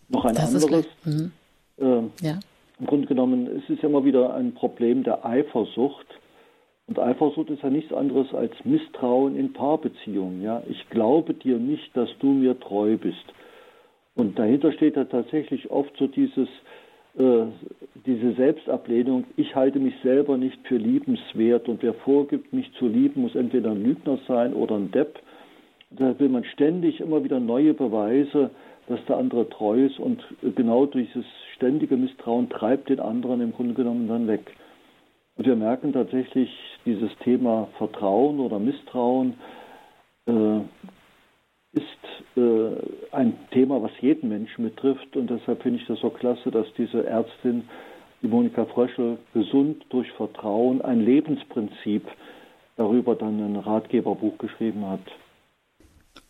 Noch 0.09 0.25
ein 0.25 0.35
das 0.35 0.55
anderes. 0.55 0.87
Mhm. 1.05 1.33
Äh, 1.79 2.27
ja. 2.27 2.41
Im 2.83 2.89
Grunde 2.89 3.07
genommen 3.07 3.47
es 3.47 3.71
ist 3.71 3.81
ja 3.81 3.89
immer 3.89 4.05
wieder 4.05 4.35
ein 4.35 4.55
Problem 4.55 5.05
der 5.05 5.25
Eifersucht. 5.25 6.07
Und 6.89 6.99
Eifersucht 6.99 7.49
ist 7.51 7.63
ja 7.63 7.71
nichts 7.71 7.93
anderes 7.93 8.35
als 8.35 8.53
Misstrauen 8.65 9.37
in 9.37 9.53
Paarbeziehungen. 9.53 10.43
Ja? 10.43 10.65
Ich 10.69 10.91
glaube 10.91 11.33
dir 11.33 11.59
nicht, 11.59 11.97
dass 11.97 12.09
du 12.19 12.33
mir 12.33 12.59
treu 12.59 12.97
bist. 12.97 13.25
Und 14.17 14.37
dahinter 14.37 14.73
steht 14.73 14.97
ja 14.97 15.05
tatsächlich 15.05 15.71
oft 15.71 15.97
so 15.97 16.09
dieses, 16.09 16.49
äh, 17.17 17.45
diese 18.05 18.33
Selbstablehnung, 18.33 19.27
ich 19.37 19.55
halte 19.55 19.79
mich 19.79 19.95
selber 20.03 20.37
nicht 20.37 20.59
für 20.67 20.77
liebenswert 20.77 21.69
und 21.69 21.85
wer 21.85 21.95
vorgibt, 21.95 22.53
mich 22.53 22.73
zu 22.81 22.89
lieben, 22.89 23.23
muss 23.23 23.37
entweder 23.37 23.71
ein 23.71 23.85
Lügner 23.85 24.19
sein 24.27 24.55
oder 24.55 24.75
ein 24.75 24.91
Depp. 24.91 25.21
Da 25.91 26.19
will 26.19 26.31
man 26.31 26.43
ständig 26.43 26.99
immer 26.99 27.23
wieder 27.23 27.39
neue 27.39 27.75
Beweise, 27.75 28.51
dass 28.93 29.05
der 29.07 29.17
andere 29.17 29.49
treu 29.49 29.87
ist 29.87 29.99
und 29.99 30.23
genau 30.55 30.87
dieses 30.87 31.25
ständige 31.57 31.97
Misstrauen 31.97 32.49
treibt 32.51 32.91
den 32.91 33.01
anderen 33.01 33.41
im 33.41 33.53
Grunde 33.53 33.75
genommen 33.75 34.07
dann 34.07 34.29
weg. 34.29 34.53
Und 35.37 35.47
wir 35.47 35.57
merken 35.57 35.93
tatsächlich 35.93 36.51
dieses 36.85 37.11
Thema 37.25 37.69
Vertrauen 37.79 38.39
oder 38.39 38.59
Misstrauen, 38.59 39.35
äh, 40.27 40.61
ist 41.73 42.37
äh, 42.37 43.17
ein 43.17 43.35
Thema, 43.51 43.83
was 43.83 43.93
jeden 44.01 44.29
Menschen 44.29 44.65
betrifft. 44.65 45.17
Und 45.17 45.31
deshalb 45.31 45.63
finde 45.63 45.81
ich 45.81 45.87
das 45.87 46.01
so 46.01 46.11
klasse, 46.11 46.51
dass 46.51 46.67
diese 46.77 47.07
Ärztin, 47.07 47.65
die 48.21 48.29
Monika 48.29 48.67
Fröschel, 48.67 49.19
gesund 49.33 49.85
durch 49.89 50.11
Vertrauen, 50.13 50.83
ein 50.83 51.01
Lebensprinzip 51.01 52.07
darüber 52.77 53.15
dann 53.15 53.41
ein 53.41 53.57
Ratgeberbuch 53.57 54.37
geschrieben 54.39 54.87
hat. 54.87 55.01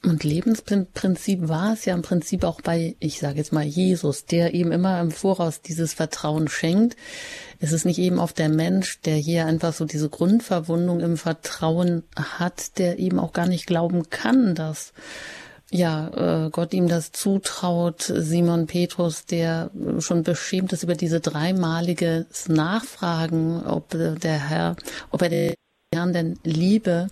Und 0.05 0.24
Lebensprinzip 0.24 1.48
war 1.48 1.74
es 1.74 1.84
ja 1.84 1.94
im 1.94 2.03
Prinzip 2.03 2.42
auch 2.42 2.61
bei, 2.61 2.96
ich 2.98 3.20
sage 3.20 3.38
jetzt 3.38 3.53
mal, 3.53 3.62
Jesus, 3.62 4.24
der 4.24 4.53
eben 4.53 4.72
immer 4.72 5.00
im 5.00 5.12
Voraus 5.12 5.62
dieses 5.62 5.94
Vertrauen 5.94 6.48
schenkt. 6.48 6.96
Es 7.61 7.70
ist 7.70 7.84
nicht 7.84 8.00
eben 8.00 8.18
auch 8.18 8.32
der 8.32 8.48
Mensch, 8.48 9.00
der 9.03 9.14
hier 9.14 9.46
einfach 9.46 9.72
so 9.72 9.84
diese 9.84 10.09
Grundverwundung 10.09 10.98
im 10.98 11.16
Vertrauen 11.16 12.03
hat, 12.16 12.78
der 12.78 12.98
eben 12.98 13.20
auch 13.20 13.32
gar 13.32 13.46
nicht 13.46 13.66
glauben 13.66 14.11
kann, 14.11 14.57
dass 14.57 14.92
ja, 15.70 16.46
äh, 16.46 16.50
Gott 16.50 16.74
ihm 16.74 16.88
das 16.88 17.12
zutraut, 17.12 18.03
Simon 18.03 18.66
Petrus, 18.66 19.24
der 19.24 19.70
schon 20.00 20.22
beschämt 20.22 20.72
ist 20.72 20.82
über 20.82 20.96
diese 20.96 21.20
dreimalige 21.20 22.26
Nachfragen, 22.48 23.64
ob 23.64 23.88
der 23.90 24.50
Herr, 24.50 24.76
ob 25.11 25.22
er 25.22 25.28
den 25.30 25.55
Herrn 25.94 26.12
denn 26.12 26.38
liebe. 26.42 27.09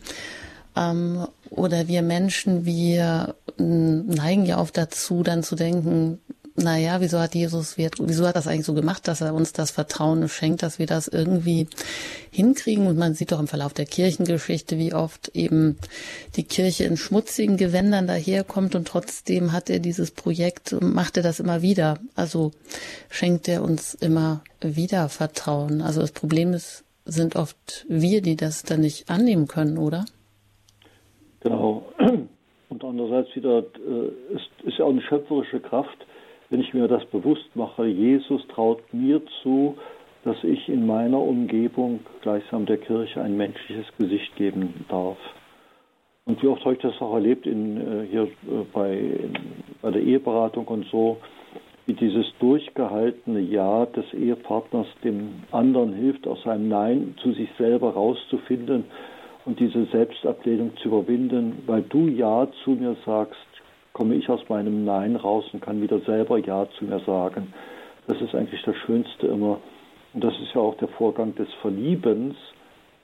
Ähm, 0.80 1.26
oder 1.50 1.88
wir 1.88 2.02
Menschen, 2.02 2.64
wir 2.64 3.34
neigen 3.58 4.46
ja 4.46 4.58
oft 4.58 4.76
dazu, 4.76 5.22
dann 5.22 5.42
zu 5.42 5.54
denken, 5.54 6.18
naja, 6.56 7.00
wieso 7.00 7.18
hat 7.18 7.34
Jesus, 7.34 7.76
wieso 7.76 8.26
hat 8.26 8.36
das 8.36 8.46
eigentlich 8.46 8.66
so 8.66 8.74
gemacht, 8.74 9.08
dass 9.08 9.20
er 9.20 9.34
uns 9.34 9.52
das 9.52 9.70
Vertrauen 9.70 10.28
schenkt, 10.28 10.62
dass 10.62 10.78
wir 10.78 10.86
das 10.86 11.08
irgendwie 11.08 11.68
hinkriegen? 12.30 12.86
Und 12.86 12.98
man 12.98 13.14
sieht 13.14 13.32
doch 13.32 13.40
im 13.40 13.48
Verlauf 13.48 13.72
der 13.72 13.86
Kirchengeschichte, 13.86 14.78
wie 14.78 14.92
oft 14.92 15.30
eben 15.34 15.78
die 16.36 16.44
Kirche 16.44 16.84
in 16.84 16.96
schmutzigen 16.96 17.56
Gewändern 17.56 18.06
daherkommt 18.06 18.74
und 18.74 18.88
trotzdem 18.88 19.52
hat 19.52 19.70
er 19.70 19.78
dieses 19.78 20.10
Projekt, 20.10 20.76
macht 20.80 21.16
er 21.16 21.22
das 21.22 21.40
immer 21.40 21.62
wieder. 21.62 21.98
Also 22.14 22.52
schenkt 23.08 23.48
er 23.48 23.62
uns 23.62 23.94
immer 23.94 24.42
wieder 24.60 25.08
Vertrauen. 25.08 25.80
Also 25.82 26.00
das 26.00 26.12
Problem 26.12 26.52
ist, 26.52 26.84
sind 27.04 27.36
oft 27.36 27.86
wir, 27.88 28.22
die 28.22 28.36
das 28.36 28.62
dann 28.62 28.80
nicht 28.80 29.08
annehmen 29.08 29.46
können, 29.46 29.78
oder? 29.78 30.04
Genau. 31.40 31.84
Und 32.68 32.84
andererseits 32.84 33.34
wieder, 33.34 33.58
äh, 33.58 34.34
ist, 34.34 34.50
ist 34.64 34.78
ja 34.78 34.84
auch 34.84 34.90
eine 34.90 35.02
schöpferische 35.02 35.60
Kraft, 35.60 36.06
wenn 36.50 36.60
ich 36.60 36.72
mir 36.74 36.88
das 36.88 37.04
bewusst 37.06 37.54
mache, 37.54 37.86
Jesus 37.86 38.46
traut 38.48 38.82
mir 38.92 39.22
zu, 39.42 39.76
dass 40.24 40.36
ich 40.44 40.68
in 40.68 40.86
meiner 40.86 41.18
Umgebung 41.18 42.00
gleichsam 42.22 42.66
der 42.66 42.76
Kirche 42.76 43.22
ein 43.22 43.36
menschliches 43.36 43.86
Gesicht 43.98 44.34
geben 44.36 44.84
darf. 44.88 45.16
Und 46.26 46.42
wie 46.42 46.46
oft 46.48 46.64
habe 46.64 46.74
ich 46.74 46.80
das 46.80 47.00
auch 47.00 47.14
erlebt 47.14 47.46
in, 47.46 47.76
äh, 47.76 48.06
hier 48.08 48.22
äh, 48.24 48.28
bei, 48.72 48.92
in, 48.92 49.32
bei 49.80 49.90
der 49.90 50.02
Eheberatung 50.02 50.68
und 50.68 50.86
so, 50.86 51.16
wie 51.86 51.94
dieses 51.94 52.26
durchgehaltene 52.38 53.40
Ja 53.40 53.86
des 53.86 54.12
Ehepartners 54.12 54.86
dem 55.02 55.42
anderen 55.50 55.92
hilft, 55.94 56.28
aus 56.28 56.42
seinem 56.42 56.68
Nein 56.68 57.14
zu 57.22 57.32
sich 57.32 57.48
selber 57.58 57.94
rauszufinden 57.94 58.84
und 59.44 59.58
diese 59.58 59.86
Selbstablehnung 59.86 60.76
zu 60.76 60.88
überwinden, 60.88 61.62
weil 61.66 61.82
du 61.82 62.08
Ja 62.08 62.48
zu 62.64 62.72
mir 62.72 62.96
sagst, 63.06 63.38
komme 63.92 64.14
ich 64.14 64.28
aus 64.28 64.48
meinem 64.48 64.84
Nein 64.84 65.16
raus 65.16 65.44
und 65.52 65.60
kann 65.60 65.82
wieder 65.82 66.00
selber 66.00 66.38
Ja 66.38 66.68
zu 66.78 66.84
mir 66.84 67.00
sagen. 67.00 67.52
Das 68.06 68.20
ist 68.20 68.34
eigentlich 68.34 68.62
das 68.62 68.76
Schönste 68.76 69.26
immer. 69.26 69.58
Und 70.12 70.24
das 70.24 70.34
ist 70.40 70.54
ja 70.54 70.60
auch 70.60 70.76
der 70.76 70.88
Vorgang 70.88 71.34
des 71.34 71.48
Verliebens. 71.60 72.36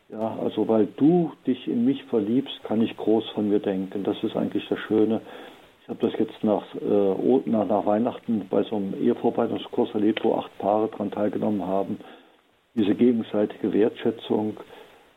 Ja, 0.08 0.36
also 0.40 0.68
weil 0.68 0.86
du 0.96 1.32
dich 1.46 1.66
in 1.66 1.84
mich 1.84 2.04
verliebst, 2.04 2.62
kann 2.64 2.80
ich 2.80 2.96
groß 2.96 3.28
von 3.30 3.48
mir 3.48 3.58
denken. 3.58 4.04
Das 4.04 4.22
ist 4.22 4.36
eigentlich 4.36 4.66
das 4.68 4.78
Schöne. 4.78 5.20
Ich 5.82 5.88
habe 5.88 6.08
das 6.08 6.18
jetzt 6.18 6.42
nach, 6.42 6.64
äh, 6.74 7.40
nach, 7.48 7.66
nach, 7.66 7.86
Weihnachten 7.86 8.46
bei 8.50 8.62
so 8.64 8.76
einem 8.76 8.94
Ehevorbereitungskurs 9.00 9.94
erlebt, 9.94 10.24
wo 10.24 10.34
acht 10.34 10.56
Paare 10.58 10.88
daran 10.88 11.10
teilgenommen 11.10 11.64
haben. 11.64 11.98
Diese 12.74 12.94
gegenseitige 12.94 13.72
Wertschätzung, 13.72 14.56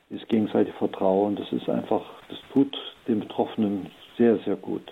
dieses 0.10 0.28
gegenseitige 0.28 0.76
Vertrauen, 0.78 1.36
das 1.36 1.52
ist 1.52 1.70
einfach, 1.70 2.04
das 2.30 2.38
tut 2.52 2.76
den 3.08 3.20
Betroffenen 3.20 3.92
sehr, 4.18 4.38
sehr 4.46 4.56
gut. 4.56 4.92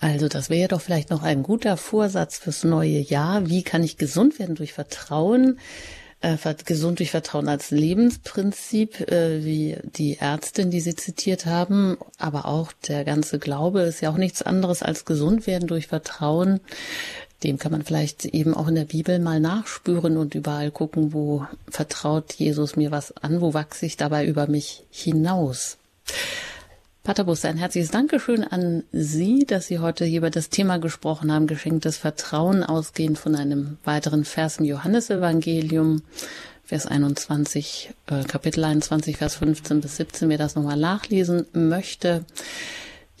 Also 0.00 0.28
das 0.28 0.50
wäre 0.50 0.68
doch 0.68 0.80
vielleicht 0.80 1.10
noch 1.10 1.22
ein 1.22 1.42
guter 1.42 1.76
Vorsatz 1.76 2.38
fürs 2.38 2.64
neue 2.64 2.98
Jahr. 2.98 3.48
Wie 3.48 3.62
kann 3.62 3.84
ich 3.84 3.96
gesund 3.98 4.38
werden 4.38 4.56
durch 4.56 4.72
Vertrauen? 4.72 5.60
Äh, 6.20 6.36
gesund 6.64 7.00
durch 7.00 7.10
Vertrauen 7.10 7.48
als 7.48 7.70
Lebensprinzip, 7.70 9.00
äh, 9.10 9.44
wie 9.44 9.76
die 9.82 10.18
Ärztin, 10.18 10.70
die 10.70 10.80
Sie 10.80 10.94
zitiert 10.94 11.46
haben, 11.46 11.98
aber 12.18 12.46
auch 12.46 12.72
der 12.72 13.04
ganze 13.04 13.40
Glaube 13.40 13.82
ist 13.82 14.00
ja 14.00 14.10
auch 14.10 14.16
nichts 14.16 14.42
anderes 14.42 14.82
als 14.82 15.04
gesund 15.04 15.48
werden 15.48 15.66
durch 15.66 15.88
Vertrauen. 15.88 16.60
Dem 17.42 17.58
kann 17.58 17.72
man 17.72 17.82
vielleicht 17.82 18.24
eben 18.26 18.54
auch 18.54 18.68
in 18.68 18.76
der 18.76 18.84
Bibel 18.84 19.18
mal 19.18 19.40
nachspüren 19.40 20.16
und 20.16 20.34
überall 20.34 20.70
gucken, 20.70 21.12
wo 21.12 21.46
vertraut 21.68 22.32
Jesus 22.34 22.76
mir 22.76 22.90
was 22.90 23.16
an, 23.16 23.40
wo 23.40 23.54
wachse 23.54 23.86
ich 23.86 23.96
dabei 23.96 24.26
über 24.26 24.46
mich 24.46 24.84
hinaus. 24.90 25.78
Pater 27.04 27.24
Buster, 27.24 27.48
ein 27.48 27.56
herzliches 27.56 27.90
Dankeschön 27.90 28.44
an 28.44 28.84
Sie, 28.92 29.44
dass 29.44 29.66
Sie 29.66 29.80
heute 29.80 30.04
hier 30.04 30.18
über 30.18 30.30
das 30.30 30.50
Thema 30.50 30.78
gesprochen 30.78 31.32
haben, 31.32 31.48
geschenktes 31.48 31.96
Vertrauen, 31.96 32.62
ausgehend 32.62 33.18
von 33.18 33.34
einem 33.34 33.78
weiteren 33.82 34.24
Vers 34.24 34.58
im 34.58 34.66
Johannesevangelium, 34.66 36.02
Vers 36.64 36.86
21, 36.86 37.90
äh, 38.06 38.22
Kapitel 38.22 38.62
21, 38.62 39.16
Vers 39.16 39.34
15 39.34 39.80
bis 39.80 39.96
17, 39.96 40.28
wer 40.28 40.38
das 40.38 40.54
nochmal 40.54 40.76
nachlesen 40.76 41.44
möchte. 41.52 42.24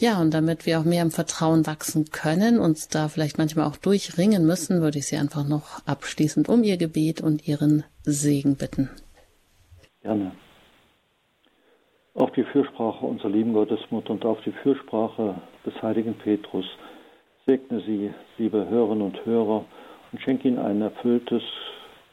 Ja, 0.02 0.20
und 0.20 0.34
damit 0.34 0.66
wir 0.66 0.80
auch 0.80 0.84
mehr 0.84 1.02
im 1.02 1.12
Vertrauen 1.12 1.64
wachsen 1.64 2.06
können, 2.06 2.58
uns 2.58 2.88
da 2.88 3.06
vielleicht 3.06 3.38
manchmal 3.38 3.68
auch 3.68 3.76
durchringen 3.76 4.44
müssen, 4.44 4.82
würde 4.82 4.98
ich 4.98 5.06
Sie 5.06 5.16
einfach 5.16 5.46
noch 5.46 5.86
abschließend 5.86 6.48
um 6.48 6.64
Ihr 6.64 6.76
Gebet 6.76 7.20
und 7.20 7.46
Ihren 7.46 7.84
Segen 8.02 8.56
bitten. 8.56 8.90
Gerne. 10.02 10.32
Auf 12.14 12.32
die 12.32 12.42
Fürsprache 12.42 13.06
unserer 13.06 13.28
lieben 13.28 13.52
Gottesmutter 13.52 14.10
und 14.10 14.24
auf 14.24 14.40
die 14.44 14.50
Fürsprache 14.64 15.36
des 15.64 15.80
heiligen 15.80 16.14
Petrus 16.14 16.66
segne 17.46 17.80
Sie, 17.86 18.12
liebe 18.38 18.68
Hörerinnen 18.68 19.06
und 19.06 19.24
Hörer, 19.24 19.64
und 20.10 20.20
schenke 20.20 20.48
Ihnen 20.48 20.58
ein 20.58 20.82
erfülltes, 20.82 21.44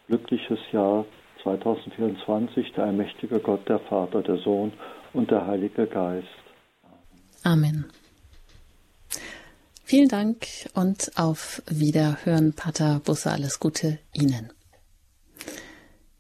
glückliches 0.06 0.60
Jahr 0.72 1.06
2024, 1.42 2.72
der 2.74 2.84
allmächtige 2.84 3.40
Gott, 3.40 3.68
der 3.68 3.80
Vater, 3.80 4.22
der 4.22 4.38
Sohn 4.38 4.74
und 5.14 5.32
der 5.32 5.48
Heilige 5.48 5.88
Geist. 5.88 6.28
Amen. 7.44 7.86
Vielen 9.84 10.08
Dank 10.08 10.48
und 10.76 11.18
auf 11.18 11.64
Wiederhören, 11.68 12.54
Pater 12.54 13.02
Busse. 13.04 13.32
Alles 13.32 13.60
Gute 13.60 13.98
Ihnen. 14.14 14.52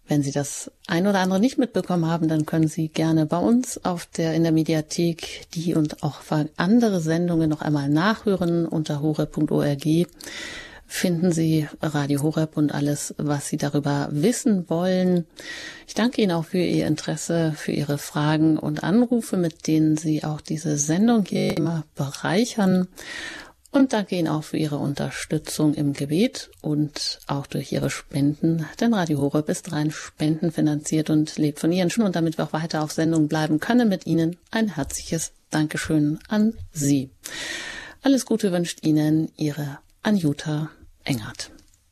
Wenn 0.07 0.23
Sie 0.23 0.31
das 0.31 0.71
ein 0.87 1.05
oder 1.05 1.19
andere 1.19 1.39
nicht 1.39 1.59
mitbekommen 1.59 2.07
haben, 2.07 2.27
dann 2.27 2.47
können 2.47 2.67
Sie 2.67 2.89
gerne 2.89 3.27
bei 3.27 3.37
uns 3.37 3.85
auf 3.85 4.07
der, 4.07 4.33
in 4.33 4.41
der 4.41 4.51
Mediathek 4.51 5.47
die 5.53 5.75
und 5.75 6.01
auch 6.01 6.21
andere 6.57 6.99
Sendungen 6.99 7.47
noch 7.47 7.61
einmal 7.61 7.89
nachhören 7.89 8.65
unter 8.65 9.01
hore.org 9.01 10.07
finden 10.89 11.31
Sie 11.31 11.67
Radio 11.81 12.23
Horeb 12.23 12.57
und 12.57 12.73
alles, 12.73 13.13
was 13.17 13.47
Sie 13.47 13.57
darüber 13.57 14.09
wissen 14.11 14.69
wollen. 14.69 15.25
Ich 15.87 15.93
danke 15.93 16.21
Ihnen 16.21 16.31
auch 16.31 16.45
für 16.45 16.57
Ihr 16.57 16.87
Interesse, 16.87 17.53
für 17.55 17.71
Ihre 17.71 17.99
Fragen 17.99 18.57
und 18.57 18.83
Anrufe, 18.83 19.37
mit 19.37 19.67
denen 19.67 19.97
Sie 19.97 20.23
auch 20.23 20.41
diese 20.41 20.77
Sendung 20.77 21.25
hier 21.25 21.55
immer 21.55 21.83
bereichern. 21.95 22.87
Und 23.71 23.93
danke 23.93 24.15
Ihnen 24.15 24.27
auch 24.27 24.43
für 24.43 24.57
Ihre 24.57 24.77
Unterstützung 24.77 25.75
im 25.75 25.93
Gebet 25.93 26.49
und 26.61 27.19
auch 27.27 27.45
durch 27.45 27.71
Ihre 27.71 27.91
Spenden. 27.91 28.65
Denn 28.81 28.95
Radio 28.95 29.21
Horeb 29.21 29.47
ist 29.47 29.71
rein 29.71 29.91
spendenfinanziert 29.91 31.11
und 31.11 31.37
lebt 31.37 31.59
von 31.59 31.71
Ihren 31.71 31.91
Spenden. 31.91 32.07
Und 32.07 32.15
damit 32.15 32.39
wir 32.39 32.45
auch 32.45 32.53
weiter 32.53 32.83
auf 32.83 32.91
Sendung 32.91 33.27
bleiben 33.27 33.59
können 33.59 33.87
mit 33.87 34.07
Ihnen, 34.07 34.37
ein 34.49 34.75
herzliches 34.75 35.33
Dankeschön 35.51 36.17
an 36.27 36.55
Sie. 36.73 37.11
Alles 38.01 38.25
Gute 38.25 38.51
wünscht 38.51 38.83
Ihnen 38.83 39.31
Ihre 39.37 39.77
Anjuta 40.01 40.71
Engert. 41.05 41.51